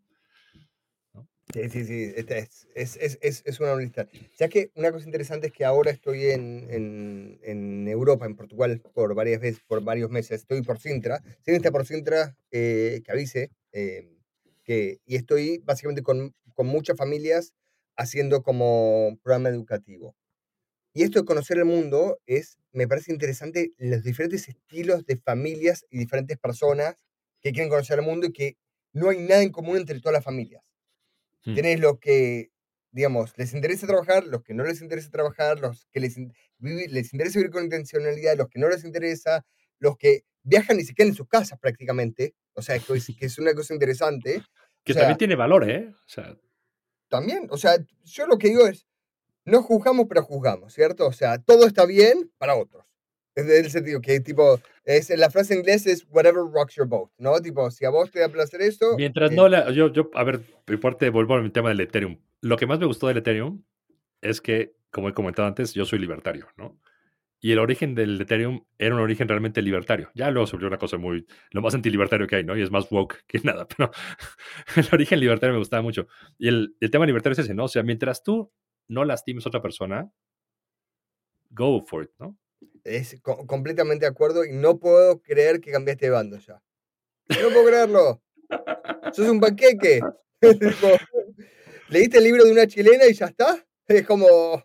Sí, 1.52 1.68
sí, 1.68 1.84
sí, 1.84 2.12
es, 2.16 2.96
es, 2.96 3.18
es, 3.20 3.42
es, 3.44 3.60
una 3.60 3.76
lista. 3.76 4.08
Ya 4.38 4.48
que 4.48 4.70
una 4.74 4.90
cosa 4.90 5.04
interesante 5.04 5.48
es 5.48 5.52
que 5.52 5.64
ahora 5.64 5.90
estoy 5.90 6.26
en, 6.26 6.66
en, 6.70 7.38
en, 7.42 7.86
Europa, 7.86 8.26
en 8.26 8.34
Portugal, 8.34 8.80
por 8.94 9.14
varias 9.14 9.40
veces, 9.40 9.62
por 9.66 9.84
varios 9.84 10.10
meses. 10.10 10.40
Estoy 10.40 10.62
por 10.62 10.80
Sintra. 10.80 11.22
Sintra 11.44 11.70
por 11.70 11.86
Sintra, 11.86 12.36
eh, 12.50 13.02
que 13.04 13.12
avise. 13.12 13.50
Eh, 13.72 14.10
que, 14.64 14.98
y 15.04 15.16
estoy 15.16 15.58
básicamente 15.58 16.02
con, 16.02 16.34
con 16.54 16.66
muchas 16.66 16.96
familias 16.96 17.52
haciendo 17.96 18.42
como 18.42 19.18
programa 19.22 19.50
educativo. 19.50 20.16
Y 20.94 21.02
esto 21.02 21.20
de 21.20 21.24
conocer 21.26 21.58
el 21.58 21.66
mundo 21.66 22.18
es, 22.26 22.58
me 22.72 22.88
parece 22.88 23.12
interesante, 23.12 23.72
los 23.78 24.02
diferentes 24.02 24.48
estilos 24.48 25.04
de 25.06 25.16
familias 25.16 25.84
y 25.90 25.98
diferentes 25.98 26.38
personas 26.38 26.96
que 27.42 27.52
quieren 27.52 27.68
conocer 27.68 27.98
el 27.98 28.04
mundo 28.04 28.26
y 28.26 28.32
que 28.32 28.56
no 28.92 29.10
hay 29.10 29.18
nada 29.18 29.42
en 29.42 29.50
común 29.50 29.76
entre 29.76 30.00
todas 30.00 30.14
las 30.14 30.24
familias. 30.24 30.62
Hmm. 31.44 31.54
Tienes 31.54 31.80
los 31.80 31.98
que, 31.98 32.50
digamos, 32.90 33.32
les 33.36 33.54
interesa 33.54 33.86
trabajar, 33.86 34.24
los 34.26 34.42
que 34.42 34.54
no 34.54 34.64
les 34.64 34.80
interesa 34.80 35.10
trabajar, 35.10 35.60
los 35.60 35.86
que 35.92 36.00
les, 36.00 36.16
les 36.58 37.12
interesa 37.12 37.38
vivir 37.38 37.50
con 37.52 37.64
intencionalidad, 37.64 38.36
los 38.36 38.48
que 38.48 38.58
no 38.58 38.68
les 38.68 38.84
interesa, 38.84 39.44
los 39.78 39.96
que 39.96 40.24
viajan 40.42 40.78
y 40.78 40.84
se 40.84 40.94
quedan 40.94 41.10
en 41.10 41.14
sus 41.14 41.28
casas 41.28 41.58
prácticamente. 41.58 42.34
O 42.54 42.62
sea, 42.62 42.78
que 42.78 42.92
es, 42.94 43.06
que 43.18 43.26
es 43.26 43.38
una 43.38 43.54
cosa 43.54 43.74
interesante. 43.74 44.42
Que 44.84 44.94
también 44.94 45.18
tiene 45.18 45.36
valor, 45.36 45.68
¿eh? 45.68 45.88
O 45.88 46.08
sea, 46.08 46.36
también, 47.08 47.46
o 47.50 47.56
sea, 47.56 47.76
yo 48.02 48.26
lo 48.26 48.38
que 48.38 48.48
digo 48.48 48.66
es, 48.66 48.86
no 49.44 49.62
juzgamos, 49.62 50.06
pero 50.08 50.22
juzgamos, 50.22 50.72
¿cierto? 50.72 51.06
O 51.06 51.12
sea, 51.12 51.38
todo 51.38 51.66
está 51.66 51.86
bien 51.86 52.32
para 52.38 52.56
otros. 52.56 52.84
Es 53.34 53.48
el 53.48 53.70
sentido 53.70 54.00
que, 54.00 54.20
tipo, 54.20 54.60
es, 54.84 55.10
la 55.10 55.28
frase 55.28 55.54
en 55.54 55.60
inglés 55.60 55.86
es 55.86 56.06
whatever 56.10 56.42
rocks 56.52 56.76
your 56.76 56.86
boat, 56.86 57.10
¿no? 57.18 57.40
Tipo, 57.40 57.70
si 57.70 57.84
a 57.84 57.90
vos 57.90 58.10
te 58.10 58.20
da 58.20 58.28
placer 58.28 58.62
esto. 58.62 58.96
Mientras 58.96 59.32
eh 59.32 59.34
no 59.34 59.48
la. 59.48 59.70
Yo, 59.72 59.92
yo, 59.92 60.10
a 60.14 60.22
ver, 60.22 60.40
por 60.64 60.80
parte, 60.80 61.10
vuelvo 61.10 61.34
al 61.34 61.50
tema 61.50 61.70
del 61.70 61.80
Ethereum. 61.80 62.20
Lo 62.40 62.56
que 62.56 62.66
más 62.66 62.78
me 62.78 62.86
gustó 62.86 63.08
del 63.08 63.16
Ethereum 63.16 63.64
es 64.20 64.40
que, 64.40 64.76
como 64.90 65.08
he 65.08 65.14
comentado 65.14 65.48
antes, 65.48 65.74
yo 65.74 65.84
soy 65.84 65.98
libertario, 65.98 66.46
¿no? 66.56 66.78
Y 67.40 67.52
el 67.52 67.58
origen 67.58 67.94
del 67.94 68.18
Ethereum 68.20 68.64
era 68.78 68.94
un 68.94 69.02
origen 69.02 69.28
realmente 69.28 69.60
libertario. 69.60 70.10
Ya 70.14 70.30
luego 70.30 70.46
se 70.46 70.56
una 70.56 70.78
cosa 70.78 70.96
muy, 70.96 71.26
lo 71.50 71.60
más 71.60 71.74
antilibertario 71.74 72.26
que 72.26 72.36
hay, 72.36 72.44
¿no? 72.44 72.56
Y 72.56 72.62
es 72.62 72.70
más 72.70 72.90
woke 72.90 73.24
que 73.26 73.38
nada, 73.44 73.66
pero 73.66 73.90
el 74.76 74.86
origen 74.92 75.20
libertario 75.20 75.52
me 75.52 75.58
gustaba 75.58 75.82
mucho. 75.82 76.06
Y 76.38 76.48
el, 76.48 76.76
el 76.80 76.90
tema 76.90 77.04
libertario 77.04 77.34
es 77.34 77.40
ese, 77.40 77.54
¿no? 77.54 77.64
O 77.64 77.68
sea, 77.68 77.82
mientras 77.82 78.22
tú 78.22 78.50
no 78.88 79.04
lastimes 79.04 79.44
a 79.44 79.48
otra 79.50 79.60
persona, 79.60 80.10
go 81.50 81.84
for 81.86 82.04
it, 82.04 82.10
¿no? 82.18 82.38
Es 82.84 83.18
completamente 83.22 84.04
de 84.04 84.10
acuerdo 84.10 84.44
y 84.44 84.52
no 84.52 84.78
puedo 84.78 85.20
creer 85.22 85.60
que 85.60 85.72
cambiaste 85.72 86.06
de 86.06 86.10
bando 86.10 86.38
ya. 86.38 86.62
No 87.28 87.48
puedo 87.50 87.66
creerlo. 87.66 88.22
Sos 89.12 89.28
un 89.28 89.40
panqueque. 89.40 90.00
Leíste 91.88 92.18
el 92.18 92.24
libro 92.24 92.44
de 92.44 92.52
una 92.52 92.66
chilena 92.66 93.06
y 93.06 93.14
ya 93.14 93.26
está. 93.26 93.64
Es 93.88 94.06
como. 94.06 94.62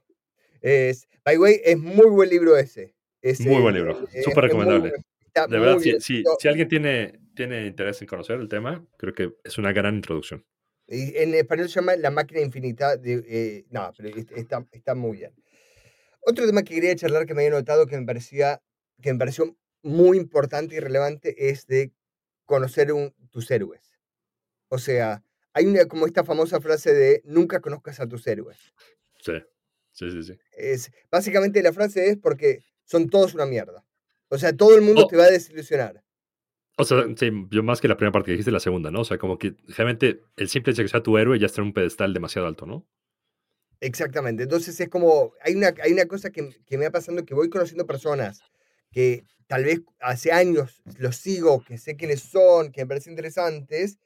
Es, 0.61 1.07
by 1.23 1.35
the 1.35 1.39
way, 1.39 1.61
es 1.63 1.77
muy 1.77 2.07
buen 2.07 2.29
libro 2.29 2.57
ese. 2.57 2.93
muy 3.39 3.61
buen 3.61 3.75
libro. 3.75 4.07
Súper 4.23 4.45
recomendable. 4.45 4.91
de 5.33 5.59
verdad, 5.59 5.79
si, 5.79 5.99
si, 6.01 6.23
si, 6.39 6.47
alguien 6.47 6.67
tiene, 6.67 7.19
tiene 7.35 7.67
interés 7.67 8.01
en 8.01 8.07
conocer 8.07 8.39
el 8.39 8.49
tema, 8.49 8.85
creo 8.97 9.13
que 9.13 9.33
es 9.43 9.57
una 9.57 9.71
gran 9.71 9.95
introducción. 9.95 10.45
En 10.87 11.35
español 11.35 11.69
se 11.69 11.75
llama 11.75 11.95
La 11.95 12.09
máquina 12.09 12.41
infinita. 12.41 12.97
De, 12.97 13.23
eh, 13.27 13.65
no, 13.69 13.93
pero 13.95 14.09
está, 14.35 14.65
está 14.71 14.95
muy 14.95 15.17
bien. 15.17 15.33
Otro 16.21 16.45
tema 16.45 16.63
que 16.63 16.75
quería 16.75 16.95
charlar 16.95 17.25
que 17.25 17.33
me 17.33 17.45
había 17.45 17.57
notado 17.57 17.85
que 17.87 17.97
me 17.97 18.05
parecía 18.05 18.61
que 19.01 19.13
me 19.13 19.19
pareció 19.19 19.57
muy 19.81 20.17
importante 20.17 20.75
y 20.75 20.79
relevante 20.79 21.49
es 21.49 21.65
de 21.67 21.93
conocer 22.45 22.91
un, 22.91 23.13
tus 23.31 23.49
héroes. 23.49 23.97
O 24.67 24.77
sea, 24.77 25.23
hay 25.53 25.65
una 25.65 25.85
como 25.85 26.05
esta 26.05 26.23
famosa 26.23 26.59
frase 26.59 26.93
de 26.93 27.21
nunca 27.23 27.61
conozcas 27.61 27.99
a 27.99 28.07
tus 28.07 28.27
héroes. 28.27 28.57
Sí, 29.21 29.33
sí, 29.91 30.11
sí, 30.11 30.23
sí. 30.23 30.33
Es, 30.51 30.91
básicamente 31.09 31.63
la 31.63 31.73
frase 31.73 32.09
es 32.09 32.17
porque 32.17 32.59
son 32.83 33.09
todos 33.09 33.33
una 33.33 33.45
mierda. 33.45 33.85
O 34.29 34.37
sea, 34.37 34.55
todo 34.55 34.75
el 34.75 34.81
mundo 34.81 35.05
Oh. 35.05 35.07
te 35.07 35.17
va 35.17 35.23
a 35.25 35.31
desilusionar. 35.31 36.03
O 36.77 36.83
sea, 36.85 37.03
sí, 37.17 37.29
yo 37.49 37.63
más 37.63 37.81
que 37.81 37.87
la 37.87 37.97
primera 37.97 38.11
parte 38.11 38.27
que 38.27 38.31
dijiste, 38.33 38.51
la 38.51 38.59
segunda, 38.59 38.89
¿no? 38.91 39.01
O 39.01 39.05
sea, 39.05 39.17
como 39.17 39.37
que 39.37 39.55
realmente 39.67 40.21
el 40.37 40.49
simple 40.49 40.71
hecho 40.71 40.81
de 40.81 40.85
que 40.85 40.91
sea 40.91 41.03
tu 41.03 41.17
héroe 41.17 41.37
ya 41.39 41.45
está 41.47 41.61
en 41.61 41.67
un 41.67 41.73
pedestal 41.73 42.13
demasiado 42.13 42.47
alto, 42.47 42.65
¿no? 42.65 42.87
Exactamente. 43.81 44.43
Entonces 44.43 44.79
es 44.79 44.89
como, 44.89 45.33
hay 45.41 45.55
una, 45.55 45.73
hay 45.83 45.93
una 45.93 46.05
cosa 46.05 46.31
que, 46.31 46.49
que 46.65 46.77
me 46.77 46.85
va 46.85 46.91
pasando 46.91 47.25
que 47.25 47.33
voy 47.33 47.49
conociendo 47.49 47.85
personas 47.87 48.41
que 48.91 49.23
tal 49.47 49.63
vez 49.65 49.81
hace 49.99 50.31
años 50.31 50.81
los 50.97 51.15
sigo, 51.15 51.63
que 51.63 51.77
sé 51.77 51.95
quiénes 51.95 52.21
son, 52.21 52.71
que 52.71 52.81
me 52.81 52.87
parecen 52.87 53.13
interesantes, 53.13 53.97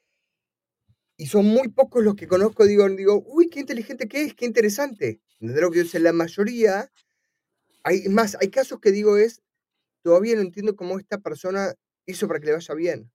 y 1.18 1.28
son 1.28 1.46
muy 1.46 1.70
pocos 1.70 2.04
los 2.04 2.16
que 2.16 2.28
conozco, 2.28 2.66
digo, 2.66 2.88
digo, 2.90 3.24
uy, 3.28 3.50
qué 3.50 3.60
inteligente 3.60 4.08
que 4.08 4.24
es, 4.24 4.34
qué 4.34 4.46
interesante. 4.46 5.22
De 5.40 5.62
lo 5.62 5.70
que 5.72 5.80
yo 5.80 5.86
sé, 5.86 6.00
la 6.00 6.14
mayoría, 6.14 6.92
hay 7.84 8.08
más, 8.10 8.38
hay 8.42 8.50
casos 8.50 8.80
que 8.80 8.92
digo 8.92 9.18
es, 9.18 9.42
todavía 10.04 10.36
no 10.36 10.42
entiendo 10.42 10.76
cómo 10.76 11.00
esta 11.00 11.20
persona 11.20 11.76
hizo 12.06 12.28
para 12.28 12.40
que 12.40 12.48
le 12.48 12.54
vaya 12.54 12.76
bien. 12.76 13.12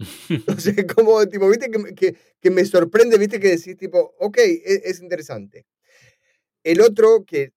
Sea, 0.58 0.86
como, 0.94 1.26
tipo, 1.28 1.48
viste, 1.48 1.70
que, 1.70 1.94
que, 1.94 2.16
que 2.40 2.50
me 2.50 2.64
sorprende, 2.64 3.18
viste, 3.18 3.40
que 3.40 3.48
decís, 3.48 3.76
tipo, 3.76 4.14
ok, 4.18 4.38
es, 4.38 4.82
es 4.84 5.00
interesante. 5.00 5.66
El 6.62 6.80
otro 6.80 7.24
que 7.26 7.52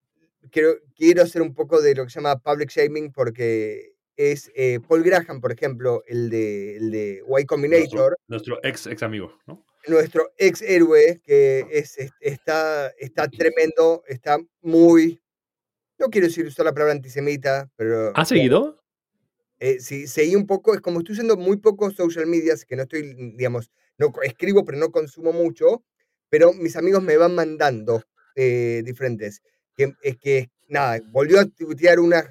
quiero, 0.51 0.75
quiero 0.95 1.23
hacer 1.23 1.41
un 1.41 1.53
poco 1.53 1.81
de 1.81 1.95
lo 1.95 2.03
que 2.05 2.09
se 2.09 2.19
llama 2.19 2.37
public 2.39 2.69
shaming 2.69 3.11
porque 3.11 3.93
es 4.15 4.51
eh, 4.55 4.79
Paul 4.87 5.03
Graham, 5.03 5.41
por 5.41 5.51
ejemplo, 5.51 6.03
el 6.07 6.29
de, 6.29 6.77
el 6.77 6.91
de 6.91 7.23
Y 7.39 7.45
Combinator, 7.45 8.17
nuestro 8.27 8.59
ex, 8.63 8.85
ex 8.87 9.01
amigo, 9.03 9.37
¿no? 9.47 9.65
nuestro 9.87 10.31
ex 10.37 10.61
héroe, 10.61 11.19
que 11.23 11.65
es, 11.71 11.97
es- 11.97 12.11
está, 12.21 12.89
está 12.99 13.27
tremendo, 13.27 14.03
está 14.07 14.37
muy, 14.61 15.21
no 15.97 16.07
quiero 16.09 16.27
decir 16.27 16.45
usar 16.45 16.65
la 16.65 16.73
palabra 16.73 16.93
antisemita, 16.93 17.69
pero 17.75 18.13
¿Ha 18.15 18.23
seguido? 18.23 18.79
eh, 19.59 19.79
sí, 19.79 20.07
seguí 20.07 20.35
un 20.35 20.45
poco, 20.47 20.73
es 20.73 20.79
como 20.81 20.99
estoy 20.99 21.13
usando 21.13 21.35
muy 21.35 21.57
pocos 21.57 21.95
social 21.95 22.27
medias, 22.27 22.63
que 22.65 22.75
no 22.77 22.83
estoy, 22.83 23.33
digamos, 23.35 23.71
no 23.97 24.13
escribo, 24.23 24.63
pero 24.63 24.77
no 24.77 24.91
consumo 24.91 25.33
mucho, 25.33 25.83
pero 26.29 26.53
mis 26.53 26.75
amigos 26.77 27.01
me 27.03 27.17
van 27.17 27.35
mandando 27.35 28.03
eh, 28.35 28.81
diferentes. 28.85 29.41
Que, 29.75 29.93
es 30.01 30.17
que, 30.17 30.51
nada, 30.67 30.99
volvió 31.11 31.39
a 31.39 31.45
tuitear 31.45 31.99
una, 31.99 32.23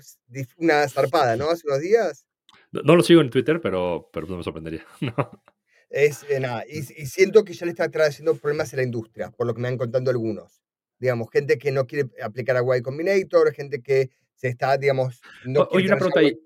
una 0.56 0.88
zarpada, 0.88 1.36
¿no? 1.36 1.50
Hace 1.50 1.66
unos 1.66 1.80
días. 1.80 2.26
No, 2.70 2.82
no 2.82 2.96
lo 2.96 3.02
sigo 3.02 3.20
en 3.20 3.30
Twitter, 3.30 3.60
pero, 3.60 4.08
pero 4.12 4.26
no 4.26 4.36
me 4.36 4.42
sorprendería. 4.42 4.84
No. 5.00 5.42
Es, 5.90 6.24
eh, 6.30 6.40
nada, 6.40 6.64
y, 6.66 6.78
y 6.78 7.06
siento 7.06 7.44
que 7.44 7.52
ya 7.52 7.66
le 7.66 7.72
está 7.72 7.86
trayendo 7.90 8.34
problemas 8.34 8.72
a 8.72 8.76
la 8.78 8.82
industria, 8.82 9.30
por 9.30 9.46
lo 9.46 9.52
que 9.54 9.60
me 9.60 9.68
han 9.68 9.76
contando 9.76 10.10
algunos. 10.10 10.62
Digamos, 10.98 11.28
gente 11.30 11.58
que 11.58 11.70
no 11.70 11.86
quiere 11.86 12.08
aplicar 12.22 12.56
a 12.56 12.78
Y 12.78 12.80
Combinator, 12.80 13.52
gente 13.52 13.82
que 13.82 14.08
se 14.34 14.48
está, 14.48 14.78
digamos, 14.78 15.20
no 15.44 15.68
Oye, 15.72 15.88
una 15.88 15.96
pregunta 15.96 16.20
ahí. 16.20 16.38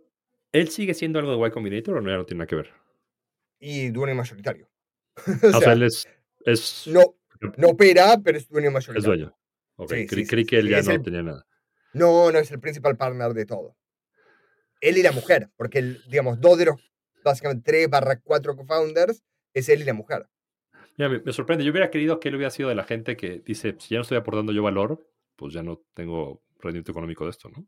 ¿Él 0.51 0.69
sigue 0.71 0.95
siendo 0.95 1.19
algo 1.21 1.37
de 1.37 1.49
Y 1.49 1.51
Combinator 1.53 1.97
o 1.97 2.01
no, 2.01 2.11
ya 2.11 2.17
no 2.17 2.27
tiene 2.27 2.39
nada 2.39 2.47
que 2.49 2.57
ver? 2.57 2.71
Y 3.61 3.91
dueño 3.91 4.15
mayoritario. 4.15 4.69
o 5.27 5.31
Ah, 5.31 5.37
o 5.43 5.51
sea, 5.51 5.61
sea, 5.61 5.73
él 5.75 5.83
es, 5.85 6.09
es, 6.45 6.87
no, 6.89 7.17
no 7.57 7.69
opera, 7.69 8.17
pero 8.25 8.37
es 8.39 8.49
dueño 8.49 8.69
es 8.69 8.75
mayoritario. 8.75 9.09
dueño. 9.09 9.39
Ok, 9.77 9.91
Sí, 9.91 10.07
creí, 10.07 10.23
sí, 10.23 10.27
creí 10.27 10.45
sí, 10.45 10.51
que 10.51 10.59
él 10.59 10.65
sí, 10.67 10.71
ya 10.71 10.83
no 10.83 10.93
el- 10.93 11.03
tenía 11.03 11.23
nada. 11.23 11.47
No, 11.95 12.31
no 12.33 12.39
es 12.39 12.51
el 12.51 12.61
principal 12.61 12.97
partner 12.97 13.33
de 13.35 13.47
todo. 13.47 13.77
Él 14.81 14.99
y 14.99 15.03
la 15.03 15.13
mujer, 15.13 15.51
porque, 15.57 15.79
el- 15.79 16.03
digamos, 16.09 16.41
dos 16.41 16.59
de 16.59 16.67
los, 16.67 16.77
básicamente, 17.25 17.63
tres 17.65 17.89
barra 17.91 18.21
cuatro 18.21 18.57
co-founders 18.57 19.23
es 19.55 19.69
él 19.69 19.81
y 19.83 19.85
la 19.85 19.95
mujer. 19.95 20.27
Mira, 20.97 21.09
me, 21.11 21.21
me 21.21 21.33
sorprende. 21.33 21.65
Yo 21.65 21.71
hubiera 21.71 21.91
querido 21.91 22.21
que 22.21 22.29
él 22.29 22.37
hubiera 22.37 22.51
sido 22.51 22.69
de 22.69 22.75
la 22.75 22.85
gente 22.85 23.17
que 23.17 23.43
dice, 23.45 23.77
si 23.79 23.91
ya 23.95 23.99
no 23.99 24.03
estoy 24.03 24.19
aportando 24.19 24.53
yo 24.53 24.63
valor, 24.63 25.07
pues 25.37 25.53
ya 25.55 25.63
no 25.63 25.83
tengo 25.95 26.43
rendimiento 26.61 26.93
económico 26.93 27.25
de 27.25 27.31
esto, 27.31 27.49
¿no? 27.51 27.67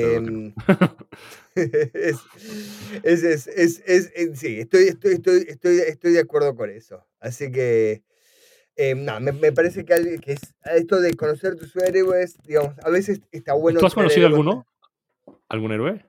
Veo 0.00 0.22
que 0.22 0.30
no. 0.30 0.40
Em, 0.46 0.54
es, 1.56 2.16
es, 3.02 3.22
es, 3.24 3.46
es- 3.48 3.82
es- 3.86 4.12
es- 4.14 4.38
sí, 4.38 4.60
estoy, 4.60 4.84
estoy, 4.84 5.14
estoy, 5.14 5.44
estoy, 5.48 5.78
estoy 5.78 6.12
de 6.12 6.20
acuerdo 6.20 6.54
con 6.54 6.70
eso. 6.70 7.04
Así 7.20 7.50
que, 7.50 8.02
em, 8.76 9.04
no, 9.04 9.18
me, 9.20 9.32
me 9.32 9.52
parece 9.52 9.84
que, 9.84 9.94
al- 9.94 10.20
que 10.20 10.32
es, 10.32 10.54
esto 10.64 11.00
de 11.00 11.14
conocer 11.14 11.56
tus 11.56 11.74
héroes, 11.76 12.36
digamos, 12.44 12.74
a 12.82 12.90
veces 12.90 13.20
está 13.30 13.54
bueno. 13.54 13.80
¿Tú 13.80 13.86
has 13.86 13.94
conocido 13.94 14.26
héroes. 14.26 14.38
alguno? 14.38 14.66
¿Algún 15.48 15.72
héroe? 15.72 16.04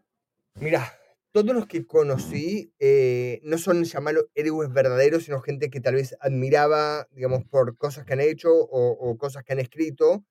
Mira, 0.55 0.93
todos 1.31 1.53
los 1.53 1.67
que 1.67 1.85
conocí 1.85 2.73
eh, 2.79 3.39
no 3.43 3.57
son 3.57 3.83
llamarlo 3.83 4.29
héroes 4.35 4.71
verdaderos, 4.71 5.23
sino 5.23 5.41
gente 5.41 5.69
que 5.69 5.81
tal 5.81 5.95
vez 5.95 6.15
admiraba, 6.21 7.07
digamos, 7.11 7.43
por 7.45 7.77
cosas 7.77 8.05
que 8.05 8.13
han 8.13 8.21
hecho 8.21 8.49
o, 8.51 8.91
o 8.91 9.17
cosas 9.17 9.43
que 9.43 9.53
han 9.53 9.59
escrito. 9.59 10.23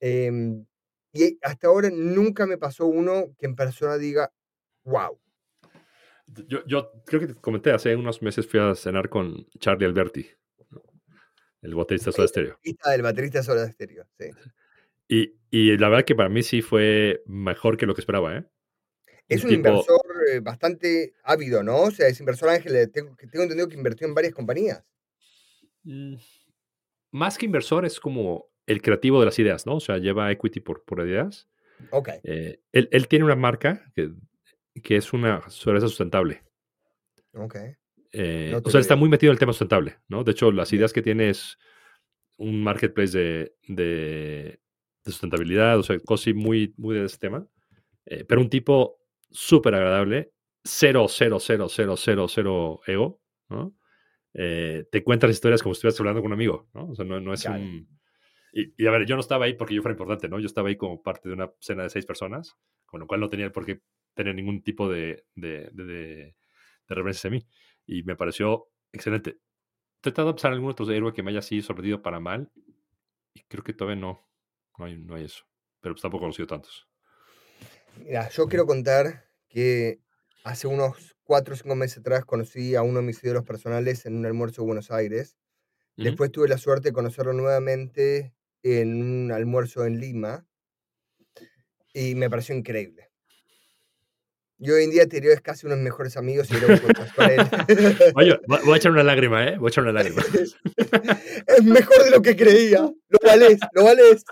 em, 0.00 0.66
y 1.12 1.38
hasta 1.42 1.68
ahora 1.68 1.90
nunca 1.92 2.44
me 2.46 2.58
pasó 2.58 2.86
uno 2.86 3.34
que 3.38 3.46
en 3.46 3.54
persona 3.54 3.96
diga, 3.96 4.32
wow. 4.84 5.18
Yo, 6.48 6.64
yo 6.66 6.90
creo 7.06 7.20
que 7.20 7.26
te 7.28 7.34
comenté, 7.34 7.70
hace 7.70 7.94
unos 7.94 8.20
meses 8.20 8.46
fui 8.46 8.58
a 8.60 8.74
cenar 8.74 9.08
con 9.08 9.46
Charlie 9.60 9.86
Alberti. 9.86 10.26
El 11.64 11.74
baterista 11.74 12.12
Soda 12.12 12.28
Stereo. 12.28 12.58
Del 12.62 13.02
baterista 13.02 13.42
Soda 13.42 13.70
Stereo, 13.70 14.06
sí. 14.18 14.30
Y, 15.08 15.34
y 15.50 15.76
la 15.76 15.88
verdad 15.88 16.04
que 16.04 16.14
para 16.14 16.28
mí 16.28 16.42
sí 16.42 16.62
fue 16.62 17.22
mejor 17.26 17.76
que 17.76 17.86
lo 17.86 17.94
que 17.94 18.00
esperaba, 18.00 18.36
¿eh? 18.36 18.44
Es 19.28 19.42
un 19.42 19.50
tipo- 19.50 19.68
inversor 19.68 20.00
eh, 20.32 20.40
bastante 20.40 21.14
ávido, 21.22 21.62
¿no? 21.62 21.82
O 21.82 21.90
sea, 21.90 22.08
es 22.08 22.20
inversor 22.20 22.50
ángel, 22.50 22.90
tengo, 22.92 23.16
tengo 23.16 23.42
entendido 23.42 23.68
que 23.68 23.76
invirtió 23.76 24.06
en 24.06 24.14
varias 24.14 24.34
compañías. 24.34 24.84
Mm, 25.82 26.16
Más 27.10 27.38
que 27.38 27.46
inversor, 27.46 27.84
es 27.84 28.00
como 28.00 28.46
el 28.66 28.82
creativo 28.82 29.20
de 29.20 29.26
las 29.26 29.38
ideas, 29.38 29.66
¿no? 29.66 29.76
O 29.76 29.80
sea, 29.80 29.98
lleva 29.98 30.30
equity 30.32 30.60
por, 30.60 30.84
por 30.84 31.06
ideas. 31.06 31.48
Ok, 31.90 32.08
Eh, 32.22 32.60
él, 32.72 32.88
él 32.92 33.08
tiene 33.08 33.24
una 33.24 33.36
marca 33.36 33.90
que, 33.94 34.10
que 34.82 34.96
es 34.96 35.12
una 35.12 35.48
cerveza 35.50 35.88
sustentable. 35.88 36.42
ok. 37.34 37.56
Eh, 38.14 38.50
No 38.52 38.60
o 38.64 38.70
sea, 38.70 38.80
está 38.80 38.96
muy 38.96 39.08
metido 39.08 39.30
en 39.30 39.34
el 39.34 39.38
tema 39.38 39.52
sustentable, 39.52 39.98
¿no? 40.08 40.24
De 40.24 40.32
hecho, 40.32 40.52
las 40.52 40.72
ideas 40.72 40.92
que 40.92 41.02
tiene 41.02 41.30
es 41.30 41.58
un 42.36 42.62
marketplace 42.62 43.16
de, 43.16 43.54
de, 43.68 44.60
sustentabilidad, 45.04 45.78
o 45.78 45.82
sea, 45.82 45.98
cosas 46.00 46.34
muy, 46.34 46.74
muy 46.76 46.96
de 46.96 47.04
ese 47.04 47.18
tema. 47.18 47.46
Eh, 48.06 48.24
pero 48.24 48.40
un 48.40 48.48
tipo 48.48 48.98
súper 49.30 49.74
agradable, 49.74 50.32
cero, 50.62 51.06
cero, 51.08 51.38
cero, 51.40 51.66
cero, 51.68 51.96
cero, 51.96 52.26
cero 52.28 52.80
ego, 52.86 53.20
¿no? 53.48 53.76
Eh, 54.32 54.86
te 54.90 55.04
cuenta 55.04 55.26
las 55.26 55.36
historias 55.36 55.62
como 55.62 55.74
si 55.74 55.78
estuvieras 55.78 56.00
hablando 56.00 56.20
con 56.20 56.28
un 56.28 56.34
amigo, 56.34 56.68
¿no? 56.74 56.88
O 56.90 56.94
sea, 56.94 57.04
no, 57.04 57.20
no 57.20 57.32
es 57.32 57.44
un... 57.46 57.88
Y, 58.56 58.86
a 58.86 58.90
ver, 58.92 59.04
yo 59.04 59.16
no 59.16 59.20
estaba 59.20 59.46
ahí 59.46 59.54
porque 59.54 59.74
yo 59.74 59.82
fuera 59.82 59.94
importante, 59.94 60.28
¿no? 60.28 60.38
Yo 60.38 60.46
estaba 60.46 60.68
ahí 60.68 60.76
como 60.76 61.02
parte 61.02 61.28
de 61.28 61.34
una 61.34 61.50
cena 61.58 61.82
de 61.82 61.90
seis 61.90 62.06
personas, 62.06 62.56
con 62.86 63.00
lo 63.00 63.06
cual 63.08 63.18
no 63.18 63.28
tenía 63.28 63.50
por 63.50 63.66
qué 63.66 63.80
tener 64.14 64.36
ningún 64.36 64.62
tipo 64.62 64.88
de, 64.88 65.24
de, 65.34 65.70
de, 65.72 65.84
de, 65.84 66.34
referencia 66.86 67.28
a 67.28 67.32
mí. 67.32 67.44
Y 67.86 68.02
me 68.02 68.16
pareció 68.16 68.68
excelente. 68.92 69.38
Tratado 70.00 70.28
de 70.28 70.34
pensar 70.34 70.52
en 70.52 70.56
algún 70.56 70.70
otro 70.70 70.90
héroe 70.90 71.12
que 71.12 71.22
me 71.22 71.30
haya 71.30 71.40
así 71.40 71.62
sorprendido 71.62 72.02
para 72.02 72.20
mal, 72.20 72.50
y 73.34 73.42
creo 73.42 73.64
que 73.64 73.72
todavía 73.72 74.00
no, 74.00 74.28
no 74.78 74.84
hay, 74.84 74.96
no 74.96 75.14
hay 75.14 75.24
eso. 75.24 75.44
Pero 75.80 75.94
pues 75.94 76.02
tampoco 76.02 76.24
he 76.24 76.26
conocido 76.26 76.46
tantos. 76.46 76.88
Mira, 77.98 78.28
yo 78.30 78.46
quiero 78.46 78.66
contar 78.66 79.24
que 79.48 80.00
hace 80.44 80.66
unos 80.66 81.16
cuatro 81.24 81.54
o 81.54 81.56
cinco 81.56 81.74
meses 81.74 81.98
atrás 81.98 82.24
conocí 82.24 82.74
a 82.74 82.82
uno 82.82 83.00
de 83.00 83.06
mis 83.06 83.22
ídolos 83.22 83.44
personales 83.44 84.06
en 84.06 84.16
un 84.16 84.26
almuerzo 84.26 84.62
de 84.62 84.66
Buenos 84.66 84.90
Aires. 84.90 85.36
Después 85.96 86.32
tuve 86.32 86.48
la 86.48 86.58
suerte 86.58 86.88
de 86.88 86.92
conocerlo 86.92 87.32
nuevamente 87.32 88.34
en 88.62 89.00
un 89.00 89.32
almuerzo 89.32 89.86
en 89.86 90.00
Lima 90.00 90.46
y 91.92 92.16
me 92.16 92.28
pareció 92.28 92.54
increíble. 92.54 93.13
Yo 94.58 94.76
hoy 94.76 94.84
en 94.84 94.90
día 94.90 95.06
te 95.08 95.16
diría 95.16 95.34
es 95.34 95.40
casi 95.40 95.66
uno 95.66 95.74
de 95.74 95.82
mis 95.82 95.90
mejores 95.90 96.16
amigos 96.16 96.48
y 96.50 96.54
un 96.54 96.78
con 96.78 97.30
él. 97.30 97.40
Oye, 98.14 98.38
voy 98.46 98.74
a 98.74 98.76
echar 98.76 98.92
una 98.92 99.02
lágrima, 99.02 99.48
¿eh? 99.48 99.58
Voy 99.58 99.66
a 99.66 99.70
echar 99.70 99.82
una 99.82 99.92
lágrima. 99.92 100.22
es 101.46 101.64
mejor 101.64 102.04
de 102.04 102.10
lo 102.10 102.22
que 102.22 102.36
creía. 102.36 102.78
Lo 102.80 103.18
vales, 103.24 103.58
lo 103.72 103.84
vales. 103.84 104.24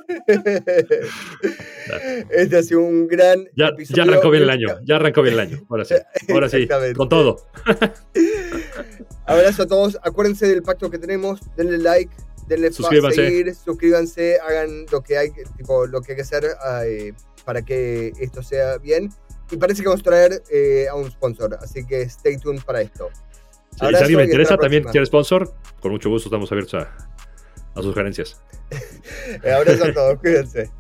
Este 2.30 2.56
ha 2.56 2.62
sido 2.62 2.80
un 2.80 3.08
gran 3.08 3.44
ya, 3.56 3.68
episodio. 3.68 3.96
Ya 3.96 4.10
arrancó 4.10 4.30
bien 4.30 4.42
el 4.44 4.50
año, 4.50 4.68
ya 4.84 4.96
arrancó 4.96 5.22
bien 5.22 5.34
el 5.34 5.40
año. 5.40 5.66
Ahora 5.68 5.84
sí, 5.84 5.94
ahora 6.28 6.48
sí, 6.48 6.68
con 6.96 7.08
todo. 7.08 7.44
Abrazo 9.26 9.64
a 9.64 9.66
todos. 9.66 9.98
Acuérdense 10.02 10.46
del 10.46 10.62
pacto 10.62 10.88
que 10.90 10.98
tenemos. 10.98 11.40
Denle 11.56 11.78
like, 11.78 12.14
denle 12.46 12.72
suscríbanse. 12.72 13.24
seguir, 13.24 13.54
suscríbanse, 13.54 14.38
hagan 14.38 14.86
lo 14.90 15.02
que 15.02 15.18
hay, 15.18 15.30
tipo, 15.56 15.86
lo 15.86 16.00
que 16.00 16.12
hay 16.12 16.16
que 16.16 16.22
hacer 16.22 16.44
eh, 16.84 17.12
para 17.44 17.62
que 17.62 18.12
esto 18.20 18.42
sea 18.42 18.78
bien. 18.78 19.10
Y 19.52 19.56
parece 19.58 19.82
que 19.82 19.88
vamos 19.88 20.00
a 20.00 20.04
traer 20.04 20.42
eh, 20.50 20.86
a 20.90 20.94
un 20.94 21.10
sponsor, 21.10 21.58
así 21.60 21.86
que 21.86 22.02
stay 22.02 22.38
tuned 22.38 22.62
para 22.62 22.80
esto. 22.80 23.10
si 23.78 23.84
alguien 23.84 24.16
me 24.16 24.24
interesa, 24.24 24.56
también 24.56 24.82
quiere 24.84 25.04
sponsor, 25.04 25.52
con 25.80 25.92
mucho 25.92 26.08
gusto 26.08 26.28
estamos 26.28 26.50
abiertos 26.50 26.82
a, 26.82 26.96
a 27.74 27.82
sugerencias. 27.82 28.40
Abrazo 29.44 29.84
a 29.84 29.92
todos, 29.92 30.18
cuídense. 30.20 30.70